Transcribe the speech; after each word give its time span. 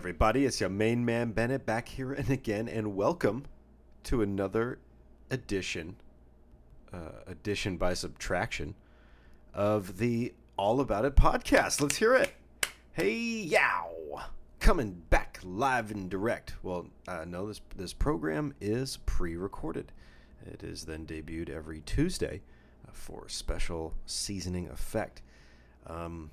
Everybody? 0.00 0.46
It's 0.46 0.62
your 0.62 0.70
main 0.70 1.04
man 1.04 1.32
Bennett 1.32 1.66
back 1.66 1.86
here 1.86 2.10
and 2.14 2.30
again, 2.30 2.68
and 2.68 2.96
welcome 2.96 3.44
to 4.04 4.22
another 4.22 4.78
edition, 5.30 5.96
uh, 6.90 7.20
addition 7.26 7.76
by 7.76 7.92
subtraction, 7.92 8.76
of 9.52 9.98
the 9.98 10.32
All 10.56 10.80
About 10.80 11.04
It 11.04 11.16
podcast. 11.16 11.82
Let's 11.82 11.96
hear 11.96 12.14
it. 12.14 12.32
Hey, 12.92 13.12
yow! 13.14 14.22
Coming 14.58 15.02
back 15.10 15.38
live 15.44 15.90
and 15.90 16.08
direct. 16.08 16.54
Well, 16.62 16.86
uh, 17.06 17.26
no, 17.28 17.46
this 17.46 17.60
this 17.76 17.92
program 17.92 18.54
is 18.58 18.96
pre-recorded. 19.04 19.92
It 20.46 20.62
is 20.62 20.86
then 20.86 21.04
debuted 21.04 21.50
every 21.50 21.82
Tuesday 21.82 22.40
uh, 22.88 22.92
for 22.94 23.28
special 23.28 23.92
seasoning 24.06 24.66
effect. 24.70 25.20
Um, 25.86 26.30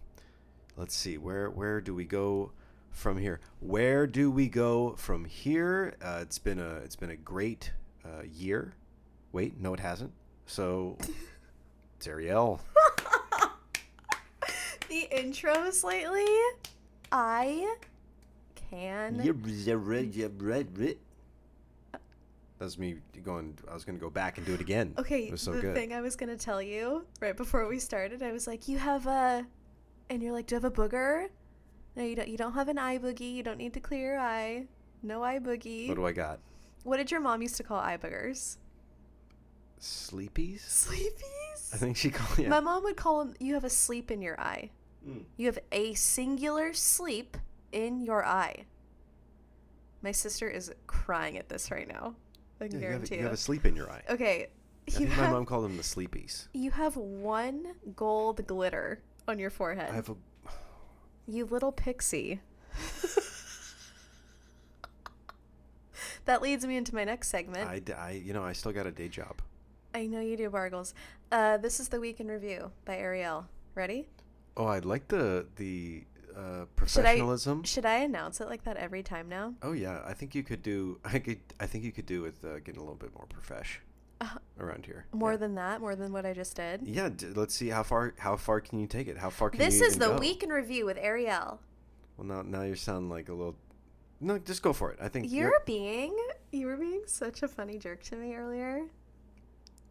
let's 0.77 0.95
see 0.95 1.18
where 1.18 1.49
where 1.49 1.81
do 1.81 1.93
we 1.93 2.05
go 2.05 2.54
from 2.97 3.17
here. 3.17 3.39
Where 3.59 4.07
do 4.07 4.31
we 4.31 4.47
go 4.49 4.95
from 4.97 5.25
here? 5.25 5.95
Uh, 6.01 6.19
it's 6.21 6.39
been 6.39 6.59
a 6.59 6.75
it's 6.77 6.95
been 6.95 7.11
a 7.11 7.15
great 7.15 7.71
uh, 8.03 8.23
year. 8.23 8.73
Wait 9.31 9.59
no 9.59 9.73
it 9.73 9.79
hasn't. 9.79 10.11
So 10.45 10.97
it's 11.97 12.07
ariel. 12.07 12.61
The 14.89 15.05
intros 15.11 15.83
lately, 15.83 16.25
I 17.11 17.75
can. 18.55 19.17
that's 22.57 22.77
me 22.77 22.95
going 23.21 23.57
i 23.70 23.73
was 23.73 23.84
going 23.84 23.98
to 23.98 24.01
go 24.01 24.09
back 24.09 24.37
and 24.37 24.48
do 24.48 24.54
it 24.54 24.61
again. 24.61 24.93
Okay, 24.98 25.23
it 25.23 25.32
was 25.32 25.41
so 25.41 25.51
the 25.51 25.61
good. 25.61 25.76
thing 25.76 25.93
I 25.93 25.99
was 25.99 26.15
gonna 26.15 26.37
tell 26.37 26.61
you 26.61 27.05
right 27.20 27.35
before 27.35 27.67
we 27.67 27.79
started, 27.79 28.23
I 28.23 28.32
was 28.32 28.48
like, 28.48 28.70
"You 28.70 28.77
have 28.77 29.05
a," 29.07 29.45
and 30.09 30.23
you're 30.23 30.32
like, 30.32 30.48
"Do 30.48 30.55
you 30.55 30.61
have 30.61 30.71
a 30.71 30.73
booger?" 30.73 31.27
No, 31.98 32.03
you 32.03 32.15
don't. 32.15 32.27
You 32.29 32.37
don't 32.37 32.53
have 32.53 32.67
an 32.70 32.77
eye 32.77 32.99
boogie. 32.99 33.34
You 33.34 33.41
don't 33.43 33.57
need 33.57 33.73
to 33.73 33.79
clear 33.79 34.12
your 34.13 34.20
eye. 34.20 34.67
No 35.03 35.23
eye 35.23 35.40
boogie. 35.40 35.87
what 35.90 35.95
do 35.95 36.05
i 36.05 36.12
got 36.12 36.39
What 36.84 36.98
did 36.98 37.12
your 37.12 37.20
mom 37.20 37.41
used 37.41 37.55
to 37.57 37.63
call 37.63 37.79
eye 37.79 37.98
boogers? 37.98 38.57
sleepies 39.79 40.62
Sleepies. 40.62 41.73
i 41.73 41.77
think 41.77 41.95
she 41.98 42.09
called 42.09 42.39
yeah 42.39 42.49
My 42.49 42.59
mom 42.59 42.84
would 42.84 42.95
call 42.98 43.23
them. 43.23 43.35
You 43.39 43.54
have 43.54 43.63
a 43.63 43.70
sleep 43.70 44.09
in 44.12 44.21
your 44.21 44.39
eye. 44.39 44.71
Mm. 45.07 45.23
You 45.37 45.45
have 45.48 45.59
a 45.71 45.93
singular 45.93 46.73
sleep 46.73 47.37
in 47.71 48.01
your 48.01 48.26
eye. 48.26 48.65
My 50.01 50.11
sister 50.11 50.48
is 50.49 50.71
crying 50.87 51.37
at 51.37 51.48
this 51.49 51.70
right 51.71 51.87
now. 51.87 52.15
I 52.59 52.67
can 52.67 52.79
Yeah, 52.79 52.87
you, 52.87 52.91
have, 52.93 53.01
guarantee 53.01 53.15
you 53.15 53.20
you. 53.21 53.26
have 53.26 53.34
a 53.34 53.37
sleep 53.37 53.65
in 53.65 53.76
your 53.76 53.89
eye 53.91 54.01
okay, 54.09 54.48
i 54.87 54.91
think 54.91 55.15
my 55.15 55.29
mom 55.29 55.45
called 55.45 55.65
them 55.65 55.77
the 55.77 55.84
sleepies 55.84 56.48
you 56.54 56.71
have 56.71 56.95
one 56.98 57.76
gold 57.95 58.45
glitter 58.48 59.04
on 59.27 59.37
your 59.37 59.51
forehead. 59.51 59.89
i 59.91 59.95
have 59.95 60.09
a 60.09 60.15
You 61.27 61.45
little 61.45 61.71
pixie. 61.71 62.39
that 66.25 66.41
leads 66.41 66.66
me 66.66 66.78
into 66.78 66.95
my 66.95 67.03
next 67.03 67.29
segment. 67.29 67.91
I, 67.97 68.11
you 68.11 68.33
know 68.33 68.44
i 68.44 68.53
still 68.53 68.72
got 68.72 68.85
a 68.88 68.91
day 68.91 69.07
job 69.07 69.41
I 69.95 70.05
know 70.05 70.19
you 70.19 70.38
do, 70.38 70.50
Bargles. 70.51 70.94
Uh, 71.31 71.57
this 71.57 71.79
is 71.79 71.88
the 71.89 72.00
week 72.00 72.19
in 72.19 72.28
review 72.28 72.72
by 72.85 72.97
Ariel. 72.97 73.47
Ready? 73.73 74.07
Oh, 74.55 74.67
I'd 74.67 74.85
like 74.85 75.07
the 75.07 75.47
the 75.55 76.03
uh, 76.35 76.66
Should 76.85 77.05
I- 77.05 77.16
professionalism. 77.16 77.63
Should 77.63 77.85
I 77.85 77.95
announce 78.00 78.39
it 78.41 78.47
like 78.47 78.63
that 78.66 78.78
every 78.78 79.01
time 79.01 79.28
now? 79.28 79.55
oh 79.63 79.72
yeah, 79.72 80.01
I 80.05 80.13
think 80.13 80.35
you 80.35 80.44
could 80.44 80.61
do. 80.61 81.00
I 81.03 81.17
could. 81.19 81.39
I 81.59 81.66
think 81.66 81.83
you 81.83 81.91
could 81.91 82.05
do 82.05 82.22
with 82.22 82.44
uh, 82.45 82.59
getting 82.59 82.78
a 82.78 82.81
little 82.81 82.95
bit 82.95 83.13
more 83.16 83.25
profesh 83.28 83.79
around 84.59 84.85
here. 84.85 85.05
More 85.13 85.31
yeah. 85.31 85.38
than 85.38 85.55
that, 85.55 85.81
more 85.81 85.95
than 85.95 86.11
what 86.11 86.25
I 86.25 86.33
just 86.33 86.55
did. 86.55 86.81
Yeah, 86.88 87.09
d- 87.09 87.28
let's 87.35 87.53
see 87.55 87.69
how 87.69 87.83
far. 87.83 88.13
How 88.17 88.35
far 88.35 88.59
can 88.61 88.79
you 88.79 88.88
take 88.88 89.07
it? 89.07 89.17
How 89.17 89.29
far 89.29 89.50
can 89.50 89.59
This 89.59 89.75
you 89.75 89.81
This 89.81 89.89
is 89.94 90.00
the 90.00 90.09
go? 90.09 90.17
week 90.17 90.44
in 90.44 90.50
review 90.50 90.85
with 90.85 90.97
Ariel. 90.97 91.59
Well, 92.17 92.28
now 92.28 92.41
now 92.41 92.63
you 92.63 92.75
sound 92.75 93.09
like 93.09 93.29
a 93.29 93.33
little. 93.33 93.55
No, 94.19 94.39
just 94.39 94.63
go 94.63 94.73
for 94.73 94.91
it. 94.91 94.97
I 95.00 95.09
think 95.09 95.31
You're 95.31 95.61
being 95.66 96.17
you 96.51 96.66
were 96.66 96.78
being 96.78 97.03
such 97.05 97.44
a 97.44 97.47
funny 97.47 97.78
jerk 97.78 98.01
to 98.03 98.16
me 98.16 98.35
earlier. 98.35 98.83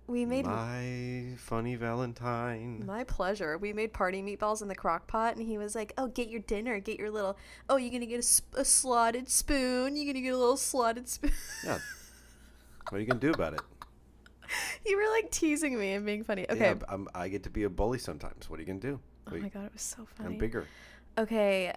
We 0.08 0.24
made 0.24 0.46
my 0.46 1.34
funny 1.36 1.74
Valentine. 1.74 2.84
My 2.86 3.02
pleasure. 3.02 3.58
We 3.58 3.72
made 3.72 3.92
party 3.92 4.22
meatballs 4.22 4.62
in 4.62 4.68
the 4.68 4.74
crock 4.74 5.08
pot, 5.08 5.36
and 5.36 5.44
he 5.44 5.58
was 5.58 5.74
like, 5.74 5.92
"Oh, 5.98 6.06
get 6.06 6.28
your 6.28 6.40
dinner. 6.42 6.78
Get 6.78 6.98
your 6.98 7.10
little. 7.10 7.36
Oh, 7.68 7.76
you're 7.76 7.90
gonna 7.90 8.06
get 8.06 8.20
a, 8.20 8.22
sp- 8.22 8.54
a 8.54 8.64
slotted 8.64 9.28
spoon. 9.28 9.96
You're 9.96 10.06
gonna 10.06 10.22
get 10.22 10.32
a 10.34 10.38
little 10.38 10.56
slotted 10.56 11.08
spoon." 11.08 11.32
yeah. 11.64 11.78
What 12.88 12.98
are 12.98 13.00
you 13.00 13.06
gonna 13.08 13.18
do 13.18 13.32
about 13.32 13.54
it? 13.54 13.60
you 14.86 14.96
were 14.96 15.08
like 15.10 15.30
teasing 15.30 15.78
me 15.78 15.92
and 15.92 16.04
being 16.04 16.24
funny. 16.24 16.46
Okay. 16.48 16.60
Yeah, 16.60 16.74
I'm, 16.88 17.08
I 17.14 17.28
get 17.28 17.42
to 17.44 17.50
be 17.50 17.64
a 17.64 17.70
bully 17.70 17.98
sometimes. 17.98 18.48
What 18.50 18.58
are 18.58 18.62
you 18.62 18.66
gonna 18.66 18.80
do? 18.80 19.00
oh 19.28 19.32
Wait, 19.32 19.42
my 19.42 19.48
god, 19.48 19.66
it 19.66 19.72
was 19.72 19.82
so 19.82 20.06
funny. 20.16 20.34
I'm 20.34 20.38
bigger. 20.38 20.66
Okay. 21.18 21.72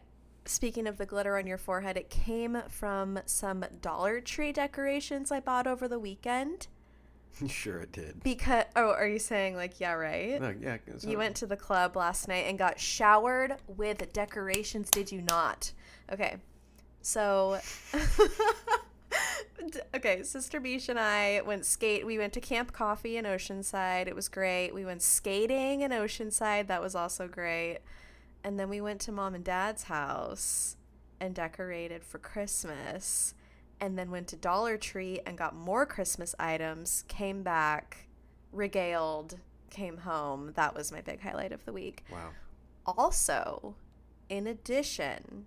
Speaking 0.45 0.87
of 0.87 0.97
the 0.97 1.05
glitter 1.05 1.37
on 1.37 1.45
your 1.45 1.57
forehead, 1.57 1.95
it 1.95 2.09
came 2.09 2.61
from 2.69 3.19
some 3.25 3.65
Dollar 3.81 4.19
Tree 4.19 4.51
decorations 4.51 5.31
I 5.31 5.39
bought 5.39 5.67
over 5.67 5.87
the 5.87 5.99
weekend. 5.99 6.67
sure, 7.47 7.81
it 7.81 7.91
did. 7.91 8.23
Because 8.23 8.65
oh, 8.75 8.91
are 8.91 9.07
you 9.07 9.19
saying 9.19 9.55
like 9.55 9.79
yeah, 9.79 9.93
right? 9.93 10.41
No, 10.41 10.53
yeah. 10.59 10.77
You 11.01 11.17
went 11.17 11.35
to 11.37 11.47
the 11.47 11.57
club 11.57 11.95
last 11.95 12.27
night 12.27 12.45
and 12.47 12.57
got 12.57 12.79
showered 12.79 13.55
with 13.67 14.11
decorations, 14.13 14.89
did 14.89 15.11
you 15.11 15.21
not? 15.21 15.71
Okay. 16.11 16.37
So 17.01 17.59
Okay, 19.93 20.23
Sister 20.23 20.59
Beach 20.59 20.89
and 20.89 20.99
I 20.99 21.41
went 21.45 21.65
skate. 21.65 22.05
We 22.05 22.17
went 22.17 22.33
to 22.33 22.41
Camp 22.41 22.71
Coffee 22.71 23.17
in 23.17 23.25
Oceanside. 23.25 24.07
It 24.07 24.15
was 24.15 24.29
great. 24.29 24.73
We 24.73 24.85
went 24.85 25.01
skating 25.01 25.81
in 25.81 25.91
Oceanside. 25.91 26.67
That 26.67 26.81
was 26.81 26.95
also 26.95 27.27
great. 27.27 27.79
And 28.43 28.59
then 28.59 28.69
we 28.69 28.81
went 28.81 29.01
to 29.01 29.11
Mom 29.11 29.35
and 29.35 29.43
Dad's 29.43 29.83
house 29.83 30.77
and 31.19 31.35
decorated 31.35 32.03
for 32.03 32.19
Christmas. 32.19 33.33
And 33.81 33.97
then 33.97 34.11
went 34.11 34.27
to 34.29 34.35
Dollar 34.35 34.77
Tree 34.77 35.19
and 35.25 35.37
got 35.37 35.55
more 35.55 35.85
Christmas 35.85 36.35
items. 36.39 37.03
Came 37.07 37.43
back, 37.43 38.07
regaled, 38.51 39.37
came 39.69 39.97
home. 39.97 40.53
That 40.55 40.75
was 40.75 40.91
my 40.91 41.01
big 41.01 41.21
highlight 41.21 41.51
of 41.51 41.63
the 41.65 41.73
week. 41.73 42.03
Wow. 42.11 42.29
Also, 42.85 43.75
in 44.29 44.47
addition, 44.47 45.45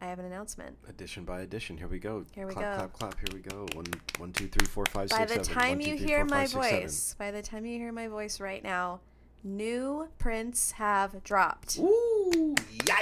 I 0.00 0.06
have 0.06 0.18
an 0.18 0.24
announcement. 0.24 0.76
Addition 0.88 1.24
by 1.24 1.40
addition. 1.42 1.76
Here 1.76 1.86
we 1.88 1.98
go. 1.98 2.24
Here 2.32 2.46
we 2.46 2.54
clap, 2.54 2.78
go. 2.78 2.88
Clap, 2.88 2.92
clap, 3.14 3.28
Here 3.28 3.34
we 3.36 3.40
go. 3.40 3.66
One, 3.74 3.86
one, 4.18 4.32
two, 4.32 4.48
three, 4.48 4.66
four, 4.66 4.86
five, 4.86 5.10
By 5.10 5.26
six, 5.26 5.46
the 5.48 5.54
time 5.54 5.78
One, 5.78 5.80
two, 5.80 5.90
you 5.90 5.98
three, 5.98 6.06
hear 6.06 6.18
four, 6.20 6.24
my 6.26 6.46
five, 6.46 6.48
six, 6.48 6.66
seven. 6.68 6.80
voice, 6.82 7.14
by 7.18 7.30
the 7.30 7.42
time 7.42 7.66
you 7.66 7.78
hear 7.78 7.92
my 7.92 8.08
voice 8.08 8.40
right 8.40 8.64
now, 8.64 9.00
new 9.44 10.08
prints 10.18 10.72
have 10.72 11.22
dropped. 11.22 11.78
Ooh, 11.78 12.54
yeah. 12.86 12.96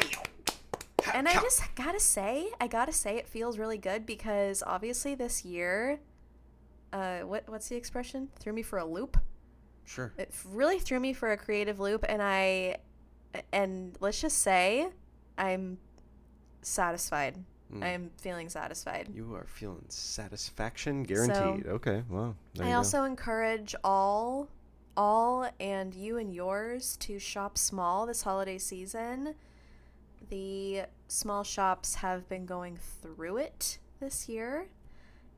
And 1.14 1.28
I 1.28 1.34
just 1.34 1.62
gotta 1.74 2.00
say, 2.00 2.50
I 2.60 2.66
gotta 2.66 2.92
say, 2.92 3.16
it 3.16 3.28
feels 3.28 3.58
really 3.58 3.78
good 3.78 4.04
because 4.04 4.62
obviously 4.66 5.14
this 5.14 5.44
year, 5.44 6.00
uh, 6.92 7.20
what 7.20 7.48
what's 7.48 7.68
the 7.68 7.76
expression? 7.76 8.28
Threw 8.40 8.52
me 8.52 8.62
for 8.62 8.78
a 8.78 8.84
loop. 8.84 9.16
sure. 9.84 10.12
It 10.18 10.34
really 10.50 10.78
threw 10.80 11.00
me 11.00 11.12
for 11.12 11.30
a 11.32 11.36
creative 11.36 11.80
loop, 11.80 12.04
and 12.08 12.20
I, 12.20 12.76
and 13.52 13.96
let's 14.00 14.20
just 14.20 14.38
say, 14.38 14.88
I'm 15.38 15.78
satisfied. 16.62 17.36
Mm. 17.72 17.82
I 17.82 17.88
am 17.88 18.10
feeling 18.18 18.48
satisfied. 18.48 19.08
You 19.14 19.34
are 19.34 19.46
feeling 19.46 19.84
satisfaction 19.88 21.02
guaranteed. 21.02 21.66
okay. 21.66 22.02
Well, 22.08 22.36
there 22.54 22.66
I 22.66 22.70
go. 22.70 22.76
also 22.76 23.04
encourage 23.04 23.74
all, 23.84 24.48
all, 24.96 25.50
and 25.60 25.94
you 25.94 26.16
and 26.16 26.32
yours 26.34 26.96
to 26.98 27.18
shop 27.18 27.58
small 27.58 28.06
this 28.06 28.22
holiday 28.22 28.58
season. 28.58 29.34
The 30.30 30.82
small 31.08 31.44
shops 31.44 31.94
have 31.96 32.28
been 32.28 32.46
going 32.46 32.78
through 33.02 33.38
it 33.38 33.78
this 34.00 34.28
year, 34.28 34.68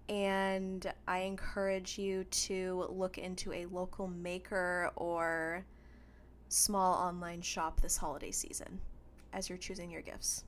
and 0.08 0.92
I 1.06 1.20
encourage 1.20 1.98
you 1.98 2.24
to 2.24 2.86
look 2.90 3.18
into 3.18 3.52
a 3.52 3.66
local 3.66 4.06
maker 4.08 4.90
or 4.96 5.64
small 6.48 6.94
online 6.94 7.40
shop 7.42 7.80
this 7.80 7.96
holiday 7.96 8.32
season 8.32 8.80
as 9.32 9.48
you're 9.48 9.58
choosing 9.58 9.90
your 9.90 10.02
gifts. 10.02 10.44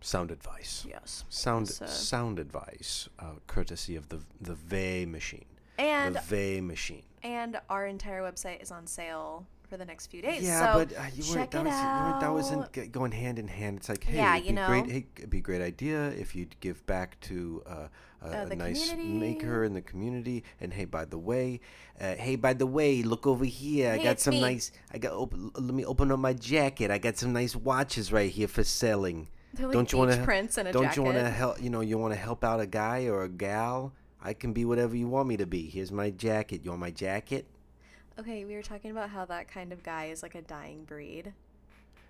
Sound 0.00 0.30
advice. 0.30 0.84
Yes. 0.88 1.24
Sound 1.28 1.68
So- 1.68 1.86
sound 1.86 2.38
advice, 2.38 3.08
uh, 3.18 3.32
courtesy 3.46 3.96
of 3.96 4.08
the 4.08 4.20
the 4.40 4.54
Vay 4.54 5.06
machine. 5.06 5.46
And 5.78 6.16
the 6.16 6.20
Vay 6.20 6.60
machine. 6.60 7.02
and 7.22 7.60
our 7.70 7.86
entire 7.86 8.22
website 8.22 8.60
is 8.62 8.70
on 8.72 8.86
sale 8.86 9.46
for 9.68 9.76
the 9.76 9.84
next 9.84 10.06
few 10.06 10.22
days. 10.22 10.42
Yeah, 10.42 10.72
so 10.72 10.78
but 10.86 10.96
uh, 10.96 11.02
you 11.14 11.22
check 11.22 11.36
weren't. 11.36 11.50
That, 11.52 11.60
it 11.60 11.64
was, 11.64 11.74
weren't, 11.74 12.20
that 12.20 12.32
wasn't 12.32 12.72
g- 12.72 12.86
going 12.86 13.12
hand 13.12 13.38
in 13.38 13.48
hand. 13.48 13.78
It's 13.78 13.88
like, 13.88 14.02
hey, 14.04 14.16
Yeah, 14.16 14.36
it'd 14.36 14.48
you 14.48 14.54
be 14.56 14.62
great. 14.66 14.86
Hey, 14.90 15.06
it'd 15.18 15.30
be 15.30 15.38
a 15.38 15.40
great 15.42 15.60
idea 15.62 16.08
if 16.10 16.34
you'd 16.34 16.58
give 16.60 16.84
back 16.86 17.20
to 17.22 17.62
uh, 17.66 17.88
a, 18.22 18.26
Uh, 18.26 18.46
a 18.50 18.56
nice 18.56 18.88
community. 18.90 19.18
maker 19.34 19.62
in 19.64 19.74
the 19.74 19.82
community. 19.82 20.42
And 20.60 20.72
hey, 20.72 20.86
by 20.86 21.04
the 21.04 21.18
way, 21.18 21.60
uh, 22.00 22.14
hey, 22.14 22.36
by 22.36 22.54
the 22.54 22.66
way, 22.66 23.02
look 23.02 23.26
over 23.26 23.44
here. 23.44 23.92
I 23.92 23.98
got 24.02 24.18
some 24.20 24.34
me. 24.34 24.40
nice. 24.40 24.72
I 24.90 24.98
got. 24.98 25.12
Op- 25.12 25.34
let 25.54 25.74
me 25.74 25.84
open 25.84 26.10
up 26.12 26.18
my 26.18 26.32
jacket. 26.32 26.90
I 26.90 26.98
got 26.98 27.18
some 27.18 27.32
nice 27.34 27.54
watches 27.54 28.10
right 28.10 28.30
here 28.30 28.48
for 28.48 28.64
selling. 28.64 29.28
Like 29.58 29.72
don't 29.72 29.90
you 29.92 29.98
want 29.98 30.12
to 30.12 30.22
prints 30.24 30.58
and 30.58 30.68
a 30.68 30.72
don't 30.72 30.82
jacket. 30.84 30.96
you 30.98 31.02
want 31.04 31.16
to 31.16 31.30
help 31.30 31.62
you 31.62 31.70
know 31.70 31.80
you 31.80 31.96
want 31.98 32.12
to 32.12 32.18
help 32.20 32.44
out 32.44 32.60
a 32.60 32.66
guy 32.66 33.06
or 33.06 33.22
a 33.24 33.28
gal 33.28 33.92
i 34.22 34.32
can 34.34 34.52
be 34.52 34.64
whatever 34.64 34.94
you 34.94 35.08
want 35.08 35.26
me 35.28 35.36
to 35.38 35.46
be 35.46 35.68
here's 35.68 35.90
my 35.90 36.10
jacket 36.10 36.62
you 36.64 36.70
want 36.70 36.80
my 36.80 36.90
jacket 36.90 37.46
Okay, 38.18 38.44
we 38.44 38.56
were 38.56 38.62
talking 38.62 38.90
about 38.90 39.10
how 39.10 39.24
that 39.26 39.46
kind 39.46 39.72
of 39.72 39.84
guy 39.84 40.06
is 40.06 40.24
like 40.24 40.34
a 40.34 40.42
dying 40.42 40.82
breed. 40.82 41.32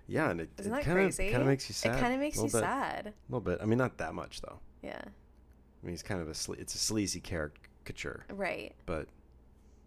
Yeah, 0.07 0.31
and 0.31 0.41
it, 0.41 0.49
Isn't 0.57 0.73
it 0.73 0.83
kind 0.83 0.99
of 1.07 1.15
kind 1.15 1.35
of 1.35 1.45
makes 1.45 1.69
you 1.69 1.73
sad. 1.75 1.95
It 1.95 1.99
kind 1.99 2.13
of 2.15 2.19
makes 2.19 2.37
you 2.37 2.43
bit, 2.45 2.51
sad. 2.51 3.07
A 3.07 3.13
little 3.29 3.41
bit. 3.41 3.59
I 3.61 3.65
mean, 3.65 3.77
not 3.77 3.99
that 3.99 4.15
much 4.15 4.41
though. 4.41 4.57
Yeah. 4.81 4.99
I 5.03 5.85
mean, 5.85 5.91
he's 5.93 6.01
kind 6.01 6.19
of 6.19 6.27
a 6.27 6.31
sle- 6.31 6.57
it's 6.59 6.73
a 6.73 6.79
sleazy 6.79 7.19
caricature, 7.19 8.25
Right. 8.31 8.73
but 8.87 9.07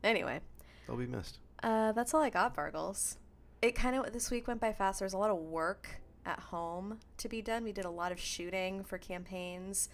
Anyway, 0.04 0.38
they'll 0.86 0.96
be 0.96 1.06
missed. 1.06 1.40
uh, 1.64 1.90
that's 1.90 2.14
all 2.14 2.22
I 2.22 2.30
got, 2.30 2.54
Bargles. 2.54 3.16
It 3.60 3.74
kind 3.74 3.96
of 3.96 4.12
this 4.12 4.30
week 4.30 4.46
went 4.46 4.60
by 4.60 4.72
fast. 4.72 5.00
There 5.00 5.06
was 5.06 5.14
a 5.14 5.18
lot 5.18 5.30
of 5.30 5.38
work 5.38 5.88
at 6.24 6.38
home 6.38 6.98
to 7.18 7.28
be 7.28 7.42
done. 7.42 7.64
We 7.64 7.72
did 7.72 7.84
a 7.84 7.90
lot 7.90 8.12
of 8.12 8.20
shooting 8.20 8.84
for 8.84 8.98
campaigns. 8.98 9.88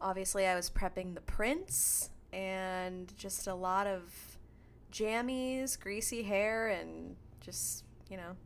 Obviously, 0.00 0.46
I 0.46 0.54
was 0.54 0.70
prepping 0.70 1.14
the 1.14 1.20
prints 1.20 2.10
and 2.32 3.12
just 3.16 3.46
a 3.46 3.54
lot 3.54 3.86
of 3.86 4.02
jammies, 4.92 5.78
greasy 5.78 6.22
hair, 6.22 6.68
and 6.68 7.16
just 7.40 7.84
you 8.10 8.16
know 8.16 8.36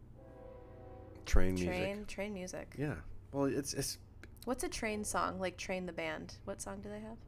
Train 1.27 1.55
music. 1.55 1.69
train 1.69 2.05
train 2.07 2.35
music. 2.35 2.75
Yeah. 2.79 2.95
Well, 3.33 3.45
it's 3.47 3.75
it's. 3.75 3.99
What's 4.45 4.65
a 4.65 4.69
train 4.69 5.05
song? 5.05 5.39
Like 5.39 5.59
Train 5.59 5.85
the 5.85 5.93
Band. 5.93 6.37
What 6.45 6.63
song 6.63 6.81
do 6.81 6.89
they 6.89 7.01
have? 7.01 7.19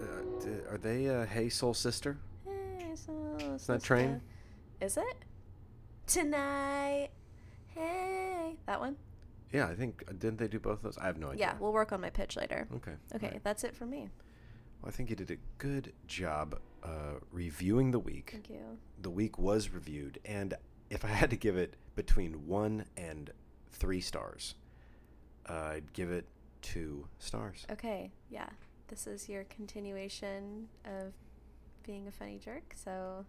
Uh, 0.00 0.72
are 0.72 0.78
they 0.78 1.08
uh, 1.08 1.26
Hey 1.26 1.48
Soul 1.48 1.74
Sister? 1.74 2.16
Hey, 2.46 2.94
soul 2.94 3.36
It's 3.40 3.68
not 3.68 3.80
sister. 3.80 3.86
Train? 3.86 4.20
Is 4.80 4.96
it? 4.96 5.16
Tonight. 6.06 7.08
Hey. 7.74 8.21
That 8.66 8.80
one? 8.80 8.96
Yeah, 9.52 9.66
I 9.66 9.74
think 9.74 10.02
uh, 10.08 10.12
didn't 10.12 10.38
they 10.38 10.48
do 10.48 10.58
both 10.58 10.78
of 10.78 10.82
those? 10.82 10.98
I 10.98 11.06
have 11.06 11.18
no 11.18 11.28
idea. 11.30 11.40
Yeah, 11.40 11.54
we'll 11.58 11.72
work 11.72 11.92
on 11.92 12.00
my 12.00 12.10
pitch 12.10 12.36
later. 12.36 12.68
Okay. 12.76 12.92
Okay, 13.14 13.26
alright. 13.26 13.44
that's 13.44 13.64
it 13.64 13.74
for 13.76 13.84
me. 13.86 14.08
Well, 14.80 14.88
I 14.88 14.90
think 14.90 15.10
you 15.10 15.16
did 15.16 15.30
a 15.30 15.36
good 15.58 15.92
job 16.06 16.58
uh, 16.82 17.18
reviewing 17.30 17.90
the 17.90 17.98
week. 17.98 18.30
Thank 18.32 18.50
you. 18.50 18.78
The 19.00 19.10
week 19.10 19.38
was 19.38 19.68
reviewed, 19.70 20.18
and 20.24 20.54
if 20.90 21.04
I 21.04 21.08
had 21.08 21.30
to 21.30 21.36
give 21.36 21.56
it 21.56 21.74
between 21.94 22.46
one 22.46 22.86
and 22.96 23.30
three 23.70 24.00
stars, 24.00 24.54
uh, 25.48 25.52
I'd 25.74 25.92
give 25.92 26.10
it 26.10 26.26
two 26.62 27.06
stars. 27.18 27.66
Okay, 27.70 28.10
yeah. 28.30 28.48
This 28.88 29.06
is 29.06 29.28
your 29.28 29.44
continuation 29.44 30.68
of 30.84 31.12
being 31.84 32.06
a 32.08 32.10
funny 32.12 32.38
jerk, 32.42 32.74
so 32.74 33.24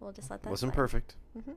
we'll 0.00 0.12
just 0.12 0.30
let 0.30 0.42
that 0.42 0.50
Wasn't 0.50 0.72
slide. 0.72 0.76
perfect. 0.76 1.16
hmm 1.44 1.52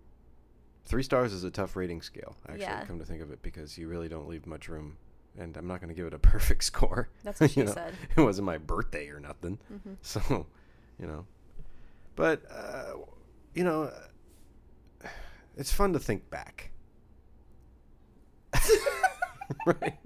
Three 0.88 1.04
stars 1.04 1.34
is 1.34 1.44
a 1.44 1.52
tough 1.52 1.76
rating 1.76 2.02
scale, 2.02 2.36
actually, 2.48 2.62
Yeah. 2.62 2.86
come 2.86 2.98
to 3.00 3.06
think 3.06 3.22
of 3.22 3.30
it, 3.32 3.42
because 3.42 3.78
you 3.78 3.88
really 3.90 4.08
don't 4.08 4.28
leave 4.28 4.48
much 4.48 4.70
room. 4.70 4.98
And 5.38 5.56
I'm 5.58 5.68
not 5.68 5.82
going 5.82 5.90
to 5.90 5.94
give 5.94 6.08
it 6.08 6.14
a 6.14 6.20
perfect 6.34 6.64
score. 6.64 7.10
That's 7.24 7.40
what 7.42 7.56
You 7.56 7.64
she 7.64 7.68
know, 7.68 7.74
said. 7.74 7.94
It 8.16 8.22
wasn't 8.22 8.46
my 8.46 8.58
birthday 8.58 9.10
or 9.10 9.20
nothing. 9.20 9.60
hmm 9.70 9.94
So, 10.02 10.48
you 11.00 11.06
know. 11.08 11.26
But, 12.16 12.44
uh, 12.50 12.94
you 13.54 13.64
know, 13.64 13.92
it's 15.58 15.72
fun 15.72 15.94
to 15.94 16.00
think 16.00 16.30
back. 16.30 16.72
right? 19.66 19.98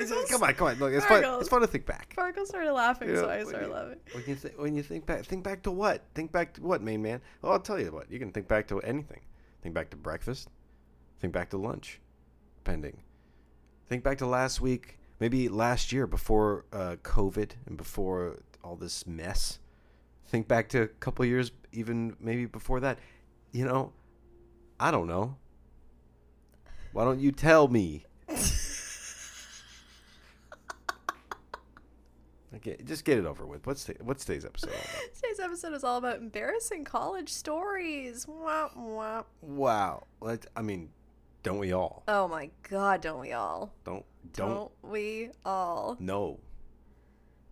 It's 0.00 0.10
just- 0.10 0.30
come 0.30 0.42
on, 0.42 0.54
come 0.54 0.68
on. 0.68 0.74
Look, 0.78 0.92
it's 0.92 1.04
fun. 1.06 1.22
It's 1.40 1.48
fun 1.48 1.60
to 1.60 1.66
think 1.66 1.86
back. 1.86 2.14
Farkle 2.16 2.46
started 2.46 2.72
laughing, 2.72 3.08
You 3.10 3.16
so 3.16 3.28
I 3.28 3.42
started 3.44 3.66
you- 3.66 3.72
laughing. 3.72 3.98
When 4.12 4.24
you 4.26 4.34
think 4.34 4.58
when 4.58 4.74
you 4.76 4.82
think 4.82 5.06
back, 5.06 5.24
think 5.24 5.42
back 5.44 5.62
to 5.64 5.70
what? 5.70 6.02
Think 6.14 6.32
back 6.32 6.54
to 6.54 6.62
what, 6.62 6.82
main 6.82 7.02
man? 7.02 7.20
Well, 7.42 7.52
I'll 7.52 7.60
tell 7.60 7.80
you 7.80 7.90
what. 7.92 8.10
You 8.10 8.18
can 8.18 8.32
think 8.32 8.48
back 8.48 8.66
to 8.68 8.80
anything. 8.80 9.20
Think 9.62 9.74
back 9.74 9.90
to 9.90 9.96
breakfast. 9.96 10.48
Think 11.20 11.32
back 11.32 11.50
to 11.50 11.56
lunch, 11.58 12.00
pending. 12.64 13.02
Think 13.88 14.04
back 14.04 14.18
to 14.18 14.26
last 14.26 14.60
week, 14.60 14.98
maybe 15.18 15.48
last 15.48 15.92
year 15.92 16.06
before 16.06 16.64
uh, 16.72 16.96
COVID 17.02 17.52
and 17.66 17.76
before 17.76 18.38
all 18.62 18.76
this 18.76 19.06
mess. 19.06 19.58
Think 20.26 20.46
back 20.46 20.68
to 20.70 20.82
a 20.82 20.86
couple 20.88 21.24
years, 21.24 21.50
even 21.72 22.14
maybe 22.20 22.44
before 22.46 22.80
that. 22.80 22.98
You 23.50 23.64
know, 23.64 23.92
I 24.78 24.90
don't 24.90 25.06
know. 25.08 25.36
Why 26.92 27.04
don't 27.04 27.18
you 27.20 27.32
tell 27.32 27.66
me? 27.68 28.04
Okay, 32.56 32.78
just 32.84 33.04
get 33.04 33.18
it 33.18 33.26
over 33.26 33.46
with. 33.46 33.66
What's 33.66 33.84
the, 33.84 33.94
what's 34.00 34.24
today's 34.24 34.44
episode? 34.44 34.70
Today's 35.14 35.38
episode 35.38 35.74
is 35.74 35.84
all 35.84 35.98
about 35.98 36.16
embarrassing 36.16 36.84
college 36.84 37.28
stories. 37.28 38.26
Wah, 38.26 38.70
wah. 38.74 39.24
Wow. 39.42 40.06
Let 40.20 40.46
I 40.56 40.62
mean, 40.62 40.88
don't 41.42 41.58
we 41.58 41.72
all? 41.72 42.04
Oh 42.08 42.26
my 42.26 42.50
god, 42.68 43.02
don't 43.02 43.20
we 43.20 43.32
all? 43.32 43.74
Don't 43.84 44.04
don't, 44.32 44.48
Don't 44.48 44.72
we 44.82 45.30
all? 45.44 45.96
no. 46.00 46.40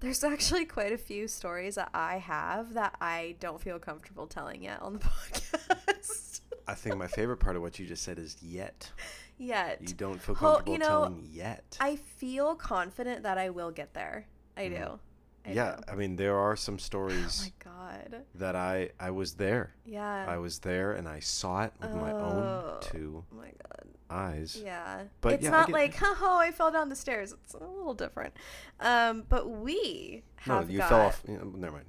There's 0.00 0.22
actually 0.22 0.66
quite 0.66 0.92
a 0.92 0.98
few 0.98 1.26
stories 1.26 1.76
that 1.76 1.88
I 1.94 2.18
have 2.18 2.74
that 2.74 2.96
I 3.00 3.36
don't 3.40 3.60
feel 3.60 3.78
comfortable 3.78 4.26
telling 4.26 4.62
yet 4.62 4.80
on 4.82 4.94
the 4.94 4.98
podcast. 4.98 6.40
I 6.68 6.74
think 6.74 6.96
my 6.96 7.06
favorite 7.06 7.38
part 7.38 7.56
of 7.56 7.62
what 7.62 7.78
you 7.78 7.86
just 7.86 8.02
said 8.02 8.18
is 8.18 8.36
yet. 8.42 8.90
yet. 9.38 9.78
You 9.80 9.94
don't 9.94 10.20
feel 10.20 10.34
comfortable 10.34 10.72
you 10.72 10.78
know, 10.78 10.86
telling 10.86 11.28
yet. 11.30 11.78
I 11.80 11.96
feel 11.96 12.54
confident 12.56 13.22
that 13.22 13.38
I 13.38 13.50
will 13.50 13.70
get 13.70 13.94
there. 13.94 14.26
I 14.56 14.68
do. 14.68 14.74
Mhm. 14.74 14.98
I 15.46 15.50
yeah, 15.52 15.76
do. 15.76 15.82
I 15.92 15.94
mean 15.94 16.16
there 16.16 16.36
are 16.36 16.56
some 16.56 16.78
stories. 16.78 17.50
Oh 17.66 17.68
my 17.68 17.72
god. 18.12 18.22
that 18.34 18.56
I 18.56 18.90
I 18.98 19.10
was 19.10 19.34
there. 19.34 19.74
Yeah. 19.84 20.26
I 20.28 20.38
was 20.38 20.58
there 20.60 20.92
and 20.92 21.06
I 21.08 21.20
saw 21.20 21.64
it 21.64 21.72
with 21.80 21.92
my 21.94 22.10
own 22.12 22.42
Oh. 22.42 22.78
two 22.80 23.24
Oh 23.32 23.36
my 23.36 23.46
god. 23.62 23.86
eyes. 24.10 24.60
Yeah. 24.62 25.04
But 25.20 25.34
it's 25.34 25.44
yeah, 25.44 25.50
not 25.50 25.66
get- 25.68 25.72
like, 25.74 25.96
oh, 26.02 26.36
I 26.38 26.50
fell 26.50 26.70
down 26.72 26.88
the 26.88 26.96
stairs. 26.96 27.32
It's 27.44 27.54
a 27.54 27.58
little 27.58 27.94
different. 27.94 28.34
Um, 28.80 29.24
but 29.28 29.48
we 29.50 30.24
No, 30.46 30.60
you 30.62 30.78
got, 30.78 30.88
fell 30.88 31.00
off. 31.02 31.22
Yeah, 31.28 31.38
never 31.54 31.72
mind. 31.76 31.86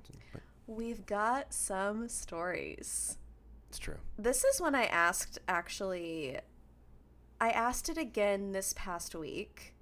We've 0.68 1.06
got 1.06 1.54
some 1.54 2.10
stories. 2.10 3.18
It's 3.70 3.80
true. 3.80 3.98
This 4.18 4.44
is 4.44 4.60
when 4.62 4.76
I 4.76 4.86
asked 4.86 5.40
actually 5.48 6.38
I 7.40 7.50
asked 7.52 7.88
it 7.90 7.98
again 7.98 8.52
this 8.52 8.74
past 8.76 9.16
week. 9.16 9.74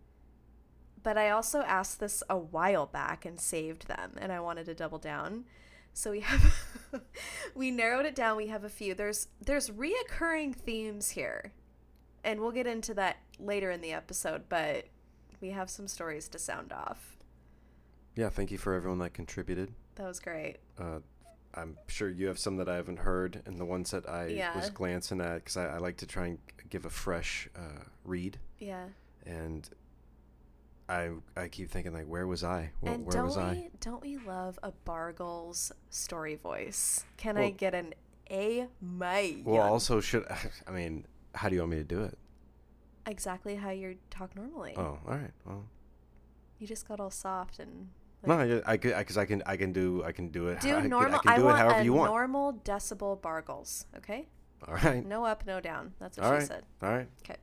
But 1.05 1.19
I 1.19 1.29
also 1.29 1.61
asked 1.61 1.99
this 1.99 2.23
a 2.31 2.35
while 2.37 2.87
back 2.87 3.25
and 3.25 3.39
saved 3.39 3.87
them 3.87 4.13
and 4.17 4.31
I 4.31 4.39
wanted 4.39 4.65
to 4.65 4.73
double 4.73 4.97
down. 4.97 5.45
So 5.93 6.09
we 6.09 6.21
have 6.21 6.63
we 7.55 7.69
narrowed 7.69 8.07
it 8.07 8.15
down. 8.15 8.37
We 8.37 8.47
have 8.47 8.63
a 8.63 8.69
few. 8.69 8.95
There's 8.95 9.27
there's 9.39 9.69
reoccurring 9.69 10.55
themes 10.55 11.11
here. 11.11 11.53
And 12.23 12.39
we'll 12.39 12.51
get 12.51 12.65
into 12.65 12.95
that 12.95 13.17
later 13.39 13.69
in 13.69 13.81
the 13.81 13.93
episode, 13.93 14.49
but 14.49 14.85
we 15.41 15.51
have 15.51 15.69
some 15.69 15.87
stories 15.87 16.27
to 16.29 16.39
sound 16.39 16.73
off. 16.73 17.15
Yeah, 18.15 18.29
thank 18.29 18.49
you 18.49 18.57
for 18.57 18.73
everyone 18.73 18.97
that 18.97 19.13
contributed. 19.13 19.73
That 19.93 20.07
was 20.07 20.19
great. 20.19 20.57
Uh, 20.79 21.01
I'm 21.53 21.77
sure 21.85 22.09
you 22.09 22.25
have 22.25 22.39
some 22.39 22.57
that 22.57 22.67
I 22.67 22.77
haven't 22.77 22.97
heard, 22.97 23.43
and 23.45 23.59
the 23.59 23.65
ones 23.65 23.91
that 23.91 24.09
I 24.09 24.25
Yeah. 24.29 24.57
was 24.57 24.71
glancing 24.71 25.21
at 25.21 25.35
because 25.35 25.55
I, 25.55 25.75
I 25.75 25.77
like 25.77 25.97
to 25.97 26.07
try 26.07 26.25
and 26.25 26.39
give 26.67 26.85
a 26.85 26.89
fresh 26.89 27.47
uh, 27.55 27.83
read, 28.03 28.39
Yeah. 28.57 28.85
and 29.23 29.69
I 30.87 31.11
I 31.35 31.47
keep 31.47 31.69
thinking 31.71 31.93
like, 31.93 32.05
where 32.05 32.27
was 32.27 32.43
I? 32.43 32.71
Where, 32.81 32.93
and 32.93 33.05
where 33.05 33.15
don't 33.15 33.25
was 33.25 33.37
we 33.37 33.41
I? 33.43 33.69
don't 33.81 34.01
we 34.01 34.17
love 34.17 34.59
a 34.63 34.71
Bargles 34.85 35.71
story 35.89 36.35
voice? 36.35 37.03
Can 37.17 37.37
I 37.37 37.49
get 37.51 37.73
an 37.73 37.93
A 38.29 38.67
my 38.81 39.41
Well, 39.43 39.61
also 39.61 39.99
should 40.01 40.25
I 40.67 40.71
mean, 40.71 41.05
how 41.33 41.49
do 41.49 41.55
you 41.55 41.61
want 41.61 41.71
me 41.71 41.77
to 41.77 41.83
do 41.83 42.03
it? 42.03 42.17
exactly 43.07 43.55
how 43.55 43.69
you 43.69 43.97
talk 44.09 44.35
normally. 44.35 44.73
Oh, 44.77 44.97
all 45.07 45.17
right. 45.17 45.31
Well, 45.45 45.65
You 46.59 46.65
just 46.67 46.87
got 46.87 46.99
all 46.99 47.11
soft 47.11 47.59
and 47.59 47.89
no, 48.25 48.33
I, 48.39 48.61
I 48.73 48.77
could 48.77 48.97
because 48.97 49.17
I, 49.17 49.25
can 49.25 49.43
I 49.45 49.55
can 49.55 49.71
do 49.71 50.03
I 50.03 50.11
can 50.11 50.29
do 50.29 50.47
it. 50.47 50.59
do 50.61 50.75
I, 50.75 50.87
normal. 50.87 51.19
I 51.25 51.35
can 51.35 51.35
do 51.35 51.41
it 51.41 51.45
want 51.45 51.57
however 51.59 51.79
a 51.79 51.83
you 51.83 51.93
want. 51.93 52.11
normal 52.11 52.53
decibel 52.65 53.21
Bargles. 53.21 53.85
Okay, 53.97 54.27
all 54.67 54.73
right. 54.75 55.05
no 55.05 55.23
up, 55.25 55.45
no 55.45 55.59
down. 55.59 55.93
That's 55.99 56.17
what 56.17 56.25
All 56.25 56.31
she 56.31 56.37
right. 56.39 56.47
said. 56.47 56.63
All 56.81 56.89
right. 56.89 57.07
'Kay. 57.23 57.35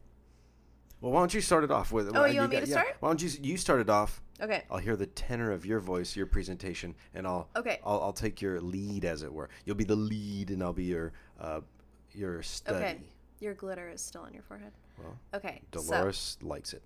Well, 1.02 1.10
why 1.10 1.18
don't 1.20 1.34
you 1.34 1.40
start 1.40 1.64
it 1.64 1.70
off 1.72 1.90
with? 1.90 2.14
Oh, 2.14 2.24
you 2.26 2.38
want 2.38 2.52
me 2.52 2.60
to 2.60 2.66
yeah, 2.66 2.72
start? 2.72 2.96
Why 3.00 3.08
don't 3.08 3.20
you 3.20 3.28
you 3.42 3.56
start 3.56 3.80
it 3.80 3.90
off? 3.90 4.22
Okay. 4.40 4.62
I'll 4.70 4.78
hear 4.78 4.94
the 4.94 5.06
tenor 5.06 5.50
of 5.50 5.66
your 5.66 5.80
voice, 5.80 6.14
your 6.14 6.26
presentation, 6.26 6.94
and 7.12 7.26
I'll 7.26 7.48
Okay. 7.56 7.80
I'll, 7.84 8.00
I'll 8.00 8.12
take 8.12 8.40
your 8.40 8.60
lead, 8.60 9.04
as 9.04 9.24
it 9.24 9.32
were. 9.32 9.50
You'll 9.64 9.76
be 9.76 9.84
the 9.84 9.96
lead, 9.96 10.50
and 10.50 10.62
I'll 10.62 10.72
be 10.72 10.84
your 10.84 11.12
uh, 11.40 11.60
your 12.12 12.40
study. 12.42 12.76
Okay. 12.78 13.00
Your 13.40 13.54
glitter 13.54 13.88
is 13.88 14.00
still 14.00 14.22
on 14.22 14.32
your 14.32 14.44
forehead. 14.44 14.70
Well, 14.96 15.18
Okay. 15.34 15.62
so- 15.74 15.82
Dolores 15.82 16.38
likes 16.40 16.72
it. 16.72 16.82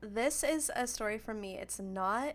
this 0.00 0.42
is 0.42 0.70
a 0.74 0.86
story 0.86 1.18
from 1.18 1.40
me. 1.42 1.58
It's 1.58 1.78
not 1.78 2.34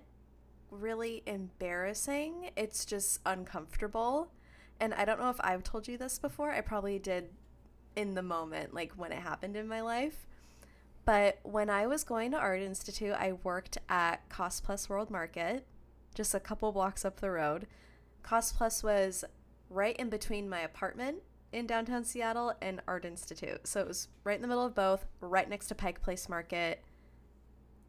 really 0.69 1.23
embarrassing, 1.25 2.51
it's 2.55 2.85
just 2.85 3.19
uncomfortable. 3.25 4.31
And 4.79 4.93
I 4.93 5.03
don't 5.05 5.19
know 5.19 5.29
if 5.31 5.41
I've 5.41 5.63
told 5.63 5.87
you 5.87 5.97
this 5.97 6.19
before. 6.19 6.51
I 6.51 6.61
probably 6.61 6.99
did 6.99 7.29
in 7.99 8.15
the 8.15 8.21
moment, 8.21 8.73
like 8.73 8.93
when 8.93 9.11
it 9.11 9.19
happened 9.19 9.55
in 9.55 9.67
my 9.67 9.81
life. 9.81 10.25
But 11.05 11.39
when 11.43 11.69
I 11.69 11.87
was 11.87 12.03
going 12.03 12.31
to 12.31 12.37
Art 12.37 12.61
Institute, 12.61 13.15
I 13.17 13.33
worked 13.43 13.77
at 13.89 14.27
Cost 14.29 14.63
Plus 14.63 14.89
World 14.89 15.09
Market, 15.09 15.65
just 16.13 16.33
a 16.35 16.39
couple 16.39 16.71
blocks 16.71 17.03
up 17.03 17.19
the 17.19 17.31
road. 17.31 17.67
Cost 18.21 18.57
Plus 18.57 18.83
was 18.83 19.23
right 19.69 19.95
in 19.97 20.09
between 20.09 20.49
my 20.49 20.59
apartment 20.59 21.17
in 21.51 21.65
downtown 21.65 22.03
Seattle 22.03 22.53
and 22.61 22.81
Art 22.87 23.05
Institute. 23.05 23.67
So 23.67 23.79
it 23.79 23.87
was 23.87 24.07
right 24.23 24.35
in 24.35 24.41
the 24.41 24.47
middle 24.47 24.65
of 24.65 24.75
both, 24.75 25.05
right 25.19 25.49
next 25.49 25.67
to 25.67 25.75
Pike 25.75 26.01
Place 26.01 26.29
Market 26.29 26.83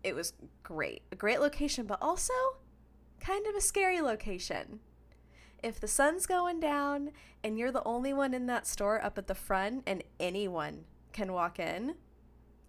it 0.03 0.15
was 0.15 0.33
great. 0.63 1.03
A 1.13 1.17
great 1.17 1.41
location, 1.41 1.87
but 1.87 1.99
also 2.01 2.33
kind 3.21 3.47
of 3.47 3.55
a 3.55 3.61
scary 3.61 4.01
location. 4.01 4.81
If 5.63 5.81
the 5.81 5.89
sun's 5.89 6.27
going 6.27 6.61
down 6.61 7.11
and 7.45 7.59
you're 7.59 7.73
the 7.73 7.85
only 7.85 8.13
one 8.13 8.35
in 8.35 8.47
that 8.47 8.67
store 8.67 9.03
up 9.05 9.19
at 9.19 9.27
the 9.27 9.35
front 9.35 9.83
and 9.87 10.03
anyone 10.19 10.85
can 11.13 11.33
walk 11.33 11.59
in, 11.59 11.95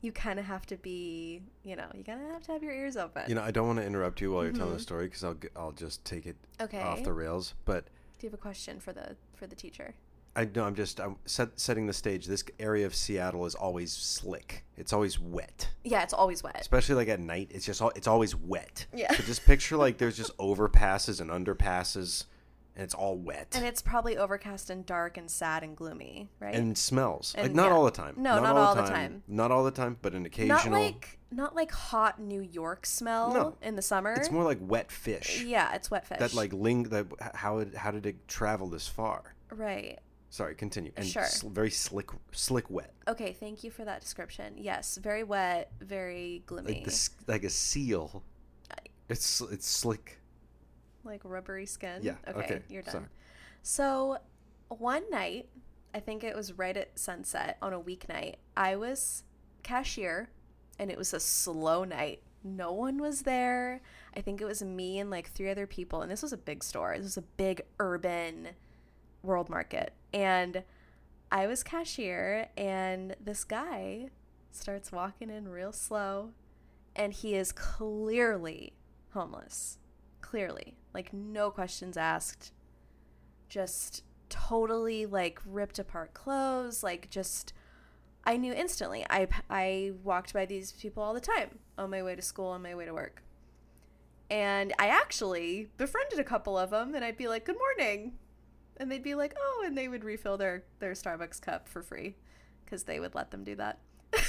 you 0.02 0.12
kind 0.12 0.40
of 0.40 0.46
have 0.46 0.66
to 0.68 0.78
be, 0.78 1.42
you 1.64 1.76
know, 1.76 1.88
you 1.94 2.04
kind 2.04 2.22
of 2.22 2.32
have 2.32 2.44
to 2.44 2.52
have 2.54 2.64
your 2.64 2.74
ears 2.74 2.98
open. 2.98 3.24
You 3.28 3.36
know, 3.36 3.44
I 3.44 3.52
don't 3.52 3.68
want 3.68 3.80
to 3.80 3.86
interrupt 3.86 4.20
you 4.22 4.32
while 4.32 4.44
you're 4.44 4.52
telling 4.54 4.74
the 4.74 4.80
Mhm. 4.80 4.82
story 4.82 5.06
because 5.06 5.24
I'll 5.24 5.38
I'll 5.56 5.72
just 5.74 6.04
take 6.06 6.26
it 6.26 6.38
okay. 6.60 6.82
off 6.82 7.04
the 7.04 7.14
rails. 7.14 7.54
But 7.66 7.86
Do 8.20 8.26
you 8.28 8.30
have 8.30 8.34
a 8.40 8.42
question 8.42 8.80
for 8.80 8.94
the 8.94 9.16
for 9.36 9.46
the 9.48 9.56
teacher? 9.56 9.94
I 10.34 10.46
know 10.46 10.64
I'm 10.64 10.76
just 10.76 11.00
I'm 11.02 11.18
set, 11.26 11.60
setting 11.60 11.88
the 11.88 11.94
stage. 11.94 12.26
This 12.26 12.44
area 12.58 12.86
of 12.86 12.96
Seattle 12.96 13.46
is 13.46 13.54
always 13.54 13.92
slick. 13.92 14.64
It's 14.78 14.94
always 14.94 15.20
wet, 15.20 15.70
Yeah, 15.84 16.02
it's 16.04 16.14
always 16.14 16.42
wet. 16.42 16.58
especially 16.62 16.96
like 16.96 17.10
at 17.10 17.20
night. 17.20 17.52
It's 17.54 17.66
just 17.66 17.82
all, 17.82 17.92
it's 17.96 18.08
always 18.08 18.34
wet. 18.36 18.88
Yeah. 18.94 19.14
So 19.14 19.24
just 19.24 19.46
picture 19.46 19.76
like 19.76 19.98
there's 19.98 20.16
just 20.18 20.36
overpasses 20.40 21.20
and 21.20 21.30
underpasses, 21.30 22.26
and 22.76 22.84
it's 22.84 22.94
all 22.94 23.18
wet 23.18 23.50
And 23.56 23.66
it's 23.66 23.82
probably 23.82 24.18
overcast 24.18 24.70
and 24.70 24.86
dark 24.86 25.18
and 25.18 25.30
sad 25.30 25.64
and 25.64 25.76
gloomy, 25.76 26.30
right? 26.40 26.56
and 26.56 26.78
smells. 26.78 27.36
like 27.38 27.54
not 27.54 27.68
yeah. 27.68 27.74
all 27.74 27.86
the 27.86 27.92
time. 27.92 28.16
No, 28.18 28.40
not 28.42 28.56
all 28.56 28.76
the 28.76 28.84
time. 28.84 29.24
Not 29.28 29.52
all 29.52 29.64
the 29.64 29.72
time, 29.72 29.98
but 30.02 30.14
an 30.14 30.26
occasional. 30.26 30.58
not 30.58 30.72
like 30.72 31.20
not 31.34 31.56
like 31.56 31.72
hot 31.72 32.20
New 32.20 32.42
York 32.42 32.86
smell 32.86 33.34
No. 33.34 33.58
in 33.62 33.76
the 33.76 33.82
summer. 33.82 34.14
it's 34.14 34.32
more 34.32 34.44
like 34.44 34.60
wet 34.62 34.92
fish. 34.92 35.44
yeah, 35.44 35.74
it's 35.76 35.90
wet 35.92 36.06
fish. 36.08 36.20
That 36.20 36.34
like 36.34 36.54
ling 36.54 36.84
that 36.84 37.08
how 37.36 37.60
it, 37.60 37.76
how 37.76 37.92
did 37.92 38.06
it 38.06 38.28
travel 38.28 38.68
this 38.68 38.88
far? 38.88 39.36
right. 39.52 40.00
Sorry, 40.30 40.56
continue. 40.56 40.94
And 40.96 41.06
Sure. 41.06 41.26
sl- 41.26 41.50
very 41.50 41.70
slick 41.70 42.10
slick 42.32 42.70
wet. 42.70 42.94
Okay, 43.06 43.34
thank 43.34 43.66
you 43.66 43.70
for 43.72 43.84
that 43.84 44.00
description. 44.00 44.54
Yes, 44.56 44.96
very 44.96 45.24
wet, 45.26 45.74
very 45.82 46.44
gloomy, 46.46 46.76
Like 46.76 46.86
this 46.86 47.10
like 47.28 47.44
a 47.44 47.50
seal. 47.50 48.24
It's 49.10 49.42
it's 49.42 49.68
slick. 49.68 50.21
Like 51.04 51.22
rubbery 51.24 51.66
skin. 51.66 52.00
Yeah, 52.02 52.16
Okay, 52.28 52.40
okay, 52.40 52.62
you're 52.70 52.82
done. 52.84 52.92
sorry. 52.94 53.06
So, 53.64 54.18
one 54.70 55.04
night, 55.10 55.50
I 55.94 56.00
think 56.00 56.24
it 56.24 56.36
was 56.36 56.54
right 56.54 56.76
at 56.76 56.98
sunset 56.98 57.58
on 57.62 57.74
a 57.74 57.80
weeknight, 57.80 58.36
I 58.56 58.76
was 58.76 59.24
cashier 59.64 60.30
and 60.80 60.90
it 60.90 60.98
was 60.98 61.14
a 61.14 61.20
slow 61.20 61.84
night. 61.84 62.24
No 62.44 62.72
one 62.72 62.98
was 62.98 63.22
there. 63.22 63.82
I 64.16 64.22
think 64.22 64.42
it 64.42 64.46
was 64.46 64.64
me 64.64 64.98
and 65.00 65.10
like 65.12 65.30
three 65.30 65.50
other 65.50 65.68
people. 65.68 66.02
And 66.02 66.10
this 66.12 66.24
was 66.24 66.34
a 66.34 66.38
big 66.38 66.64
store. 66.64 66.94
This 66.96 67.04
was 67.04 67.18
a 67.18 67.22
big 67.22 67.62
urban 67.80 68.50
world 69.22 69.48
market. 69.50 69.94
And 70.14 70.64
I 71.32 71.46
was 71.48 71.64
cashier, 71.64 72.50
and 72.58 73.16
this 73.24 73.44
guy 73.44 74.10
starts 74.52 74.92
walking 74.92 75.30
in 75.30 75.48
real 75.48 75.72
slow. 75.72 76.32
And 76.96 77.14
he 77.14 77.36
is 77.36 77.52
clearly 77.52 78.74
homeless. 79.12 79.78
Clearly. 80.22 80.76
Like, 80.94 81.14
no 81.14 81.52
questions 81.52 81.98
asked. 81.98 82.52
Just 83.50 84.04
totally 84.30 85.06
like 85.06 85.40
ripped 85.46 85.80
apart 85.80 86.14
clothes. 86.14 86.84
Like, 86.84 87.10
just. 87.10 87.54
I 88.24 88.38
knew 88.38 88.54
instantly. 88.54 89.04
I, 89.10 89.28
I 89.50 89.94
walked 90.04 90.32
by 90.32 90.46
these 90.46 90.74
people 90.74 91.02
all 91.02 91.16
the 91.16 91.20
time 91.20 91.58
on 91.78 91.90
my 91.90 92.04
way 92.04 92.16
to 92.16 92.22
school, 92.22 92.50
on 92.50 92.62
my 92.62 92.76
way 92.76 92.86
to 92.86 92.94
work. 92.94 93.24
And 94.30 94.74
I 94.80 94.88
actually 94.88 95.70
befriended 95.78 96.20
a 96.20 96.24
couple 96.24 96.58
of 96.58 96.70
them, 96.70 96.96
and 96.96 97.04
I'd 97.04 97.18
be 97.18 97.28
like, 97.28 97.46
"Good 97.46 97.58
morning," 97.58 98.14
and 98.78 98.90
they'd 98.92 99.04
be 99.04 99.16
like, 99.16 99.34
"Oh," 99.38 99.64
and 99.66 99.78
they 99.78 99.88
would 99.90 100.06
refill 100.06 100.38
their 100.38 100.64
their 100.80 100.94
Starbucks 100.94 101.42
cup 101.42 101.68
for 101.68 101.82
free, 101.82 102.16
because 102.64 102.84
they 102.84 103.00
would 103.00 103.14
let 103.14 103.32
them 103.32 103.44
do 103.44 103.56
that. 103.56 103.80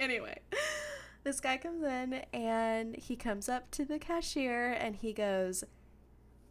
anyway, 0.00 0.40
this 1.22 1.40
guy 1.40 1.56
comes 1.56 1.82
in 1.82 2.24
and 2.32 2.96
he 2.96 3.16
comes 3.16 3.48
up 3.48 3.70
to 3.72 3.84
the 3.84 3.98
cashier 3.98 4.72
and 4.72 4.96
he 4.96 5.12
goes, 5.12 5.64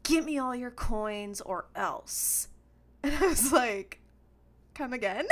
"Give 0.04 0.26
me 0.26 0.38
all 0.38 0.56
your 0.56 0.72
coins 0.72 1.42
or 1.42 1.66
else," 1.76 2.50
and 3.04 3.14
I 3.16 3.28
was 3.28 3.52
like, 3.52 4.00
"Come 4.74 4.94
again." 4.94 5.28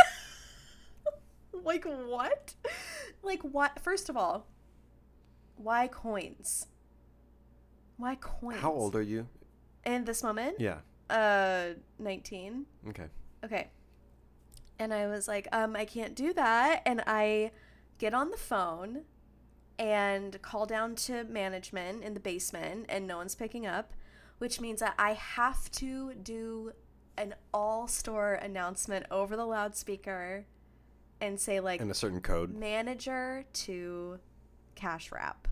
like 1.64 1.86
what? 1.86 2.56
Like 3.24 3.42
what? 3.42 3.80
First 3.80 4.10
of 4.10 4.18
all, 4.18 4.48
why 5.56 5.88
coins? 5.88 6.68
Why 7.98 8.16
coins? 8.16 8.60
How 8.60 8.72
old 8.72 8.96
are 8.96 9.02
you? 9.02 9.28
In 9.86 10.06
this 10.06 10.22
moment? 10.22 10.58
Yeah. 10.60 10.78
Uh, 11.10 11.70
19. 12.00 12.66
Okay. 12.90 13.06
Okay. 13.44 13.70
And 14.80 14.94
I 14.94 15.08
was 15.08 15.28
like, 15.28 15.48
um, 15.52 15.76
I 15.76 15.86
can't 15.86 16.14
do 16.16 16.34
that. 16.34 16.84
And 16.86 17.02
I 17.08 17.52
get 17.98 18.14
on 18.14 18.30
the 18.30 18.38
phone 18.38 19.04
and 19.80 20.42
call 20.42 20.66
down 20.66 20.96
to 20.96 21.24
management 21.26 22.04
in 22.04 22.14
the 22.14 22.20
basement, 22.20 22.86
and 22.90 23.08
no 23.08 23.18
one's 23.18 23.36
picking 23.36 23.66
up, 23.66 23.94
which 24.40 24.60
means 24.60 24.80
that 24.80 24.96
I 24.98 25.14
have 25.14 25.70
to 25.72 26.14
do 26.16 26.72
an 27.18 27.36
all 27.54 27.88
store 27.88 28.34
announcement 28.36 29.06
over 29.10 29.36
the 29.36 29.46
loudspeaker 29.46 30.46
and 31.20 31.40
say, 31.40 31.60
like, 31.60 31.82
in 31.82 31.90
a 31.90 31.96
certain 31.96 32.22
code. 32.22 32.54
manager 32.54 33.46
to 33.52 34.20
cash 34.76 35.12
wrap. 35.12 35.48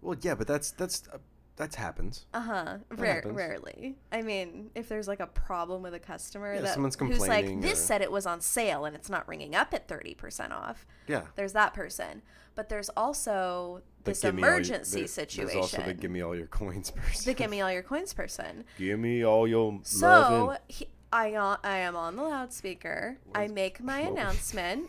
Well, 0.00 0.16
yeah, 0.20 0.34
but 0.34 0.46
that's 0.46 0.72
that's 0.72 1.04
uh, 1.12 1.18
that 1.56 1.74
happens. 1.76 2.26
Uh 2.34 2.40
huh. 2.40 2.76
Rare, 2.90 3.14
happens. 3.16 3.34
rarely. 3.36 3.96
I 4.10 4.22
mean, 4.22 4.70
if 4.74 4.88
there's 4.88 5.06
like 5.06 5.20
a 5.20 5.26
problem 5.26 5.82
with 5.82 5.94
a 5.94 5.98
customer 6.00 6.54
Yeah, 6.54 6.62
that 6.62 6.74
someone's 6.74 6.96
who's 6.96 7.20
like, 7.20 7.60
this 7.60 7.74
or- 7.74 7.76
said 7.76 8.02
it 8.02 8.10
was 8.10 8.26
on 8.26 8.40
sale 8.40 8.84
and 8.84 8.96
it's 8.96 9.08
not 9.08 9.26
ringing 9.28 9.54
up 9.54 9.72
at 9.72 9.86
thirty 9.88 10.14
percent 10.14 10.52
off. 10.52 10.86
Yeah. 11.06 11.22
There's 11.36 11.52
that 11.52 11.72
person, 11.74 12.22
but 12.54 12.68
there's 12.68 12.88
also 12.90 13.82
The 14.02 14.10
this 14.10 14.24
all 14.24 14.30
your- 14.32 14.38
emergency 14.38 15.06
situation. 15.06 15.46
There's 15.46 15.56
also 15.56 15.82
the 15.82 15.94
give 15.94 16.10
me 16.10 16.22
all 16.26 16.34
your 16.36 16.46
coins 16.48 16.90
person. 16.90 17.24
the 17.30 17.34
give 17.34 17.50
me 17.50 17.60
all 17.60 17.70
your 17.72 17.82
coins 17.84 18.12
person. 18.12 18.64
give 18.78 18.98
me 18.98 19.22
all 19.24 19.46
your 19.46 19.78
So 19.84 20.56
he, 20.68 20.88
I 21.12 21.34
uh, 21.34 21.56
I 21.62 21.78
am 21.78 21.94
on 21.94 22.16
the 22.16 22.24
loudspeaker. 22.24 23.18
I 23.32 23.46
make 23.46 23.80
my 23.80 24.00
announcement. 24.10 24.88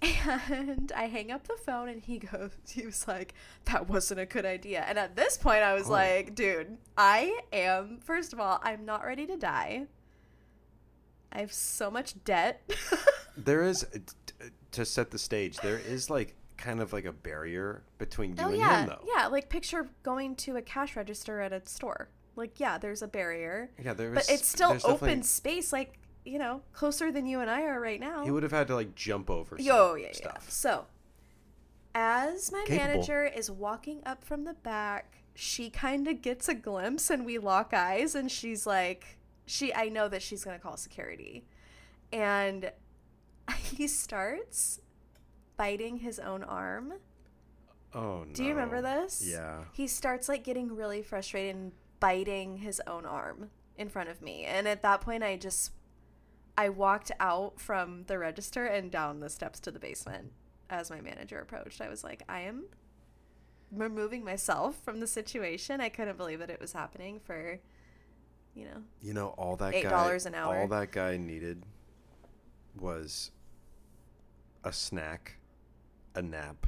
And 0.50 0.92
I 0.94 1.06
hang 1.06 1.30
up 1.30 1.46
the 1.48 1.56
phone, 1.64 1.88
and 1.88 2.00
he 2.02 2.18
goes, 2.18 2.50
he 2.68 2.86
was 2.86 3.06
like, 3.08 3.34
that 3.66 3.88
wasn't 3.88 4.20
a 4.20 4.26
good 4.26 4.44
idea. 4.46 4.84
And 4.86 4.98
at 4.98 5.16
this 5.16 5.36
point, 5.36 5.62
I 5.62 5.74
was 5.74 5.88
Oh. 5.88 5.92
like, 5.92 6.34
dude, 6.34 6.78
I 6.96 7.40
am, 7.52 7.98
first 8.04 8.32
of 8.32 8.40
all, 8.40 8.60
I'm 8.62 8.84
not 8.84 9.04
ready 9.04 9.26
to 9.26 9.36
die. 9.36 9.86
I 11.32 11.40
have 11.40 11.52
so 11.52 11.90
much 11.90 12.22
debt. 12.24 12.62
There 13.36 13.62
is 13.62 13.86
to 14.72 14.84
set 14.84 15.12
the 15.12 15.18
stage. 15.18 15.58
There 15.58 15.78
is 15.78 16.10
like 16.10 16.34
kind 16.56 16.80
of 16.80 16.92
like 16.92 17.04
a 17.04 17.12
barrier 17.12 17.84
between 17.98 18.34
oh, 18.36 18.42
you 18.42 18.46
oh, 18.48 18.50
and 18.50 18.58
yeah. 18.58 18.80
him, 18.80 18.88
though. 18.88 19.04
Yeah. 19.14 19.28
Like, 19.28 19.48
picture 19.48 19.88
going 20.02 20.34
to 20.36 20.56
a 20.56 20.62
cash 20.62 20.96
register 20.96 21.40
at 21.40 21.52
a 21.52 21.64
store. 21.64 22.08
Like, 22.34 22.58
yeah, 22.58 22.78
there's 22.78 23.00
a 23.00 23.06
barrier. 23.06 23.70
Yeah, 23.80 23.92
there 23.94 24.10
But 24.10 24.28
it's 24.28 24.48
still 24.48 24.70
there's 24.70 24.82
definitely- 24.82 25.08
open 25.08 25.22
space, 25.22 25.72
like, 25.72 26.00
you 26.28 26.38
know, 26.38 26.62
closer 26.72 27.10
than 27.10 27.26
you 27.26 27.40
and 27.40 27.50
I 27.50 27.62
are 27.62 27.80
right 27.80 28.00
now. 28.00 28.24
He 28.24 28.30
would 28.30 28.42
have 28.42 28.52
had 28.52 28.68
to 28.68 28.74
like 28.74 28.94
jump 28.94 29.30
over. 29.30 29.56
Yo, 29.58 29.94
yeah, 29.94 30.08
yeah. 30.20 30.36
So, 30.48 30.86
as 31.94 32.52
my 32.52 32.64
Capable. 32.66 32.86
manager 32.86 33.24
is 33.24 33.50
walking 33.50 34.02
up 34.04 34.24
from 34.24 34.44
the 34.44 34.54
back, 34.54 35.24
she 35.34 35.70
kind 35.70 36.06
of 36.08 36.20
gets 36.20 36.48
a 36.48 36.54
glimpse 36.54 37.10
and 37.10 37.24
we 37.24 37.38
lock 37.38 37.72
eyes 37.72 38.14
and 38.14 38.30
she's 38.30 38.66
like, 38.66 39.18
she 39.46 39.74
I 39.74 39.88
know 39.88 40.08
that 40.08 40.22
she's 40.22 40.44
going 40.44 40.56
to 40.56 40.62
call 40.62 40.76
security. 40.76 41.44
And 42.12 42.70
he 43.62 43.86
starts 43.88 44.80
biting 45.56 45.98
his 45.98 46.18
own 46.18 46.44
arm. 46.44 46.94
Oh 47.94 48.24
no. 48.24 48.32
Do 48.32 48.44
you 48.44 48.50
remember 48.50 48.82
this? 48.82 49.24
Yeah. 49.26 49.64
He 49.72 49.86
starts 49.86 50.28
like 50.28 50.44
getting 50.44 50.74
really 50.74 51.02
frustrated 51.02 51.56
and 51.56 51.72
biting 52.00 52.58
his 52.58 52.80
own 52.86 53.06
arm 53.06 53.50
in 53.76 53.88
front 53.88 54.08
of 54.08 54.20
me. 54.20 54.44
And 54.44 54.68
at 54.68 54.82
that 54.82 55.00
point 55.00 55.22
I 55.22 55.36
just 55.36 55.72
I 56.58 56.70
walked 56.70 57.12
out 57.20 57.60
from 57.60 58.02
the 58.08 58.18
register 58.18 58.66
and 58.66 58.90
down 58.90 59.20
the 59.20 59.30
steps 59.30 59.60
to 59.60 59.70
the 59.70 59.78
basement 59.78 60.32
as 60.68 60.90
my 60.90 61.00
manager 61.00 61.38
approached. 61.38 61.80
I 61.80 61.88
was 61.88 62.02
like, 62.02 62.24
I 62.28 62.40
am 62.40 62.64
removing 63.70 64.24
myself 64.24 64.76
from 64.82 64.98
the 64.98 65.06
situation. 65.06 65.80
I 65.80 65.88
couldn't 65.88 66.18
believe 66.18 66.40
that 66.40 66.50
it 66.50 66.60
was 66.60 66.72
happening 66.72 67.20
for 67.20 67.60
you 68.56 68.64
know. 68.64 68.82
You 69.00 69.14
know, 69.14 69.28
all 69.38 69.54
that 69.56 69.72
$8 69.72 70.26
an 70.26 70.34
hour. 70.34 70.58
All 70.58 70.66
that 70.66 70.90
guy 70.90 71.16
needed 71.16 71.62
was 72.76 73.30
a 74.64 74.72
snack, 74.72 75.36
a 76.16 76.22
nap, 76.22 76.66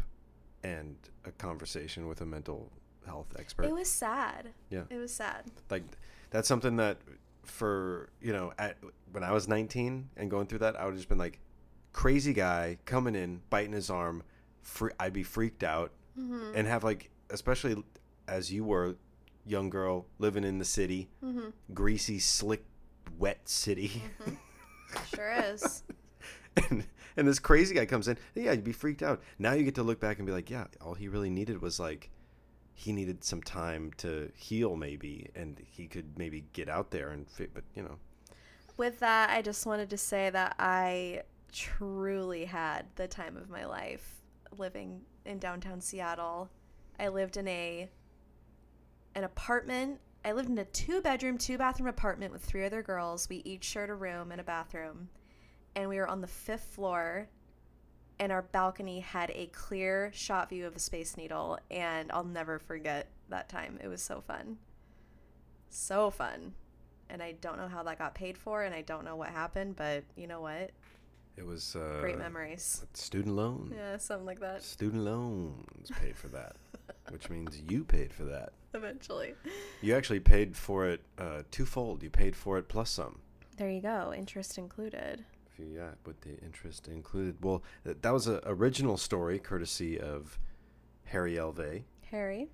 and 0.62 0.94
a 1.25 1.32
conversation 1.32 2.06
with 2.06 2.20
a 2.20 2.26
mental 2.26 2.70
health 3.06 3.35
expert. 3.37 3.64
It 3.64 3.75
was 3.75 3.90
sad. 3.90 4.50
Yeah. 4.70 4.85
It 4.88 4.99
was 4.99 5.12
sad. 5.12 5.50
like 5.68 5.82
that's 6.30 6.47
something 6.47 6.76
that 6.76 6.99
for 7.50 8.11
you 8.21 8.33
know 8.33 8.52
at 8.59 8.76
when 9.12 9.23
I 9.25 9.33
was 9.33 9.49
19 9.49 10.11
and 10.16 10.30
going 10.30 10.47
through 10.47 10.61
that, 10.61 10.78
I 10.80 10.87
would 10.87 10.97
just 10.97 11.09
been 11.09 11.19
like, 11.19 11.40
crazy 11.92 12.33
guy 12.33 12.78
coming 12.85 13.14
in, 13.14 13.40
biting 13.50 13.73
his 13.73 13.90
arm. 13.90 14.23
Free, 14.62 14.92
I'd 15.00 15.12
be 15.12 15.23
freaked 15.23 15.64
out 15.64 15.92
Mhm. 16.19 16.54
and 16.54 16.69
have 16.69 16.85
like, 16.85 17.11
especially 17.30 17.83
as 18.28 18.52
you 18.52 18.62
were, 18.64 18.97
young 19.47 19.71
girl 19.71 20.07
living 20.19 20.45
in 20.45 20.59
the 20.59 20.64
city, 20.64 21.09
Mhm. 21.25 21.52
greasy, 21.75 22.19
slick, 22.19 22.64
wet 23.19 23.49
city. 23.49 24.02
Sure 25.14 25.33
is. 25.33 25.83
and 26.57 26.85
and 27.16 27.26
this 27.28 27.38
crazy 27.38 27.75
guy 27.75 27.87
comes 27.87 28.09
in. 28.09 28.19
Yeah, 28.35 28.52
you'd 28.52 28.64
be 28.64 28.73
freaked 28.73 29.02
out. 29.02 29.23
Now 29.38 29.52
you 29.52 29.62
get 29.64 29.75
to 29.76 29.83
look 29.85 30.00
back 30.00 30.19
and 30.19 30.26
be 30.26 30.33
like, 30.33 30.50
yeah, 30.50 30.66
all 30.80 30.95
he 30.95 31.07
really 31.09 31.30
needed 31.30 31.62
was 31.62 31.78
like, 31.78 32.11
he 32.80 32.92
needed 32.92 33.22
some 33.22 33.42
time 33.42 33.92
to 33.99 34.32
heal, 34.34 34.75
maybe, 34.75 35.28
and 35.34 35.60
he 35.70 35.87
could 35.87 36.16
maybe 36.16 36.46
get 36.54 36.66
out 36.66 36.90
there 36.90 37.10
and 37.10 37.28
fit. 37.28 37.52
But 37.52 37.64
you 37.75 37.82
know, 37.82 37.96
With 38.78 39.00
that, 39.00 39.28
I 39.28 39.42
just 39.42 39.66
wanted 39.66 39.90
to 39.90 39.99
say 39.99 40.30
that 40.30 40.56
I 40.58 41.25
truly 41.52 42.46
had 42.46 42.87
the 42.96 43.06
time 43.06 43.37
of 43.37 43.50
my 43.50 43.66
life 43.66 44.22
living 44.56 45.02
in 45.26 45.38
downtown 45.38 45.82
Seattle. 45.82 46.49
I 46.99 47.08
lived 47.08 47.37
in 47.37 47.46
a 47.49 47.90
an 49.14 49.25
apartment. 49.25 50.00
I 50.25 50.32
lived 50.32 50.49
in 50.49 50.56
a 50.56 50.64
two 50.64 51.02
bedroom, 51.02 51.37
two 51.37 51.58
bathroom 51.58 51.88
apartment 51.88 52.32
with 52.32 52.42
three 52.42 52.64
other 52.64 52.82
girls. 52.82 53.28
We 53.28 53.42
each 53.44 53.64
shared 53.64 53.90
a 53.90 53.94
room 53.94 54.32
and 54.32 54.40
a 54.40 54.44
bathroom. 54.44 55.10
And 55.76 55.87
we 55.90 55.99
were 55.99 56.08
on 56.08 56.22
the 56.22 56.26
fifth 56.26 56.64
floor 56.75 57.28
and 58.20 58.30
our 58.30 58.42
balcony 58.42 59.00
had 59.00 59.32
a 59.34 59.46
clear 59.46 60.12
shot 60.14 60.50
view 60.50 60.66
of 60.66 60.74
the 60.74 60.80
Space 60.80 61.16
Needle 61.16 61.58
and 61.70 62.12
I'll 62.12 62.22
never 62.22 62.60
forget 62.60 63.08
that 63.30 63.48
time. 63.48 63.80
It 63.82 63.88
was 63.88 64.02
so 64.02 64.20
fun. 64.20 64.58
So 65.68 66.10
fun 66.10 66.54
and 67.08 67.20
I 67.20 67.32
don't 67.32 67.56
know 67.56 67.66
how 67.66 67.82
that 67.82 67.98
got 67.98 68.14
paid 68.14 68.38
for, 68.38 68.62
and 68.62 68.72
I 68.72 68.82
don't 68.82 69.04
know 69.04 69.16
what 69.16 69.30
happened, 69.30 69.74
but 69.74 70.04
you 70.14 70.28
know 70.28 70.40
what? 70.40 70.70
it 71.40 71.46
was 71.46 71.74
uh, 71.74 71.98
Great 72.00 72.18
memories. 72.18 72.84
Student 72.92 73.34
loan. 73.34 73.72
Yeah, 73.74 73.96
something 73.96 74.26
like 74.26 74.40
that. 74.40 74.62
Student 74.62 75.04
loans 75.04 75.90
paid 76.00 76.16
for 76.16 76.28
that, 76.28 76.56
which 77.10 77.30
means 77.30 77.60
you 77.68 77.82
paid 77.82 78.12
for 78.12 78.24
that. 78.24 78.52
Eventually. 78.74 79.34
You 79.80 79.96
actually 79.96 80.20
paid 80.20 80.56
for 80.56 80.86
it 80.86 81.00
uh, 81.18 81.42
twofold. 81.50 82.02
You 82.02 82.10
paid 82.10 82.36
for 82.36 82.58
it 82.58 82.68
plus 82.68 82.90
some. 82.90 83.20
There 83.56 83.70
you 83.70 83.80
go. 83.80 84.12
Interest 84.14 84.58
included. 84.58 85.24
Yeah, 85.62 85.90
with 86.04 86.20
the 86.22 86.38
interest 86.44 86.88
included. 86.88 87.36
Well, 87.42 87.62
th- 87.84 87.98
that 88.02 88.12
was 88.12 88.26
an 88.26 88.40
original 88.44 88.96
story 88.96 89.38
courtesy 89.38 89.98
of 90.00 90.38
Harry 91.04 91.34
Elvey. 91.34 91.82
Harry. 92.10 92.48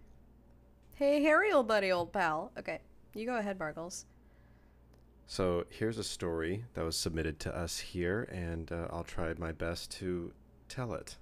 Hey, 0.95 1.23
Harry, 1.23 1.53
old 1.53 1.69
buddy, 1.69 1.93
old 1.93 2.13
pal. 2.13 2.53
Okay, 2.59 2.81
you 3.15 3.27
go 3.27 3.37
ahead, 3.37 3.59
Bargles. 3.59 4.05
So 5.27 5.65
here's 5.71 5.99
a 5.99 6.05
story 6.05 6.65
that 6.75 6.85
was 6.85 6.97
submitted 6.97 7.41
to 7.41 7.57
us 7.57 7.79
here, 7.79 8.29
and 8.33 8.71
uh, 8.71 8.87
I'll 8.91 9.05
try 9.05 9.35
my 9.39 9.53
best 9.53 9.91
to 9.99 10.33
tell 10.69 10.95
it. 10.95 11.17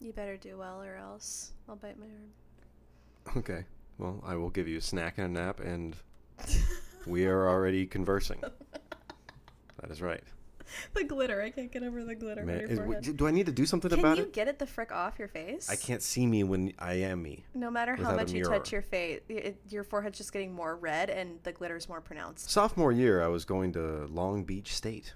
You 0.00 0.12
better 0.12 0.36
do 0.36 0.58
well, 0.58 0.82
or 0.82 0.96
else 0.96 1.52
I'll 1.68 1.76
bite 1.76 1.98
my 1.98 2.06
arm. 2.06 3.38
Okay. 3.38 3.64
Well, 3.98 4.22
I 4.26 4.36
will 4.36 4.50
give 4.50 4.68
you 4.68 4.78
a 4.78 4.82
snack 4.82 5.16
and 5.16 5.36
a 5.36 5.40
nap, 5.40 5.60
and 5.60 5.96
we 7.06 7.24
are 7.26 7.48
already 7.48 7.86
conversing. 7.86 8.40
That 9.80 9.90
is 9.90 10.02
right. 10.02 10.22
the 10.94 11.04
glitter. 11.04 11.42
I 11.42 11.50
can't 11.50 11.70
get 11.70 11.82
over 11.82 12.04
the 12.04 12.14
glitter 12.14 12.44
Man, 12.44 12.56
on 12.56 12.60
your 12.62 12.70
is- 12.70 12.78
forehead. 12.78 13.16
do 13.16 13.26
I 13.26 13.30
need 13.30 13.46
to 13.46 13.52
do 13.52 13.66
something 13.66 13.90
Can 13.90 13.98
about 14.00 14.16
you 14.18 14.24
it? 14.24 14.32
get 14.32 14.48
it 14.48 14.58
the 14.58 14.66
frick 14.66 14.92
off 14.92 15.18
your 15.18 15.28
face? 15.28 15.68
I 15.70 15.76
can't 15.76 16.02
see 16.02 16.26
me 16.26 16.44
when 16.44 16.72
I 16.78 16.94
am 16.94 17.22
me. 17.22 17.44
No 17.54 17.70
matter 17.70 17.96
how 17.96 18.14
much 18.14 18.32
you 18.32 18.44
touch 18.44 18.72
your 18.72 18.82
face, 18.82 19.20
it, 19.28 19.58
your 19.68 19.84
forehead's 19.84 20.18
just 20.18 20.32
getting 20.32 20.52
more 20.52 20.76
red, 20.76 21.10
and 21.10 21.38
the 21.42 21.52
glitter's 21.52 21.88
more 21.88 22.00
pronounced. 22.00 22.50
Sophomore 22.50 22.92
year, 22.92 23.22
I 23.22 23.28
was 23.28 23.44
going 23.44 23.72
to 23.74 24.06
Long 24.06 24.44
Beach 24.44 24.74
State. 24.74 25.14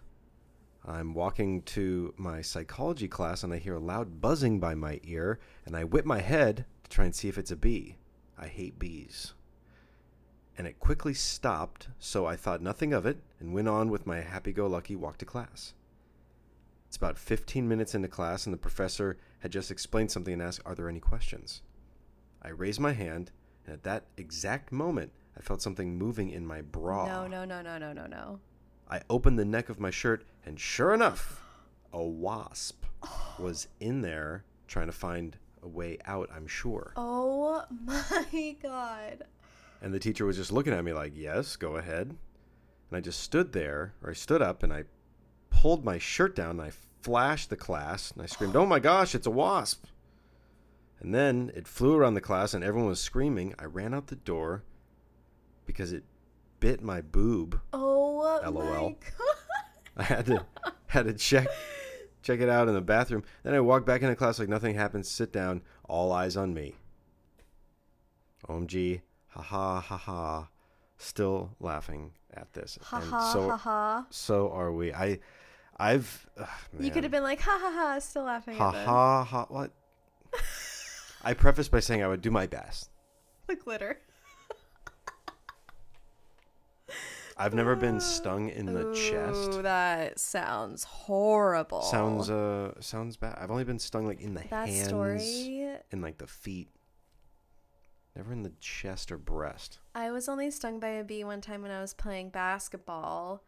I'm 0.86 1.12
walking 1.12 1.62
to 1.62 2.14
my 2.16 2.40
psychology 2.40 3.06
class 3.06 3.44
and 3.44 3.52
I 3.52 3.58
hear 3.58 3.74
a 3.74 3.80
loud 3.80 4.20
buzzing 4.20 4.60
by 4.60 4.74
my 4.74 4.98
ear, 5.04 5.38
and 5.66 5.76
I 5.76 5.84
whip 5.84 6.06
my 6.06 6.20
head 6.20 6.64
to 6.84 6.90
try 6.90 7.04
and 7.04 7.14
see 7.14 7.28
if 7.28 7.36
it's 7.38 7.50
a 7.50 7.56
bee. 7.56 7.96
I 8.38 8.46
hate 8.46 8.78
bees. 8.78 9.34
And 10.56 10.66
it 10.66 10.80
quickly 10.80 11.14
stopped, 11.14 11.88
so 11.98 12.26
I 12.26 12.36
thought 12.36 12.62
nothing 12.62 12.92
of 12.92 13.04
it 13.06 13.18
and 13.40 13.52
went 13.52 13.68
on 13.68 13.90
with 13.90 14.06
my 14.06 14.20
happy 14.20 14.52
go 14.52 14.66
lucky 14.66 14.94
walk 14.94 15.18
to 15.18 15.24
class. 15.24 15.74
It's 16.86 16.96
about 16.96 17.18
15 17.18 17.66
minutes 17.66 17.94
into 17.94 18.08
class, 18.08 18.46
and 18.46 18.52
the 18.52 18.58
professor 18.58 19.16
had 19.40 19.52
just 19.52 19.70
explained 19.70 20.10
something 20.10 20.34
and 20.34 20.42
asked, 20.42 20.60
Are 20.66 20.74
there 20.74 20.88
any 20.88 21.00
questions? 21.00 21.62
I 22.42 22.48
raised 22.50 22.80
my 22.80 22.92
hand, 22.92 23.30
and 23.64 23.74
at 23.74 23.84
that 23.84 24.04
exact 24.16 24.72
moment, 24.72 25.12
I 25.36 25.40
felt 25.40 25.62
something 25.62 25.96
moving 25.96 26.30
in 26.30 26.46
my 26.46 26.60
bra. 26.62 27.06
No, 27.06 27.26
no, 27.26 27.44
no, 27.44 27.62
no, 27.62 27.78
no, 27.78 27.92
no, 27.92 28.06
no. 28.06 28.40
I 28.90 29.02
opened 29.08 29.38
the 29.38 29.44
neck 29.44 29.68
of 29.68 29.78
my 29.78 29.90
shirt, 29.90 30.24
and 30.44 30.58
sure 30.58 30.92
enough, 30.92 31.44
a 31.92 32.02
wasp 32.02 32.84
was 33.38 33.68
in 33.78 34.02
there 34.02 34.44
trying 34.66 34.86
to 34.86 34.92
find 34.92 35.36
a 35.62 35.68
way 35.68 35.98
out, 36.06 36.28
I'm 36.34 36.46
sure. 36.46 36.92
Oh 36.96 37.64
my 37.84 38.56
god. 38.62 39.24
And 39.82 39.94
the 39.94 39.98
teacher 39.98 40.26
was 40.26 40.36
just 40.36 40.52
looking 40.52 40.72
at 40.72 40.84
me 40.84 40.92
like, 40.92 41.12
Yes, 41.14 41.56
go 41.56 41.76
ahead. 41.76 42.16
And 42.90 42.96
I 42.96 43.00
just 43.00 43.20
stood 43.20 43.52
there, 43.52 43.94
or 44.02 44.10
I 44.10 44.14
stood 44.14 44.42
up, 44.42 44.62
and 44.62 44.72
I 44.72 44.84
pulled 45.48 45.84
my 45.84 45.98
shirt 45.98 46.34
down, 46.34 46.58
and 46.58 46.62
I 46.62 46.72
flashed 47.02 47.48
the 47.48 47.56
class, 47.56 48.10
and 48.10 48.22
I 48.22 48.26
screamed, 48.26 48.56
Oh 48.56 48.66
my 48.66 48.80
gosh, 48.80 49.14
it's 49.14 49.26
a 49.26 49.30
wasp! 49.30 49.86
And 50.98 51.14
then 51.14 51.52
it 51.54 51.68
flew 51.68 51.96
around 51.96 52.14
the 52.14 52.20
class, 52.20 52.52
and 52.52 52.64
everyone 52.64 52.88
was 52.88 53.00
screaming. 53.00 53.54
I 53.58 53.64
ran 53.64 53.94
out 53.94 54.08
the 54.08 54.16
door 54.16 54.64
because 55.64 55.92
it 55.92 56.04
bit 56.58 56.82
my 56.82 57.00
boob. 57.00 57.60
Oh 57.72 58.40
LOL. 58.44 58.90
my 58.90 58.90
god. 58.90 59.36
I 59.96 60.02
had 60.02 60.26
to 60.26 60.44
had 60.88 61.06
to 61.06 61.14
check 61.14 61.46
check 62.22 62.40
it 62.40 62.50
out 62.50 62.68
in 62.68 62.74
the 62.74 62.82
bathroom. 62.82 63.24
Then 63.44 63.54
I 63.54 63.60
walked 63.60 63.86
back 63.86 64.02
into 64.02 64.14
class 64.14 64.38
like 64.38 64.48
nothing 64.50 64.74
happened. 64.74 65.06
Sit 65.06 65.32
down, 65.32 65.62
all 65.88 66.12
eyes 66.12 66.36
on 66.36 66.52
me. 66.52 66.74
OMG, 68.46 69.00
ha 69.28 69.40
ha 69.40 69.80
ha 69.80 69.96
ha. 69.96 70.48
Still 70.98 71.56
laughing 71.60 72.12
at 72.34 72.52
this, 72.52 72.78
Ha 72.82 72.98
and 72.98 73.10
ha 73.10 73.32
so 73.32 73.48
ha 73.50 73.56
ha. 73.56 74.06
so 74.10 74.50
are 74.52 74.72
we. 74.72 74.92
I, 74.94 75.18
I've. 75.78 76.26
ugh, 76.38 76.48
You 76.78 76.90
could 76.90 77.04
have 77.04 77.12
been 77.12 77.22
like 77.22 77.40
ha 77.40 77.58
ha 77.60 77.70
ha, 77.72 77.98
still 77.98 78.24
laughing 78.24 78.56
ha 78.56 78.70
ha 78.72 79.24
ha. 79.24 79.46
What? 79.48 79.72
I 81.24 81.34
prefaced 81.34 81.70
by 81.70 81.80
saying 81.80 82.02
I 82.02 82.08
would 82.08 82.22
do 82.22 82.30
my 82.30 82.46
best. 82.46 82.90
The 83.46 83.56
glitter. 83.56 84.00
I've 87.36 87.54
never 87.54 87.74
been 87.76 88.00
stung 88.16 88.48
in 88.50 88.66
the 88.66 88.92
chest. 88.94 89.58
Ooh, 89.58 89.62
that 89.62 90.18
sounds 90.18 90.84
horrible. 90.84 91.82
Sounds 91.82 92.28
uh 92.30 92.72
sounds 92.80 93.16
bad. 93.16 93.38
I've 93.40 93.50
only 93.50 93.64
been 93.64 93.78
stung 93.78 94.06
like 94.06 94.20
in 94.20 94.34
the 94.34 94.42
that 94.50 94.68
hands. 94.68 94.88
story. 94.88 95.76
in 95.90 96.00
like 96.02 96.18
the 96.18 96.26
feet. 96.26 96.68
Never 98.16 98.32
in 98.32 98.42
the 98.42 98.52
chest 98.60 99.12
or 99.12 99.18
breast. 99.18 99.78
I 99.94 100.10
was 100.10 100.28
only 100.28 100.50
stung 100.50 100.80
by 100.80 100.88
a 100.88 101.04
bee 101.04 101.24
one 101.24 101.40
time 101.40 101.62
when 101.62 101.70
I 101.70 101.80
was 101.80 101.94
playing 101.94 102.30
basketball 102.30 103.44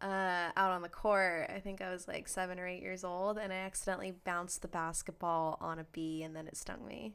uh, 0.00 0.50
out 0.56 0.70
on 0.70 0.82
the 0.82 0.88
court. 0.88 1.50
I 1.54 1.60
think 1.60 1.82
I 1.82 1.90
was 1.90 2.08
like 2.08 2.28
seven 2.28 2.58
or 2.58 2.66
eight 2.66 2.82
years 2.82 3.04
old, 3.04 3.38
and 3.38 3.52
I 3.52 3.56
accidentally 3.56 4.12
bounced 4.12 4.62
the 4.62 4.68
basketball 4.68 5.58
on 5.60 5.78
a 5.78 5.84
bee, 5.84 6.22
and 6.22 6.34
then 6.34 6.46
it 6.46 6.56
stung 6.56 6.86
me. 6.86 7.14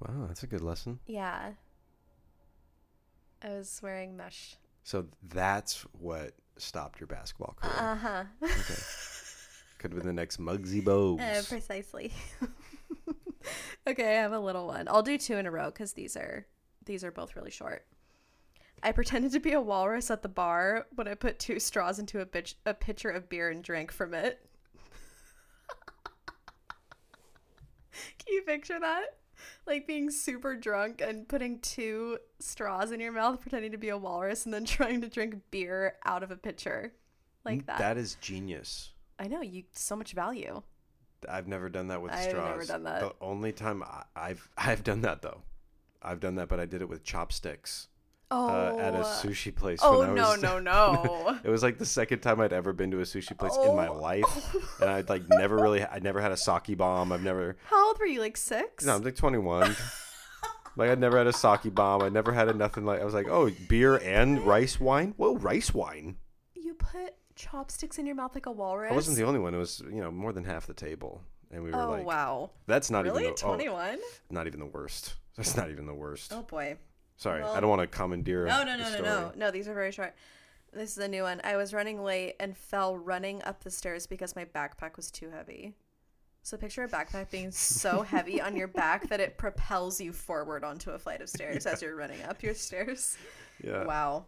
Wow, 0.00 0.26
that's 0.28 0.42
a 0.42 0.46
good 0.46 0.62
lesson. 0.62 1.00
Yeah. 1.06 1.52
I 3.42 3.48
was 3.48 3.80
wearing 3.82 4.16
mesh. 4.16 4.56
So 4.82 5.06
that's 5.22 5.82
what 5.92 6.32
stopped 6.58 7.00
your 7.00 7.06
basketball 7.06 7.56
career. 7.60 7.74
Uh 7.76 7.96
huh. 7.96 8.24
Okay. 8.42 8.82
Could 9.78 9.92
have 9.92 9.98
been 9.98 10.06
the 10.06 10.12
next 10.12 10.40
Muggsy 10.40 10.82
Bogues. 10.82 11.20
Uh, 11.38 11.42
precisely. 11.48 12.12
okay, 13.86 14.18
I 14.18 14.22
have 14.22 14.32
a 14.32 14.38
little 14.38 14.66
one. 14.66 14.88
I'll 14.88 15.02
do 15.02 15.18
two 15.18 15.36
in 15.36 15.46
a 15.46 15.50
row 15.50 15.66
because 15.66 15.92
these 15.92 16.16
are 16.16 16.46
these 16.84 17.04
are 17.04 17.10
both 17.10 17.36
really 17.36 17.50
short. 17.50 17.86
I 18.82 18.92
pretended 18.92 19.32
to 19.32 19.40
be 19.40 19.52
a 19.52 19.60
walrus 19.60 20.10
at 20.10 20.22
the 20.22 20.28
bar 20.28 20.86
when 20.94 21.08
I 21.08 21.14
put 21.14 21.38
two 21.38 21.58
straws 21.58 21.98
into 21.98 22.20
a, 22.20 22.26
bitch, 22.26 22.54
a 22.66 22.74
pitcher 22.74 23.10
of 23.10 23.28
beer 23.28 23.50
and 23.50 23.64
drank 23.64 23.90
from 23.90 24.14
it. 24.14 24.46
Can 28.18 28.34
you 28.34 28.42
picture 28.42 28.78
that? 28.78 29.16
Like 29.66 29.86
being 29.86 30.10
super 30.10 30.54
drunk 30.54 31.00
and 31.00 31.26
putting 31.28 31.58
two 31.60 32.18
straws 32.38 32.92
in 32.92 33.00
your 33.00 33.12
mouth, 33.12 33.40
pretending 33.40 33.72
to 33.72 33.78
be 33.78 33.88
a 33.88 33.96
walrus, 33.96 34.44
and 34.44 34.54
then 34.54 34.64
trying 34.66 35.00
to 35.00 35.08
drink 35.08 35.36
beer 35.50 35.96
out 36.04 36.22
of 36.22 36.30
a 36.30 36.36
pitcher. 36.36 36.92
Like 37.44 37.66
that. 37.66 37.78
That 37.78 37.96
is 37.96 38.16
genius. 38.20 38.92
I 39.18 39.28
know, 39.28 39.40
you 39.40 39.64
so 39.72 39.96
much 39.96 40.12
value. 40.12 40.62
I've 41.28 41.48
never 41.48 41.68
done 41.68 41.88
that 41.88 42.00
with 42.02 42.12
I've 42.12 42.28
straws. 42.28 42.48
never 42.50 42.64
done 42.64 42.82
that. 42.84 43.00
The 43.00 43.12
only 43.20 43.52
time 43.52 43.82
I, 43.82 44.04
I've 44.14 44.48
I've 44.56 44.82
done 44.84 45.02
that 45.02 45.22
though, 45.22 45.42
I've 46.02 46.20
done 46.20 46.36
that, 46.36 46.48
but 46.48 46.60
I 46.60 46.66
did 46.66 46.82
it 46.82 46.88
with 46.88 47.02
chopsticks 47.04 47.88
Oh, 48.28 48.48
uh, 48.48 48.76
at 48.80 48.92
a 48.94 49.02
sushi 49.02 49.54
place. 49.54 49.78
oh 49.84 50.00
when 50.00 50.10
I 50.10 50.14
no 50.14 50.30
was, 50.30 50.42
no 50.42 50.58
no! 51.34 51.38
It 51.44 51.48
was 51.48 51.62
like 51.62 51.78
the 51.78 51.86
second 51.86 52.20
time 52.20 52.40
I'd 52.40 52.52
ever 52.52 52.72
been 52.72 52.90
to 52.90 52.98
a 52.98 53.02
sushi 53.02 53.38
place 53.38 53.56
in 53.56 53.76
my 53.76 53.86
Oh. 53.86 53.94
life, 54.00 54.56
and 54.80 54.90
I'd 54.90 55.08
like 55.08 55.22
never 55.28 55.54
really, 55.56 55.84
I 55.84 56.00
never 56.00 56.20
had 56.20 56.32
a 56.32 56.36
sake 56.36 56.76
bomb. 56.76 57.12
I've 57.12 57.22
never, 57.22 57.56
How 57.66 57.86
old 57.86 57.98
were 58.00 58.06
you? 58.06 58.18
Like 58.20 58.36
six? 58.36 58.84
no, 58.84 58.96
I'm 58.96 59.02
like 59.02 59.14
21. 59.14 59.76
like 60.76 60.90
I'd 60.90 60.98
never 60.98 61.18
had 61.18 61.28
a 61.28 61.32
sake 61.32 61.72
bomb. 61.72 62.02
I 62.02 62.08
never 62.08 62.32
had 62.32 62.48
a 62.48 62.52
nothing 62.52 62.84
like. 62.84 63.00
I 63.00 63.04
was 63.04 63.14
like, 63.14 63.28
oh, 63.28 63.50
beer 63.68 63.96
and 63.98 64.44
rice 64.44 64.80
wine. 64.80 65.14
Whoa, 65.16 65.36
rice 65.36 65.72
wine. 65.72 66.16
You 66.54 66.74
put 66.74 67.14
chopsticks 67.36 67.98
in 67.98 68.06
your 68.06 68.14
mouth 68.16 68.34
like 68.34 68.46
a 68.46 68.50
walrus. 68.50 68.90
I 68.90 68.94
wasn't 68.94 69.16
the 69.16 69.24
only 69.24 69.38
one. 69.38 69.54
It 69.54 69.58
was 69.58 69.80
you 69.80 70.00
know 70.00 70.10
more 70.10 70.32
than 70.32 70.44
half 70.44 70.66
the 70.66 70.74
table, 70.74 71.22
and 71.52 71.62
we 71.62 71.70
were 71.70 71.80
Oh 71.80 71.90
like, 71.90 72.06
wow! 72.06 72.50
that's 72.66 72.90
not 72.90 73.04
Really? 73.04 73.24
even 73.24 73.34
the, 73.36 73.46
oh, 73.46 73.96
not 74.30 74.46
even 74.46 74.58
the 74.60 74.66
worst. 74.66 75.14
That's 75.36 75.54
not 75.54 75.70
even 75.70 75.84
the 75.84 75.92
worst. 75.94 76.32
Oh 76.32 76.40
boy! 76.40 76.78
Sorry, 77.18 77.42
I 77.42 77.60
don't 77.60 77.68
want 77.68 77.82
to 77.82 77.86
commandeer. 77.86 78.46
No 78.46 78.64
no 78.64 78.74
no 78.76 78.90
no 78.90 79.02
no 79.02 79.32
no! 79.36 79.50
These 79.50 79.68
are 79.68 79.74
very 79.74 79.92
short. 79.92 80.14
This 80.72 80.92
is 80.92 80.98
a 80.98 81.08
new 81.08 81.22
one. 81.24 81.42
I 81.44 81.56
was 81.56 81.74
running 81.74 82.02
late 82.02 82.36
and 82.40 82.56
fell 82.56 82.96
running 82.96 83.42
up 83.42 83.62
the 83.62 83.70
stairs 83.70 84.06
because 84.06 84.34
my 84.34 84.46
backpack 84.46 84.96
was 84.96 85.10
too 85.10 85.28
heavy. 85.30 85.74
So 86.42 86.56
picture 86.56 86.84
a 86.84 86.88
backpack 86.88 87.30
being 87.30 87.50
so 87.50 88.02
heavy 88.14 88.40
on 88.40 88.56
your 88.56 88.68
back 88.68 89.08
that 89.08 89.20
it 89.20 89.36
propels 89.36 90.00
you 90.00 90.12
forward 90.12 90.64
onto 90.64 90.92
a 90.92 90.98
flight 90.98 91.20
of 91.20 91.28
stairs 91.28 91.66
as 91.66 91.82
you're 91.82 91.96
running 91.96 92.22
up 92.22 92.42
your 92.42 92.54
stairs. 92.54 93.18
Yeah. 93.62 93.84
Wow. 93.84 94.26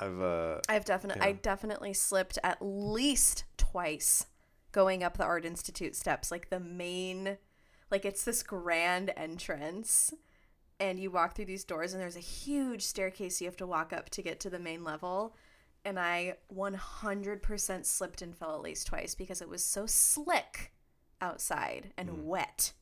I've 0.00 0.20
uh 0.20 0.60
I've 0.68 0.84
definitely 0.84 1.22
I 1.22 1.32
definitely 1.32 1.92
slipped 1.92 2.38
at 2.42 2.58
least 2.60 3.44
twice 3.56 4.26
going 4.72 5.02
up 5.02 5.16
the 5.16 5.24
Art 5.24 5.44
Institute 5.44 5.96
steps, 5.96 6.30
like 6.30 6.50
the 6.50 6.60
main 6.60 7.38
like 7.90 8.04
it's 8.04 8.24
this 8.24 8.42
grand 8.42 9.12
entrance 9.16 10.12
and 10.80 11.00
you 11.00 11.10
walk 11.10 11.34
through 11.34 11.46
these 11.46 11.64
doors 11.64 11.92
and 11.92 12.02
there's 12.02 12.16
a 12.16 12.20
huge 12.20 12.82
staircase 12.82 13.40
you 13.40 13.46
have 13.46 13.56
to 13.56 13.66
walk 13.66 13.92
up 13.92 14.10
to 14.10 14.22
get 14.22 14.40
to 14.40 14.50
the 14.50 14.58
main 14.58 14.84
level. 14.84 15.34
And 15.84 15.98
I 15.98 16.34
100% 16.54 17.86
slipped 17.86 18.20
and 18.20 18.36
fell 18.36 18.54
at 18.54 18.62
least 18.62 18.88
twice 18.88 19.14
because 19.14 19.40
it 19.40 19.48
was 19.48 19.64
so 19.64 19.86
slick 19.86 20.72
outside 21.20 21.92
and 21.96 22.26
wet 22.26 22.72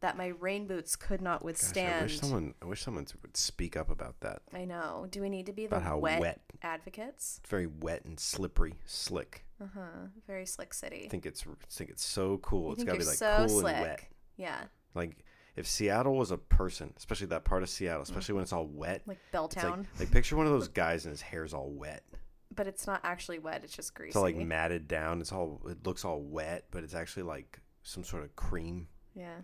that 0.00 0.16
my 0.16 0.28
rain 0.28 0.66
boots 0.66 0.94
could 0.96 1.20
not 1.20 1.40
Hmm. 1.40 1.42
gosh, 1.42 1.42
I 1.42 1.46
withstand. 1.46 2.02
wish 2.02 2.20
someone 2.20 2.54
I 2.62 2.64
wish 2.66 2.82
someone 2.82 3.06
would 3.22 3.36
speak 3.36 3.76
up 3.76 3.90
about 3.90 4.20
that. 4.20 4.42
I 4.54 4.64
know. 4.64 5.06
Do 5.10 5.20
we 5.22 5.28
need 5.28 5.46
to 5.46 5.52
be 5.52 5.66
the 5.66 5.76
About 5.76 5.82
how 5.86 5.98
wet, 5.98 6.20
wet. 6.20 6.40
advocates? 6.62 7.38
It's 7.42 7.48
very 7.50 7.66
wet 7.66 8.04
and 8.04 8.18
slippery, 8.18 8.74
slick. 8.86 9.44
Uh 9.60 9.66
huh. 9.74 10.06
Very 10.26 10.46
slick 10.46 10.72
city. 10.72 11.04
I 11.06 11.08
think 11.08 11.26
it's 11.26 11.44
I 11.46 11.50
think 11.70 11.90
it's 11.90 12.04
so 12.04 12.38
cool. 12.38 12.68
You 12.68 12.72
it's 12.74 12.84
got 12.84 12.92
to 12.92 12.98
be 12.98 13.04
like 13.04 13.16
so 13.16 13.36
cool 13.48 13.60
slick. 13.60 13.74
and 13.74 13.82
wet. 13.82 14.04
Yeah, 14.36 14.60
Like 14.94 15.24
if 15.56 15.66
Seattle 15.66 16.14
was 16.14 16.30
a 16.30 16.38
person, 16.38 16.94
especially 16.96 17.26
that 17.28 17.44
part 17.44 17.64
of 17.64 17.68
Seattle, 17.68 18.02
especially 18.02 18.34
when 18.34 18.42
it's 18.44 18.52
all 18.52 18.66
wet. 18.68 19.02
like 19.06 19.18
It's 19.32 19.34
like, 19.34 19.50
Belltown, 19.64 19.86
like 19.98 20.12
picture 20.12 20.36
one 20.36 20.46
of 20.46 20.52
those 20.52 20.68
guys 20.68 21.04
and 21.04 21.10
his 21.10 21.20
hair's 21.22 21.52
all 21.52 21.70
wet. 21.72 22.04
but 22.54 22.68
it's 22.68 22.86
not 22.86 23.00
actually 23.02 23.40
wet. 23.40 23.64
It's 23.64 23.74
just 23.74 23.94
greasy. 23.94 24.10
It's 24.10 24.16
all 24.16 24.22
like 24.22 24.36
matted 24.36 24.86
down. 24.86 25.20
It's 25.20 25.32
all 25.32 25.60
it 25.68 25.84
looks 25.84 26.04
all 26.04 26.22
wet, 26.22 26.66
but 26.70 26.84
it's 26.84 26.94
actually 26.94 27.24
like 27.24 27.58
some 27.82 28.04
sort 28.04 28.22
of 28.22 28.36
cream. 28.36 28.86
yeah. 29.14 29.38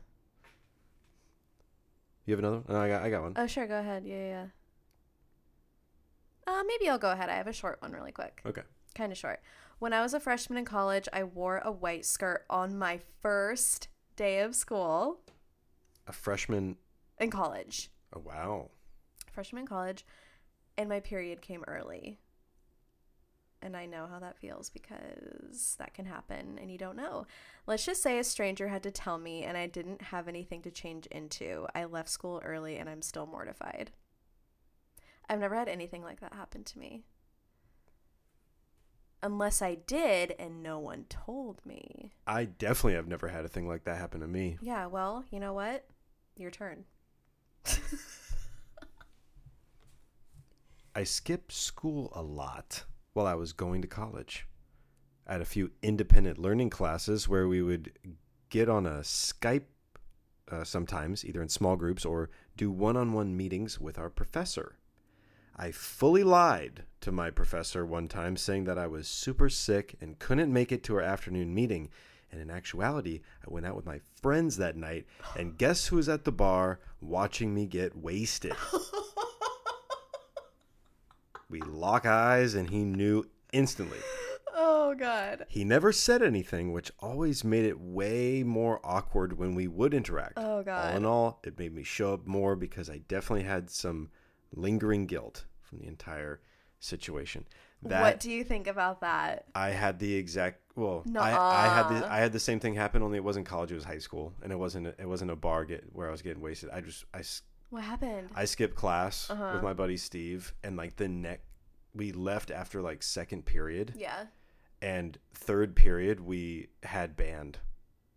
You 2.27 2.33
have 2.33 2.39
another? 2.39 2.59
one? 2.61 2.65
No, 2.69 2.81
I 2.81 2.89
got 2.89 3.03
I 3.03 3.11
got 3.11 3.23
one. 3.23 3.33
Oh, 3.37 3.47
sure. 3.47 3.67
Go 3.67 3.79
ahead. 3.79 4.05
Yeah, 4.07 4.17
yeah. 4.17 4.47
Uh, 6.47 6.63
maybe 6.67 6.89
I'll 6.89 6.99
go 6.99 7.11
ahead. 7.11 7.29
I 7.29 7.35
have 7.37 7.47
a 7.47 7.53
short 7.53 7.81
one 7.81 7.93
really 7.93 8.13
quick. 8.13 8.43
Okay. 8.45 8.63
Kind 8.95 9.13
of 9.13 9.19
short. 9.19 9.41
When 9.79 9.93
I 9.93 10.03
was 10.03 10.15
a 10.15 10.21
freshman 10.21 10.59
in 10.59 10.65
college, 10.65 11.09
I 11.13 11.25
wore 11.25 11.59
a 11.65 11.73
white 11.73 12.05
skirt 12.07 12.45
on 12.49 12.79
my 12.79 13.01
first 13.21 13.89
day 14.17 14.41
of 14.41 14.55
school 14.55 15.21
A 16.07 16.13
freshman. 16.13 16.77
in 17.19 17.31
college. 17.31 17.91
Oh 18.15 18.21
wow. 18.25 18.71
Freshman 19.33 19.63
in 19.63 19.67
college, 19.67 20.05
and 20.79 20.89
my 20.89 21.01
period 21.01 21.41
came 21.43 21.65
early. 21.67 22.19
And 23.65 23.75
I 23.75 23.87
know 23.87 24.07
how 24.07 24.19
that 24.19 24.37
feels 24.37 24.69
because 24.69 25.75
that 25.79 25.95
can 25.95 26.05
happen 26.05 26.59
and 26.61 26.71
you 26.71 26.77
don't 26.77 26.99
know. 26.99 27.27
Let's 27.67 27.87
just 27.87 28.03
say 28.03 28.19
a 28.19 28.25
stranger 28.25 28.69
had 28.69 28.83
to 28.83 28.91
tell 28.91 29.17
me 29.17 29.43
and 29.43 29.57
I 29.57 29.67
didn't 29.67 30.03
have 30.03 30.29
anything 30.29 30.61
to 30.63 30.71
change 30.71 31.07
into. 31.07 31.67
I 31.75 31.87
left 31.87 32.11
school 32.11 32.43
early 32.45 32.77
and 32.77 32.91
I'm 32.91 33.01
still 33.01 33.25
mortified. 33.25 33.91
I've 35.31 35.41
never 35.41 35.55
had 35.55 35.69
anything 35.69 36.03
like 36.03 36.21
that 36.21 36.35
happen 36.35 36.63
to 36.65 36.79
me. 36.79 37.05
Unless 39.23 39.63
I 39.63 39.77
did 39.77 40.35
and 40.39 40.63
no 40.63 40.79
one 40.79 41.07
told 41.09 41.65
me. 41.65 42.13
I 42.27 42.45
definitely 42.45 42.97
have 42.97 43.09
never 43.09 43.29
had 43.29 43.47
a 43.47 43.49
thing 43.49 43.67
like 43.67 43.85
that 43.85 43.97
happen 43.97 44.21
to 44.21 44.27
me. 44.27 44.59
Yeah, 44.61 44.85
well, 44.89 45.25
you 45.31 45.41
know 45.41 45.55
what? 45.55 45.87
Your 46.37 46.51
turn. 46.51 46.85
I 50.95 51.05
skip 51.05 51.51
school 51.51 52.13
a 52.15 52.21
lot 52.21 52.85
while 53.15 53.27
I 53.27 53.35
was 53.35 53.53
going 53.53 53.81
to 53.83 53.89
college. 53.89 54.47
I 55.27 55.33
had 55.33 55.41
a 55.41 55.47
few 55.47 55.71
independent 55.83 56.39
learning 56.39 56.71
classes 56.71 57.29
where 57.29 57.49
we 57.49 57.63
would 57.63 57.93
get 58.51 58.69
on 58.69 58.85
a 58.85 59.01
Skype 59.01 59.65
uh, 60.51 60.65
sometimes, 60.65 61.25
either 61.25 61.41
in 61.41 61.49
small 61.49 61.77
groups 61.77 62.05
or 62.05 62.29
do 62.57 62.71
one 62.71 62.97
on 62.97 63.13
one 63.13 63.37
meetings 63.37 63.81
with 63.81 63.99
our 63.99 64.11
professor. 64.11 64.77
I 65.57 65.71
fully 65.71 66.25
lied 66.25 66.83
to 67.01 67.13
my 67.13 67.31
professor 67.31 67.87
one 67.87 68.09
time, 68.09 68.37
saying 68.37 68.65
that 68.65 68.79
I 68.79 68.87
was 68.87 69.07
super 69.07 69.49
sick 69.49 69.95
and 70.01 70.19
couldn't 70.19 70.53
make 70.53 70.73
it 70.73 70.83
to 70.85 70.97
our 70.97 71.03
afternoon 71.03 71.55
meeting. 71.55 71.91
And 72.31 72.41
in 72.41 72.51
actuality, 72.51 73.21
I 73.47 73.53
went 73.53 73.65
out 73.65 73.77
with 73.77 73.87
my 73.87 74.01
friends 74.21 74.57
that 74.57 74.77
night, 74.77 75.07
and 75.39 75.57
guess 75.57 75.87
who 75.87 75.97
was 75.97 76.09
at 76.09 76.25
the 76.25 76.33
bar 76.33 76.81
watching 77.01 77.55
me 77.55 77.67
get 77.67 77.97
wasted? 77.97 78.55
We 81.49 81.61
lock 81.61 82.07
eyes, 82.07 82.55
and 82.55 82.71
he 82.71 82.85
knew 82.85 83.25
instantly. 83.53 83.99
oh, 84.55 84.95
God. 84.95 85.47
He 85.49 85.65
never 85.65 85.93
said 85.93 86.23
anything, 86.23 86.73
which 86.73 86.91
always 87.01 87.45
made 87.45 87.65
it 87.65 87.81
way 87.81 88.43
more 88.43 88.81
awkward 88.85 89.39
when 89.39 89.55
we 89.55 89.69
would 89.69 89.95
interact. 89.95 90.35
Oh, 90.37 90.63
God. 90.63 90.91
All 90.91 90.97
in 90.97 91.05
all, 91.05 91.41
it 91.45 91.59
made 91.59 91.75
me 91.75 91.83
show 91.83 92.15
up 92.15 92.27
more 92.27 92.57
because 92.57 92.89
I 92.89 92.99
definitely 93.09 93.45
had 93.45 93.71
some 93.71 94.11
lingering 94.55 95.07
guilt 95.07 95.45
from 95.61 95.79
the 95.79 95.87
entire 95.87 96.41
situation. 96.81 97.47
That 97.83 98.01
what 98.01 98.21
do 98.21 98.31
you 98.31 98.45
think 98.45 98.67
about 98.67 99.01
that? 99.03 99.45
I 99.55 99.71
had 99.71 99.99
the 99.99 100.15
exact 100.15 100.61
well, 100.75 101.05
I, 101.17 101.33
I 101.33 101.75
had 101.75 101.89
the 101.89 102.11
I 102.11 102.19
had 102.19 102.33
the 102.33 102.41
same 102.41 102.59
thing 102.59 102.75
happen. 102.75 103.03
Only 103.03 103.19
it 103.19 103.25
wasn't 103.25 103.47
college; 103.47 103.71
it 103.73 103.75
was 103.75 103.85
high 103.85 103.99
school, 103.99 104.33
and 104.43 104.51
it 104.51 104.57
wasn't 104.57 104.87
a, 104.87 104.95
it 104.99 105.07
wasn't 105.07 105.31
a 105.31 105.37
bar 105.37 105.67
get 105.67 105.85
where 105.93 106.09
I 106.09 106.11
was 106.11 106.23
getting 106.23 106.43
wasted. 106.43 106.71
I 106.71 106.81
just 106.81 107.05
I 107.13 107.21
What 107.75 107.83
happened? 107.83 108.29
I 108.37 108.45
skipped 108.45 108.77
class 108.77 109.29
Uh-huh. 109.29 109.51
with 109.55 109.63
my 109.65 109.73
buddy 109.73 109.97
Steve, 109.97 110.55
and 110.63 110.77
like 110.77 110.95
the 110.95 111.09
neck, 111.09 111.41
we 111.93 112.13
left 112.13 112.53
after 112.53 112.81
like 112.81 113.03
second 113.03 113.47
period, 113.47 113.95
yeah. 113.97 114.27
and 114.81 115.19
third 115.35 115.75
period 115.75 116.21
we 116.21 116.69
had 116.85 117.17
band, 117.17 117.59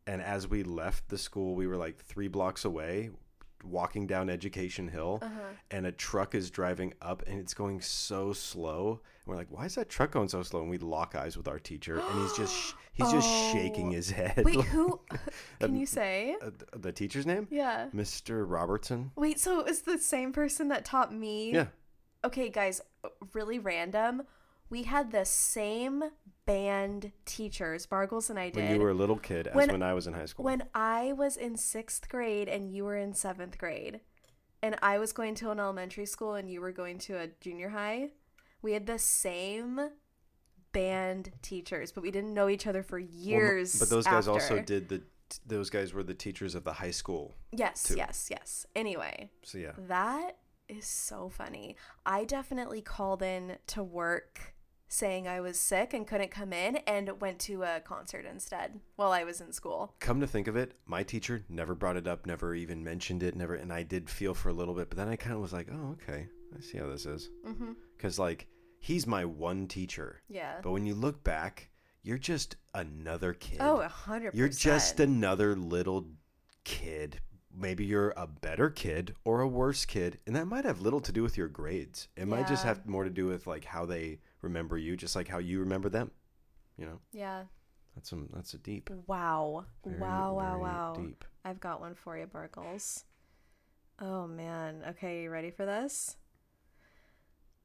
and 0.05 0.21
as 0.21 0.47
we 0.47 0.61
left 0.61 1.09
the 1.09 1.17
school, 1.17 1.55
we 1.55 1.65
were 1.65 1.75
like 1.75 1.97
three 1.97 2.27
blocks 2.27 2.65
away, 2.65 3.09
walking 3.63 4.05
down 4.05 4.29
Education 4.29 4.89
Hill, 4.89 5.17
Uh-huh. 5.23 5.39
and 5.71 5.87
a 5.87 5.91
truck 5.91 6.35
is 6.35 6.51
driving 6.51 6.93
up, 7.01 7.23
and 7.25 7.39
it's 7.39 7.55
going 7.55 7.81
so 7.81 8.33
slow. 8.33 8.91
And 8.91 9.25
we're 9.25 9.35
like, 9.37 9.49
"Why 9.49 9.65
is 9.65 9.73
that 9.73 9.89
truck 9.89 10.11
going 10.11 10.29
so 10.29 10.43
slow?" 10.43 10.61
And 10.61 10.69
we 10.69 10.77
lock 10.77 11.15
eyes 11.15 11.35
with 11.35 11.47
our 11.47 11.57
teacher, 11.59 11.97
and 11.99 12.21
he's 12.21 12.33
just 12.37 12.75
he's 12.97 13.11
just 13.11 13.29
shaking 13.53 13.89
Oh. 13.89 13.91
his 13.91 14.09
head. 14.11 14.43
Wait, 14.43 14.59
who? 14.65 14.99
Can 15.59 15.71
Um, 15.71 15.75
you 15.75 15.85
say? 15.85 16.35
Uh, 16.41 16.51
the 16.75 16.91
teacher's 16.91 17.25
name? 17.25 17.47
Yeah. 17.49 17.87
Mr. 17.95 18.43
Robertson. 18.47 19.11
Wait, 19.15 19.39
so 19.39 19.59
it 19.59 19.65
was 19.67 19.81
the 19.81 19.97
same 19.97 20.33
person 20.33 20.67
that 20.69 20.83
taught 20.85 21.13
me? 21.13 21.51
Yeah. 21.53 21.67
Okay, 22.25 22.49
guys, 22.49 22.81
really 23.33 23.59
random. 23.59 24.23
We 24.69 24.83
had 24.83 25.11
the 25.11 25.23
same 25.23 26.03
band 26.45 27.11
teachers, 27.25 27.85
Bargles 27.85 28.29
and 28.29 28.37
I 28.37 28.49
did. 28.49 28.63
When 28.63 28.73
you 28.75 28.81
were 28.81 28.89
a 28.89 28.93
little 28.93 29.17
kid, 29.17 29.47
as 29.47 29.55
When- 29.55 29.71
when 29.71 29.83
I 29.83 29.93
was 29.93 30.07
in 30.07 30.13
high 30.13 30.25
school. 30.25 30.43
when 30.45 30.63
I 30.73 31.13
was 31.13 31.37
in 31.37 31.55
sixth 31.55 32.09
grade 32.09 32.49
and 32.49 32.69
you 32.73 32.83
were 32.83 32.97
in 32.97 33.13
seventh 33.13 33.57
grade, 33.57 34.01
and 34.61 34.75
I 34.81 34.97
was 34.97 35.13
going 35.13 35.35
to 35.35 35.51
an 35.51 35.59
elementary 35.59 36.05
school 36.05 36.33
and 36.33 36.49
you 36.49 36.59
were 36.61 36.71
going 36.71 36.97
to 36.99 37.17
a 37.17 37.27
junior 37.39 37.69
high, 37.69 38.09
we 38.61 38.73
had 38.73 38.87
the 38.87 38.97
same 38.99 39.79
band 40.77 41.31
teachers, 41.41 41.91
but 41.91 42.01
we 42.03 42.11
didn't 42.11 42.33
know 42.33 42.49
each 42.49 42.67
other 42.67 42.83
for 42.83 42.99
Well, 42.99 43.07
years. 43.09 43.79
but 43.79 43.89
those 43.89 44.05
guys 44.05 44.27
also 44.27 44.61
did 44.61 44.89
the. 44.89 45.01
Those 45.45 45.69
guys 45.69 45.93
were 45.93 46.03
the 46.03 46.13
teachers 46.13 46.55
of 46.55 46.63
the 46.63 46.71
high 46.71 46.91
school. 46.91 47.35
Yes, 47.51 47.83
too. 47.83 47.95
yes, 47.97 48.29
yes. 48.31 48.65
Anyway, 48.75 49.29
So 49.43 49.57
yeah. 49.57 49.73
that 49.89 50.37
is 50.69 50.85
so 50.85 51.27
funny. 51.27 51.75
I 52.05 52.23
definitely 52.23 52.81
called 52.81 53.21
in 53.21 53.57
to 53.67 53.83
work 53.83 54.53
saying 54.87 55.27
I 55.27 55.41
was 55.41 55.59
sick 55.59 55.93
and 55.93 56.07
couldn't 56.07 56.31
come 56.31 56.53
in 56.53 56.77
and 56.87 57.19
went 57.19 57.39
to 57.39 57.63
a 57.63 57.81
concert 57.81 58.25
instead 58.25 58.79
while 58.95 59.11
I 59.11 59.25
was 59.25 59.41
in 59.41 59.51
school. 59.51 59.93
Come 59.99 60.21
to 60.21 60.27
think 60.27 60.47
of 60.47 60.55
it, 60.55 60.75
my 60.85 61.03
teacher 61.03 61.43
never 61.49 61.75
brought 61.75 61.97
it 61.97 62.07
up, 62.07 62.25
never 62.25 62.55
even 62.55 62.81
mentioned 62.81 63.21
it, 63.21 63.35
never. 63.35 63.55
And 63.55 63.73
I 63.73 63.83
did 63.83 64.09
feel 64.09 64.33
for 64.33 64.47
a 64.47 64.53
little 64.53 64.73
bit, 64.75 64.87
but 64.89 64.97
then 64.97 65.09
I 65.09 65.17
kind 65.17 65.35
of 65.35 65.41
was 65.41 65.51
like, 65.51 65.67
oh, 65.69 65.97
okay, 66.01 66.27
I 66.57 66.61
see 66.61 66.77
how 66.77 66.87
this 66.87 67.05
is. 67.05 67.29
Mm-hmm. 67.45 67.73
Because 67.97 68.17
like 68.17 68.47
he's 68.87 69.05
my 69.05 69.25
one 69.25 69.67
teacher, 69.67 70.21
Yeah. 70.29 70.59
but 70.63 70.71
when 70.71 70.85
you 70.85 70.95
look 70.95 71.23
back, 71.23 71.69
you're 72.03 72.17
just 72.17 72.55
another 72.73 73.33
kid. 73.33 73.57
Oh, 73.59 73.81
a 73.81 73.87
hundred 73.87 74.31
percent. 74.31 74.37
You're 74.39 74.47
just 74.49 74.99
another 74.99 75.55
little 75.55 76.07
kid. 76.63 77.19
Maybe 77.53 77.85
you're 77.85 78.13
a 78.15 78.27
better 78.27 78.69
kid 78.69 79.15
or 79.25 79.41
a 79.41 79.47
worse 79.47 79.83
kid, 79.85 80.19
and 80.25 80.35
that 80.35 80.45
might 80.45 80.63
have 80.63 80.79
little 80.81 81.01
to 81.01 81.11
do 81.11 81.23
with 81.23 81.37
your 81.37 81.47
grades. 81.47 82.07
It 82.15 82.27
might 82.27 82.47
just 82.47 82.63
have 82.63 82.85
more 82.85 83.03
to 83.03 83.09
do 83.09 83.25
with 83.27 83.47
like 83.47 83.65
how 83.65 83.85
they 83.85 84.19
remember 84.41 84.77
you, 84.77 84.95
just 84.95 85.15
like 85.15 85.27
how 85.27 85.39
you 85.39 85.59
remember 85.59 85.89
them. 85.89 86.11
You 86.77 86.85
know, 86.85 86.99
Yeah. 87.11 87.43
that's 87.95 88.09
some 88.09 88.29
that's 88.33 88.53
a 88.53 88.57
deep. 88.59 88.89
Wow. 89.07 89.65
very, 89.83 89.99
wow, 89.99 90.33
wow, 90.35 90.59
wow. 90.59 90.93
Deep. 90.95 91.25
I've 91.43 91.59
got 91.59 91.81
one 91.81 91.95
for 91.95 92.17
you, 92.17 92.27
Bargles. 92.27 93.03
Oh 93.99 94.27
man. 94.27 94.83
Okay, 94.89 95.23
you 95.23 95.29
ready 95.31 95.49
for 95.51 95.65
this? 95.65 96.15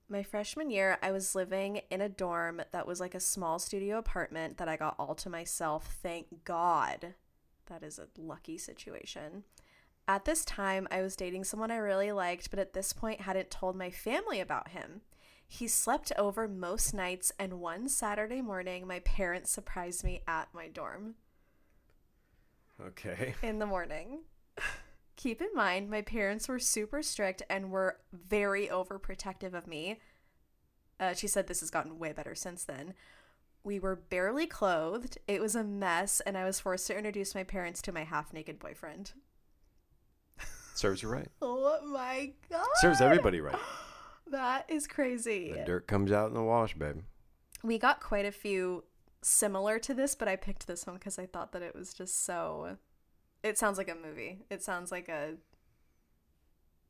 My 0.08 0.22
freshman 0.22 0.70
year, 0.70 0.98
I 1.02 1.10
was 1.10 1.34
living 1.34 1.80
in 1.90 2.00
a 2.00 2.08
dorm 2.08 2.62
that 2.70 2.86
was 2.86 3.00
like 3.00 3.14
a 3.14 3.20
small 3.20 3.58
studio 3.58 3.98
apartment 3.98 4.58
that 4.58 4.68
I 4.68 4.76
got 4.76 4.96
all 4.98 5.14
to 5.14 5.30
myself. 5.30 5.96
Thank 6.02 6.44
God. 6.44 7.14
That 7.66 7.82
is 7.82 7.98
a 7.98 8.08
lucky 8.20 8.58
situation. 8.58 9.44
At 10.06 10.24
this 10.24 10.44
time, 10.44 10.88
I 10.90 11.00
was 11.00 11.16
dating 11.16 11.44
someone 11.44 11.70
I 11.70 11.76
really 11.76 12.12
liked, 12.12 12.50
but 12.50 12.58
at 12.58 12.72
this 12.72 12.92
point 12.92 13.22
hadn't 13.22 13.50
told 13.50 13.76
my 13.76 13.90
family 13.90 14.40
about 14.40 14.68
him. 14.68 15.02
He 15.46 15.68
slept 15.68 16.12
over 16.18 16.48
most 16.48 16.92
nights, 16.92 17.30
and 17.38 17.60
one 17.60 17.88
Saturday 17.88 18.42
morning, 18.42 18.86
my 18.86 19.00
parents 19.00 19.50
surprised 19.50 20.02
me 20.02 20.22
at 20.26 20.48
my 20.52 20.68
dorm. 20.68 21.14
Okay. 22.80 23.34
in 23.42 23.58
the 23.58 23.66
morning. 23.66 24.20
Keep 25.16 25.42
in 25.42 25.48
mind, 25.54 25.90
my 25.90 26.02
parents 26.02 26.48
were 26.48 26.58
super 26.58 27.02
strict 27.02 27.42
and 27.50 27.70
were 27.70 27.98
very 28.12 28.68
overprotective 28.68 29.54
of 29.54 29.66
me. 29.66 30.00
Uh, 30.98 31.14
she 31.14 31.26
said 31.26 31.46
this 31.46 31.60
has 31.60 31.70
gotten 31.70 31.98
way 31.98 32.12
better 32.12 32.34
since 32.34 32.64
then. 32.64 32.94
We 33.64 33.78
were 33.78 33.96
barely 33.96 34.46
clothed. 34.46 35.18
It 35.28 35.40
was 35.40 35.54
a 35.54 35.62
mess, 35.62 36.20
and 36.20 36.36
I 36.36 36.44
was 36.44 36.60
forced 36.60 36.86
to 36.88 36.96
introduce 36.96 37.34
my 37.34 37.44
parents 37.44 37.82
to 37.82 37.92
my 37.92 38.04
half 38.04 38.32
naked 38.32 38.58
boyfriend. 38.58 39.12
Serves 40.74 41.02
you 41.02 41.08
right. 41.08 41.28
Oh 41.40 41.78
my 41.92 42.32
god. 42.50 42.66
Serves 42.76 43.00
everybody 43.00 43.40
right. 43.40 43.58
That 44.30 44.64
is 44.70 44.86
crazy. 44.86 45.52
The 45.52 45.64
dirt 45.64 45.86
comes 45.86 46.10
out 46.10 46.28
in 46.28 46.34
the 46.34 46.42
wash, 46.42 46.74
babe. 46.74 47.00
We 47.62 47.76
got 47.76 48.00
quite 48.00 48.24
a 48.24 48.32
few 48.32 48.84
similar 49.20 49.78
to 49.80 49.92
this, 49.92 50.14
but 50.14 50.26
I 50.28 50.36
picked 50.36 50.66
this 50.66 50.86
one 50.86 50.96
because 50.96 51.18
I 51.18 51.26
thought 51.26 51.52
that 51.52 51.60
it 51.60 51.74
was 51.74 51.92
just 51.92 52.24
so. 52.24 52.78
It 53.42 53.58
sounds 53.58 53.78
like 53.78 53.90
a 53.90 53.94
movie. 53.94 54.40
It 54.50 54.62
sounds 54.62 54.90
like 54.90 55.08
a. 55.08 55.34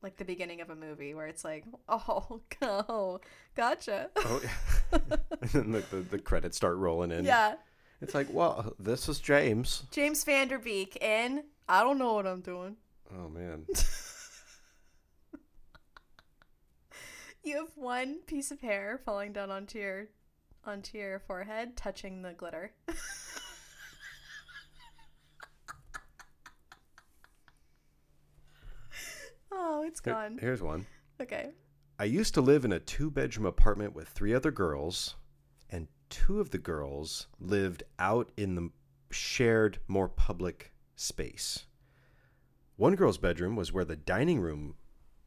Like 0.03 0.17
the 0.17 0.25
beginning 0.25 0.61
of 0.61 0.69
a 0.69 0.75
movie 0.75 1.15
where 1.15 1.29
it's 1.29 1.45
like, 1.45 1.65
oh, 1.89 2.41
oh 2.63 3.21
gotcha. 3.55 4.11
Oh, 4.17 4.41
yeah. 4.43 4.99
and 5.41 5.51
then 5.51 5.73
the, 5.73 5.85
the, 5.91 5.97
the 6.03 6.19
credits 6.19 6.57
start 6.57 6.77
rolling 6.77 7.13
in. 7.13 7.25
yeah. 7.25 7.55
It's 8.01 8.15
like, 8.15 8.27
well, 8.33 8.75
this 8.81 9.09
is 9.09 9.21
James. 9.21 9.85
James 9.93 10.25
Van 10.25 10.49
Der 10.49 10.59
Beek 10.59 10.97
in 10.97 11.45
I 11.69 11.85
don't 11.85 11.99
know 11.99 12.15
what 12.15 12.27
I'm 12.27 12.41
doing. 12.41 12.77
Oh, 13.17 13.29
man. 13.29 13.65
You 17.45 17.57
have 17.57 17.77
one 17.77 18.21
piece 18.27 18.53
of 18.53 18.61
hair 18.61 19.01
falling 19.05 19.33
down 19.33 19.51
onto 19.51 19.79
your 19.79 20.07
onto 20.65 20.97
your 20.97 21.19
forehead, 21.19 21.77
touching 21.77 22.23
the 22.23 22.33
glitter. 22.33 22.73
oh, 29.51 29.82
it's 29.93 30.01
Here- 30.05 30.15
gone. 30.15 30.39
Here's 30.41 30.63
one. 30.63 30.87
Okay. 31.21 31.51
I 31.99 32.05
used 32.05 32.35
to 32.35 32.41
live 32.41 32.65
in 32.65 32.73
a 32.73 32.81
two 32.81 33.11
bedroom 33.11 33.47
apartment 33.47 33.95
with 33.95 34.09
three 34.09 34.35
other 34.35 34.51
girls, 34.51 35.15
and 35.71 35.87
two 36.11 36.41
of 36.41 36.51
the 36.51 36.59
girls 36.59 37.29
lived 37.39 37.83
out 37.99 38.31
in 38.37 38.55
the 38.55 38.71
shared, 39.11 39.79
more 39.87 40.09
public 40.09 40.73
space. 40.97 41.67
One 42.77 42.97
girl's 42.97 43.19
bedroom 43.19 43.55
was 43.57 43.73
where 43.73 43.85
the 43.85 43.97
dining 43.97 44.41
room 44.41 44.75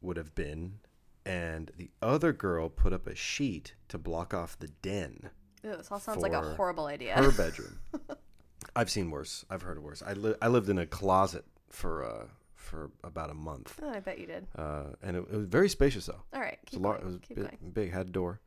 would 0.00 0.16
have 0.16 0.34
been, 0.34 0.80
and 1.24 1.70
the 1.76 1.90
other 2.02 2.32
girl 2.32 2.68
put 2.68 2.92
up 2.92 3.06
a 3.06 3.14
sheet 3.14 3.74
to 3.88 3.98
block 3.98 4.34
off 4.34 4.58
the 4.58 4.68
den, 4.68 5.30
Ew, 5.64 5.76
this 5.76 5.90
all 5.90 5.98
sounds 5.98 6.20
like 6.22 6.32
a 6.32 6.42
For 6.42 6.54
horrible 6.54 6.86
idea. 6.86 7.14
her 7.14 7.32
bedroom. 7.32 7.78
I've 8.76 8.90
seen 8.90 9.10
worse. 9.10 9.44
I've 9.48 9.62
heard 9.62 9.82
worse. 9.82 10.02
I, 10.04 10.12
li- 10.12 10.34
I 10.42 10.48
lived 10.48 10.68
in 10.68 10.78
a 10.78 10.86
closet 10.86 11.44
for 11.70 12.04
uh, 12.04 12.26
for 12.66 12.90
about 13.04 13.30
a 13.30 13.34
month, 13.34 13.78
oh, 13.82 13.88
I 13.88 14.00
bet 14.00 14.18
you 14.18 14.26
did. 14.26 14.46
uh, 14.56 14.84
and 15.02 15.16
it, 15.16 15.20
it 15.32 15.36
was 15.36 15.46
very 15.46 15.68
spacious 15.68 16.06
though. 16.06 16.22
All 16.34 16.40
right, 16.40 16.58
keep 16.66 16.80
lar- 16.80 16.94
going. 16.98 17.02
it 17.02 17.06
was 17.06 17.18
keep 17.22 17.36
big, 17.36 17.74
big, 17.74 17.92
had 17.92 18.08
a 18.08 18.10
door. 18.10 18.40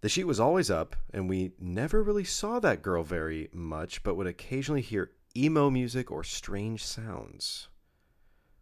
The 0.00 0.08
sheet 0.08 0.24
was 0.24 0.38
always 0.40 0.70
up, 0.70 0.94
and 1.12 1.28
we 1.28 1.52
never 1.58 2.02
really 2.02 2.24
saw 2.24 2.60
that 2.60 2.82
girl 2.82 3.02
very 3.02 3.48
much, 3.52 4.02
but 4.02 4.14
would 4.16 4.26
occasionally 4.26 4.82
hear 4.82 5.10
emo 5.36 5.70
music 5.70 6.10
or 6.10 6.22
strange 6.22 6.84
sounds. 6.84 7.68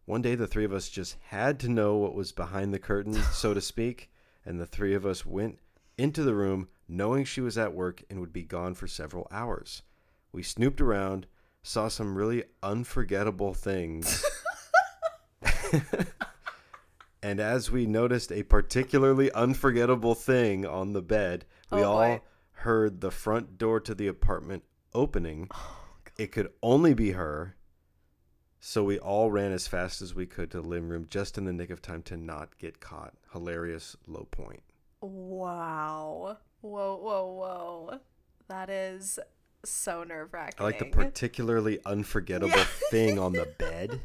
One 0.07 0.23
day, 0.23 0.35
the 0.35 0.47
three 0.47 0.65
of 0.65 0.73
us 0.73 0.89
just 0.89 1.17
had 1.29 1.59
to 1.61 1.69
know 1.69 1.97
what 1.97 2.15
was 2.15 2.33
behind 2.33 2.73
the 2.73 2.79
curtain, 2.79 3.15
so 3.33 3.53
to 3.55 3.61
speak, 3.73 4.11
and 4.45 4.61
the 4.61 4.67
three 4.67 4.95
of 4.95 5.05
us 5.07 5.25
went 5.27 5.59
into 5.99 6.23
the 6.23 6.35
room 6.35 6.69
knowing 6.89 7.25
she 7.25 7.41
was 7.41 7.57
at 7.59 7.75
work 7.75 8.03
and 8.11 8.21
would 8.21 8.33
be 8.33 8.43
gone 8.43 8.75
for 8.75 8.87
several 8.87 9.27
hours. 9.31 9.83
We 10.33 10.43
snooped 10.43 10.81
around, 10.81 11.27
saw 11.65 11.89
some 11.89 12.15
really 12.17 12.45
unforgettable 12.63 13.55
things. 13.55 14.25
And 17.23 17.41
as 17.41 17.71
we 17.71 17.87
noticed 17.87 18.31
a 18.31 18.43
particularly 18.43 19.33
unforgettable 19.33 20.15
thing 20.15 20.67
on 20.67 20.93
the 20.93 21.01
bed, 21.01 21.47
we 21.73 21.81
Oh, 21.81 21.85
all 21.91 21.97
boy. 21.97 22.21
heard 22.53 23.01
the 23.01 23.11
front 23.11 23.57
door 23.57 23.81
to 23.81 23.95
the 23.95 24.09
apartment 24.09 24.63
opening. 24.93 25.49
Oh, 25.55 25.81
it 26.19 26.33
could 26.33 26.53
only 26.63 26.93
be 26.93 27.13
her. 27.13 27.57
So 28.61 28.85
we 28.85 28.99
all 28.99 29.31
ran 29.31 29.53
as 29.53 29.67
fast 29.67 30.03
as 30.03 30.15
we 30.15 30.27
could 30.27 30.51
to 30.51 30.61
the 30.61 30.69
living 30.69 30.91
room 30.91 31.07
just 31.09 31.39
in 31.39 31.47
the 31.47 31.53
nick 31.55 31.71
of 31.71 31.81
time 31.81 32.03
to 32.03 32.17
not 32.19 32.59
get 32.59 32.79
caught. 32.79 33.15
Hilarious 33.33 33.97
low 34.07 34.29
point. 34.31 34.63
Wow. 35.01 36.37
Whoa, 36.61 36.97
whoa, 36.97 37.27
whoa. 37.33 38.01
That 38.49 38.69
is 38.69 39.19
so 39.71 40.05
nerve 40.05 40.33
wracking. 40.33 40.57
I 40.59 40.65
like 40.65 40.79
the 40.79 40.87
particularly 40.87 41.79
unforgettable 41.85 42.53
thing 42.91 43.19
on 43.19 43.33
the 43.33 43.47
bed. 43.59 44.01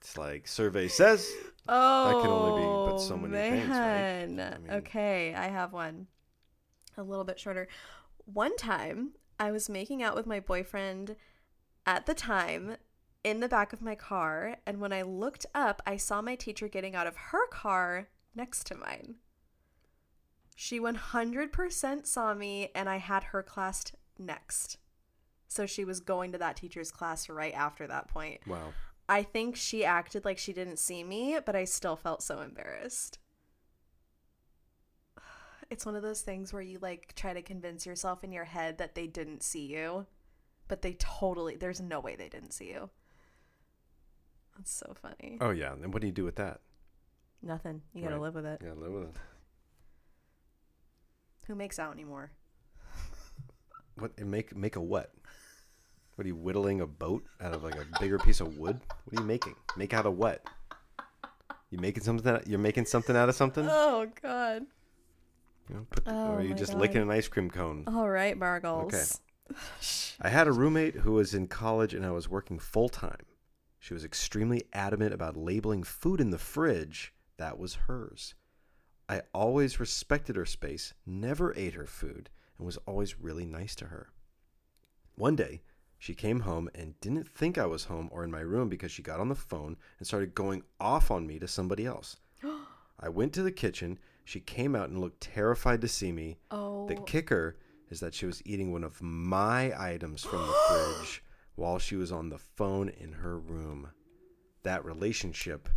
It's 0.00 0.18
like 0.18 0.46
survey 0.46 0.88
says. 0.88 1.30
Oh, 1.66 2.06
that 2.06 2.20
can 2.20 2.30
only 2.30 2.60
be 2.60 2.92
but 2.92 2.98
so 2.98 3.14
oh, 3.14 3.16
many 3.16 3.50
things, 3.50 3.68
right? 3.70 3.78
man. 4.28 4.40
I 4.40 4.58
mean- 4.58 4.70
okay, 4.78 5.34
I 5.34 5.48
have 5.48 5.72
one. 5.72 6.08
A 6.96 7.02
little 7.02 7.24
bit 7.24 7.40
shorter. 7.40 7.68
One 8.26 8.56
time, 8.56 9.12
I 9.40 9.50
was 9.50 9.68
making 9.68 10.02
out 10.02 10.14
with 10.14 10.26
my 10.26 10.40
boyfriend 10.40 11.16
at 11.86 12.06
the 12.06 12.14
time 12.14 12.76
in 13.24 13.40
the 13.40 13.48
back 13.48 13.72
of 13.72 13.80
my 13.80 13.94
car, 13.94 14.56
and 14.66 14.78
when 14.78 14.92
I 14.92 15.02
looked 15.02 15.46
up, 15.54 15.82
I 15.86 15.96
saw 15.96 16.20
my 16.20 16.34
teacher 16.34 16.68
getting 16.68 16.94
out 16.94 17.06
of 17.06 17.16
her 17.16 17.46
car 17.48 18.08
next 18.34 18.66
to 18.66 18.74
mine. 18.74 19.16
She 20.54 20.78
100% 20.80 22.06
saw 22.06 22.34
me, 22.34 22.70
and 22.74 22.88
I 22.88 22.96
had 22.98 23.24
her 23.24 23.42
class 23.42 23.84
next. 24.18 24.78
So 25.48 25.66
she 25.66 25.84
was 25.84 26.00
going 26.00 26.32
to 26.32 26.38
that 26.38 26.56
teacher's 26.56 26.90
class 26.90 27.28
right 27.28 27.54
after 27.54 27.86
that 27.86 28.08
point. 28.08 28.40
Wow. 28.46 28.72
I 29.08 29.22
think 29.22 29.56
she 29.56 29.84
acted 29.84 30.24
like 30.24 30.38
she 30.38 30.52
didn't 30.52 30.78
see 30.78 31.04
me, 31.04 31.38
but 31.44 31.54
I 31.56 31.64
still 31.64 31.96
felt 31.96 32.22
so 32.22 32.40
embarrassed. 32.40 33.18
It's 35.70 35.86
one 35.86 35.96
of 35.96 36.02
those 36.02 36.20
things 36.20 36.52
where 36.52 36.62
you 36.62 36.78
like 36.78 37.14
try 37.16 37.32
to 37.32 37.40
convince 37.42 37.86
yourself 37.86 38.22
in 38.22 38.30
your 38.32 38.44
head 38.44 38.76
that 38.78 38.94
they 38.94 39.06
didn't 39.06 39.42
see 39.42 39.64
you, 39.66 40.06
but 40.68 40.82
they 40.82 40.92
totally, 40.92 41.56
there's 41.56 41.80
no 41.80 42.00
way 42.00 42.16
they 42.16 42.28
didn't 42.28 42.52
see 42.52 42.68
you. 42.68 42.90
That's 44.56 44.70
so 44.72 44.94
funny. 45.00 45.38
Oh 45.40 45.50
yeah. 45.50 45.72
And 45.72 45.92
what 45.92 46.00
do 46.02 46.06
you 46.06 46.12
do 46.12 46.24
with 46.24 46.36
that? 46.36 46.60
Nothing. 47.42 47.80
You 47.94 48.02
gotta 48.02 48.16
Right. 48.16 48.22
live 48.22 48.34
with 48.34 48.46
it. 48.46 48.60
Yeah, 48.62 48.72
live 48.74 48.92
with 48.92 49.04
it. 49.04 49.14
Who 51.46 51.54
makes 51.54 51.78
out 51.78 51.92
anymore? 51.92 52.30
What 53.96 54.18
make 54.18 54.56
make 54.56 54.76
a 54.76 54.80
what? 54.80 55.12
What 56.16 56.24
are 56.24 56.28
you 56.28 56.36
whittling 56.36 56.80
a 56.80 56.86
boat 56.86 57.24
out 57.40 57.54
of 57.54 57.62
like 57.64 57.74
a 57.76 57.86
bigger 58.00 58.18
piece 58.18 58.40
of 58.40 58.56
wood? 58.56 58.80
What 59.04 59.18
are 59.18 59.22
you 59.22 59.26
making? 59.26 59.54
Make 59.76 59.92
out 59.94 60.06
of 60.06 60.16
what? 60.16 60.44
You 61.70 61.78
making 61.78 62.02
something? 62.04 62.32
Out, 62.32 62.46
you're 62.46 62.58
making 62.58 62.86
something 62.86 63.16
out 63.16 63.28
of 63.28 63.34
something? 63.34 63.66
Oh, 63.68 64.06
God. 64.22 64.62
You 65.68 65.74
know, 65.76 65.86
the- 65.90 66.02
Oh 66.06 66.26
or 66.32 66.38
are 66.38 66.42
you 66.42 66.54
just 66.54 66.72
God. 66.72 66.80
licking 66.82 67.02
an 67.02 67.10
ice 67.10 67.26
cream 67.26 67.50
cone? 67.50 67.84
All 67.86 68.08
right, 68.08 68.38
Bargles. 68.38 69.20
I 70.20 70.28
had 70.28 70.46
a 70.46 70.52
roommate 70.52 70.94
who 70.96 71.12
was 71.12 71.34
in 71.34 71.48
college 71.48 71.94
and 71.94 72.04
I 72.06 72.10
was 72.12 72.28
working 72.28 72.58
full 72.58 72.88
time. 72.88 73.26
She 73.80 73.92
was 73.92 74.04
extremely 74.04 74.62
adamant 74.72 75.12
about 75.12 75.36
labeling 75.36 75.82
food 75.82 76.20
in 76.20 76.30
the 76.30 76.38
fridge 76.38 77.12
that 77.38 77.58
was 77.58 77.74
hers. 77.74 78.34
I 79.08 79.22
always 79.32 79.80
respected 79.80 80.36
her 80.36 80.46
space, 80.46 80.94
never 81.04 81.54
ate 81.56 81.74
her 81.74 81.86
food, 81.86 82.30
and 82.56 82.66
was 82.66 82.78
always 82.86 83.20
really 83.20 83.44
nice 83.44 83.74
to 83.76 83.86
her. 83.86 84.10
One 85.16 85.36
day, 85.36 85.62
she 85.98 86.14
came 86.14 86.40
home 86.40 86.68
and 86.74 86.98
didn't 87.00 87.28
think 87.28 87.56
I 87.56 87.66
was 87.66 87.84
home 87.84 88.08
or 88.12 88.24
in 88.24 88.30
my 88.30 88.40
room 88.40 88.68
because 88.68 88.90
she 88.90 89.02
got 89.02 89.20
on 89.20 89.28
the 89.28 89.34
phone 89.34 89.76
and 89.98 90.06
started 90.06 90.34
going 90.34 90.62
off 90.80 91.10
on 91.10 91.26
me 91.26 91.38
to 91.38 91.48
somebody 91.48 91.86
else. 91.86 92.16
I 93.00 93.08
went 93.08 93.32
to 93.34 93.42
the 93.42 93.52
kitchen. 93.52 93.98
She 94.24 94.40
came 94.40 94.74
out 94.74 94.88
and 94.88 94.98
looked 95.00 95.20
terrified 95.20 95.80
to 95.82 95.88
see 95.88 96.12
me. 96.12 96.38
Oh, 96.50 96.86
The 96.86 96.96
kicker 96.96 97.56
is 97.90 98.00
that 98.00 98.14
she 98.14 98.26
was 98.26 98.42
eating 98.44 98.72
one 98.72 98.84
of 98.84 99.00
my 99.02 99.72
items 99.78 100.22
from 100.24 100.40
the 100.46 100.54
fridge 100.68 101.22
while 101.56 101.78
she 101.78 101.96
was 101.96 102.10
on 102.10 102.30
the 102.30 102.38
phone 102.38 102.88
in 102.88 103.12
her 103.12 103.38
room. 103.38 103.88
That 104.62 104.84
relationship 104.84 105.68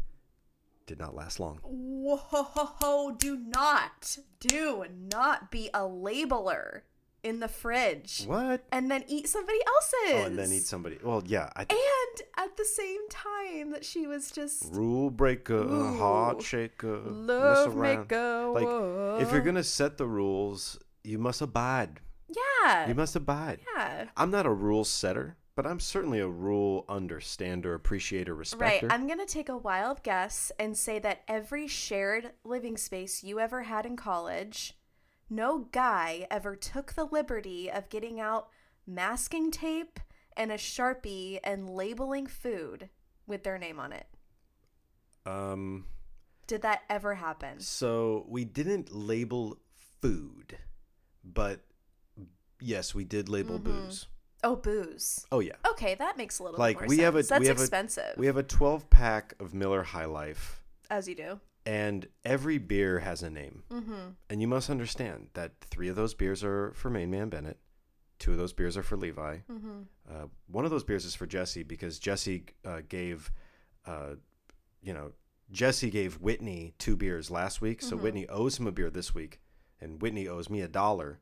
did 0.88 0.98
not 1.00 1.14
last 1.16 1.40
long. 1.40 1.60
Whoa, 1.64 3.16
do 3.20 3.36
not, 3.38 4.18
do 4.40 4.86
not 5.12 5.52
be 5.52 5.70
a 5.74 5.82
labeler 5.82 6.82
in 7.24 7.40
the 7.42 7.48
fridge. 7.48 8.24
What? 8.26 8.64
And 8.72 8.90
then 8.90 9.04
eat 9.08 9.28
somebody 9.28 9.60
else's. 9.68 10.24
Oh, 10.24 10.26
and 10.28 10.40
then 10.40 10.52
eat 10.52 10.64
somebody. 10.66 10.98
Well, 11.04 11.24
yeah, 11.26 11.50
I 11.56 11.62
And 11.64 12.22
at 12.38 12.56
the 12.56 12.64
same 12.66 13.08
time 13.10 13.72
that 13.72 13.84
she 13.84 14.08
was 14.08 14.32
just 14.32 14.74
rule 14.74 15.10
breaker, 15.10 15.60
uh, 15.60 15.66
Ooh. 15.66 15.98
heart 15.98 16.42
shaker, 16.42 17.00
love 17.06 17.76
maker. 17.76 18.48
Like, 18.54 19.22
if 19.22 19.32
you're 19.32 19.42
gonna 19.42 19.64
set 19.64 19.98
the 19.98 20.08
rules, 20.08 20.80
you 21.04 21.18
must 21.18 21.42
abide. 21.42 22.00
yeah, 22.30 22.88
You 22.88 22.96
must 22.96 23.16
abide. 23.16 23.60
yeah, 23.76 24.06
I'm 24.16 24.32
not 24.32 24.46
a 24.46 24.52
rule 24.52 24.86
setter, 24.86 25.36
but 25.58 25.66
I'm 25.66 25.80
certainly 25.80 26.20
a 26.20 26.28
rule 26.28 26.86
understander, 26.88 27.74
appreciator, 27.74 28.34
right. 28.34 28.40
respecter. 28.40 28.88
I'm 28.92 29.08
gonna 29.08 29.26
take 29.26 29.50
a 29.50 29.58
wild 29.58 30.04
guess 30.04 30.52
and 30.60 30.78
say 30.78 31.00
that 31.00 31.24
every 31.28 31.68
shared 31.68 32.32
living 32.44 32.78
space 32.78 33.24
you 33.24 33.40
ever 33.40 33.64
had 33.64 33.84
in 33.88 33.96
college, 33.98 34.78
no 35.32 35.68
guy 35.72 36.28
ever 36.30 36.56
took 36.56 36.94
the 36.94 37.06
liberty 37.06 37.72
of 37.72 37.90
getting 37.90 38.20
out 38.20 38.50
masking 38.86 39.50
tape 39.50 40.00
and 40.38 40.52
a 40.52 40.58
Sharpie 40.58 41.40
and 41.44 41.68
labeling 41.68 42.28
food 42.28 42.90
with 43.26 43.44
their 43.44 43.58
name 43.58 43.80
on 43.80 43.92
it. 43.92 44.06
Um, 45.26 45.86
Did 46.46 46.62
that 46.62 46.84
ever 46.88 47.16
happen? 47.16 47.60
so 47.62 48.26
we 48.30 48.46
didn't 48.46 48.94
label 48.94 49.58
food, 50.02 50.56
but 51.24 51.62
yes, 52.62 52.94
we 52.94 53.04
did 53.06 53.28
label 53.28 53.58
Mhm. 53.60 53.64
booze. 53.64 54.08
Oh, 54.44 54.56
booze. 54.56 55.26
Oh 55.32 55.40
yeah. 55.40 55.56
Okay, 55.72 55.96
that 55.96 56.18
makes 56.18 56.40
a 56.40 56.44
little 56.44 56.60
Like, 56.60 56.78
more 56.80 56.88
we 56.88 56.98
sense. 56.98 57.04
have 57.06 57.16
a- 57.16 57.24
That's 57.24 57.40
we 57.42 57.48
have 57.48 57.58
a- 57.60 57.62
expensive. 57.62 58.14
We 58.18 58.28
have 58.28 58.38
a 58.38 58.44
12 58.44 58.90
pack 58.90 59.34
of 59.40 59.54
Miller 59.54 59.84
High 59.84 60.06
Life, 60.06 60.62
as 60.90 61.08
you 61.08 61.16
do. 61.16 61.40
and 61.66 62.08
every 62.24 62.58
beer 62.60 63.00
has 63.00 63.24
a 63.24 63.30
name. 63.30 63.64
Mm-hmm. 63.72 64.10
And 64.30 64.42
you 64.42 64.48
must 64.48 64.70
understand 64.70 65.30
that 65.34 65.54
three 65.62 65.90
of 65.90 65.96
those 65.96 66.14
beers 66.14 66.44
are 66.44 66.72
for 66.74 66.90
Main 66.90 67.10
Man 67.12 67.30
Bennett, 67.30 67.58
two 68.20 68.32
of 68.32 68.38
those 68.38 68.54
beers 68.54 68.78
are 68.78 68.84
for 68.84 68.96
Levi, 68.96 69.40
Mm-hmm. 69.52 69.82
uh, 70.10 70.28
one 70.48 70.66
of 70.66 70.72
those 70.72 70.84
beers 70.84 71.04
is 71.06 71.16
for 71.16 71.26
Jesse 71.26 71.64
because 71.64 71.98
Jesse 72.00 72.46
uh, 72.64 72.82
gave, 72.88 73.32
uh, 73.86 74.16
you 74.82 74.94
know, 74.94 75.12
Jesse 75.52 75.90
gave 75.90 76.20
Whitney 76.22 76.74
two 76.78 76.96
beers 76.96 77.32
last 77.32 77.60
week, 77.62 77.82
so 77.82 77.98
Mhm. 77.98 78.02
Whitney 78.02 78.28
owes 78.28 78.60
him 78.60 78.68
a 78.68 78.72
beer 78.72 78.90
this 78.90 79.16
week, 79.16 79.40
and 79.82 80.02
Whitney 80.02 80.28
owes 80.28 80.50
me 80.50 80.62
a 80.62 80.68
dollar. 80.68 81.20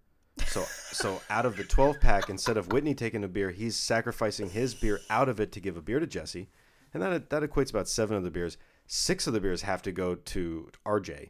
So, 0.48 0.63
so 0.91 1.21
out 1.30 1.45
of 1.45 1.56
the 1.58 1.63
twelve 1.63 2.00
pack, 2.02 2.30
instead 2.30 2.58
of 2.58 2.71
Whitney 2.71 2.93
taking 2.93 3.24
a 3.24 3.28
beer, 3.28 3.52
he's 3.52 3.76
sacrificing 3.76 4.50
his 4.50 4.74
beer 4.76 5.00
out 5.10 5.30
of 5.30 5.39
it 5.39 5.52
to 5.54 5.60
give 5.60 5.78
a 5.78 5.82
beer 5.82 6.00
to 6.00 6.08
Jesse, 6.08 6.50
and 6.93 7.02
that 7.02 7.30
that 7.30 7.43
equates 7.43 7.69
about 7.69 7.88
seven 7.88 8.17
of 8.17 8.24
the 8.24 8.32
beers. 8.32 8.58
Six 8.88 9.28
of 9.28 9.34
the 9.34 9.39
beers 9.39 9.62
have 9.63 9.82
to 9.84 9.91
go 9.91 10.15
to 10.15 10.69
RJ, 10.86 11.30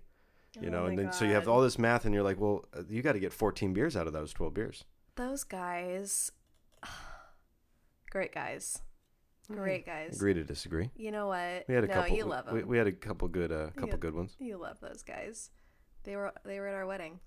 you 0.60 0.68
Oh 0.68 0.70
know, 0.72 0.86
and 0.88 0.98
then 0.98 1.12
so 1.13 1.24
you 1.26 1.34
have 1.34 1.48
all 1.48 1.62
this 1.62 1.78
math, 1.80 2.06
and 2.06 2.13
you're 2.13 2.24
like, 2.24 2.39
well, 2.39 2.65
uh, 2.76 2.82
you 2.89 3.02
got 3.02 3.13
to 3.13 3.20
get 3.20 3.32
fourteen 3.32 3.74
beers 3.74 3.96
out 3.96 4.08
of 4.08 4.13
those 4.13 4.34
twelve 4.34 4.54
beers. 4.54 4.84
Those 5.15 5.44
guys, 5.44 6.32
great 8.10 8.34
guys, 8.34 8.82
great 9.52 9.86
guys. 9.86 10.15
Agree 10.15 10.34
to 10.34 10.44
disagree. 10.44 10.89
You 10.96 11.12
know 11.12 11.28
what? 11.28 11.65
We 11.68 11.76
had 11.76 11.84
a 11.84 11.88
no, 11.88 11.94
couple. 11.94 12.15
you 12.15 12.26
love 12.26 12.46
them. 12.46 12.56
we, 12.56 12.63
we 12.63 12.78
had 12.78 12.88
a 12.88 12.91
couple 12.91 13.28
good, 13.28 13.52
uh, 13.52 13.68
couple 13.76 13.89
Yeah. 13.89 13.96
good 13.98 14.15
ones. 14.15 14.36
You 14.39 14.58
love 14.58 14.80
those 14.82 15.04
guys. 15.04 15.52
They 16.04 16.15
were 16.15 16.34
they 16.44 16.60
were 16.60 16.68
at 16.68 16.74
our 16.76 16.86
wedding. 16.86 17.20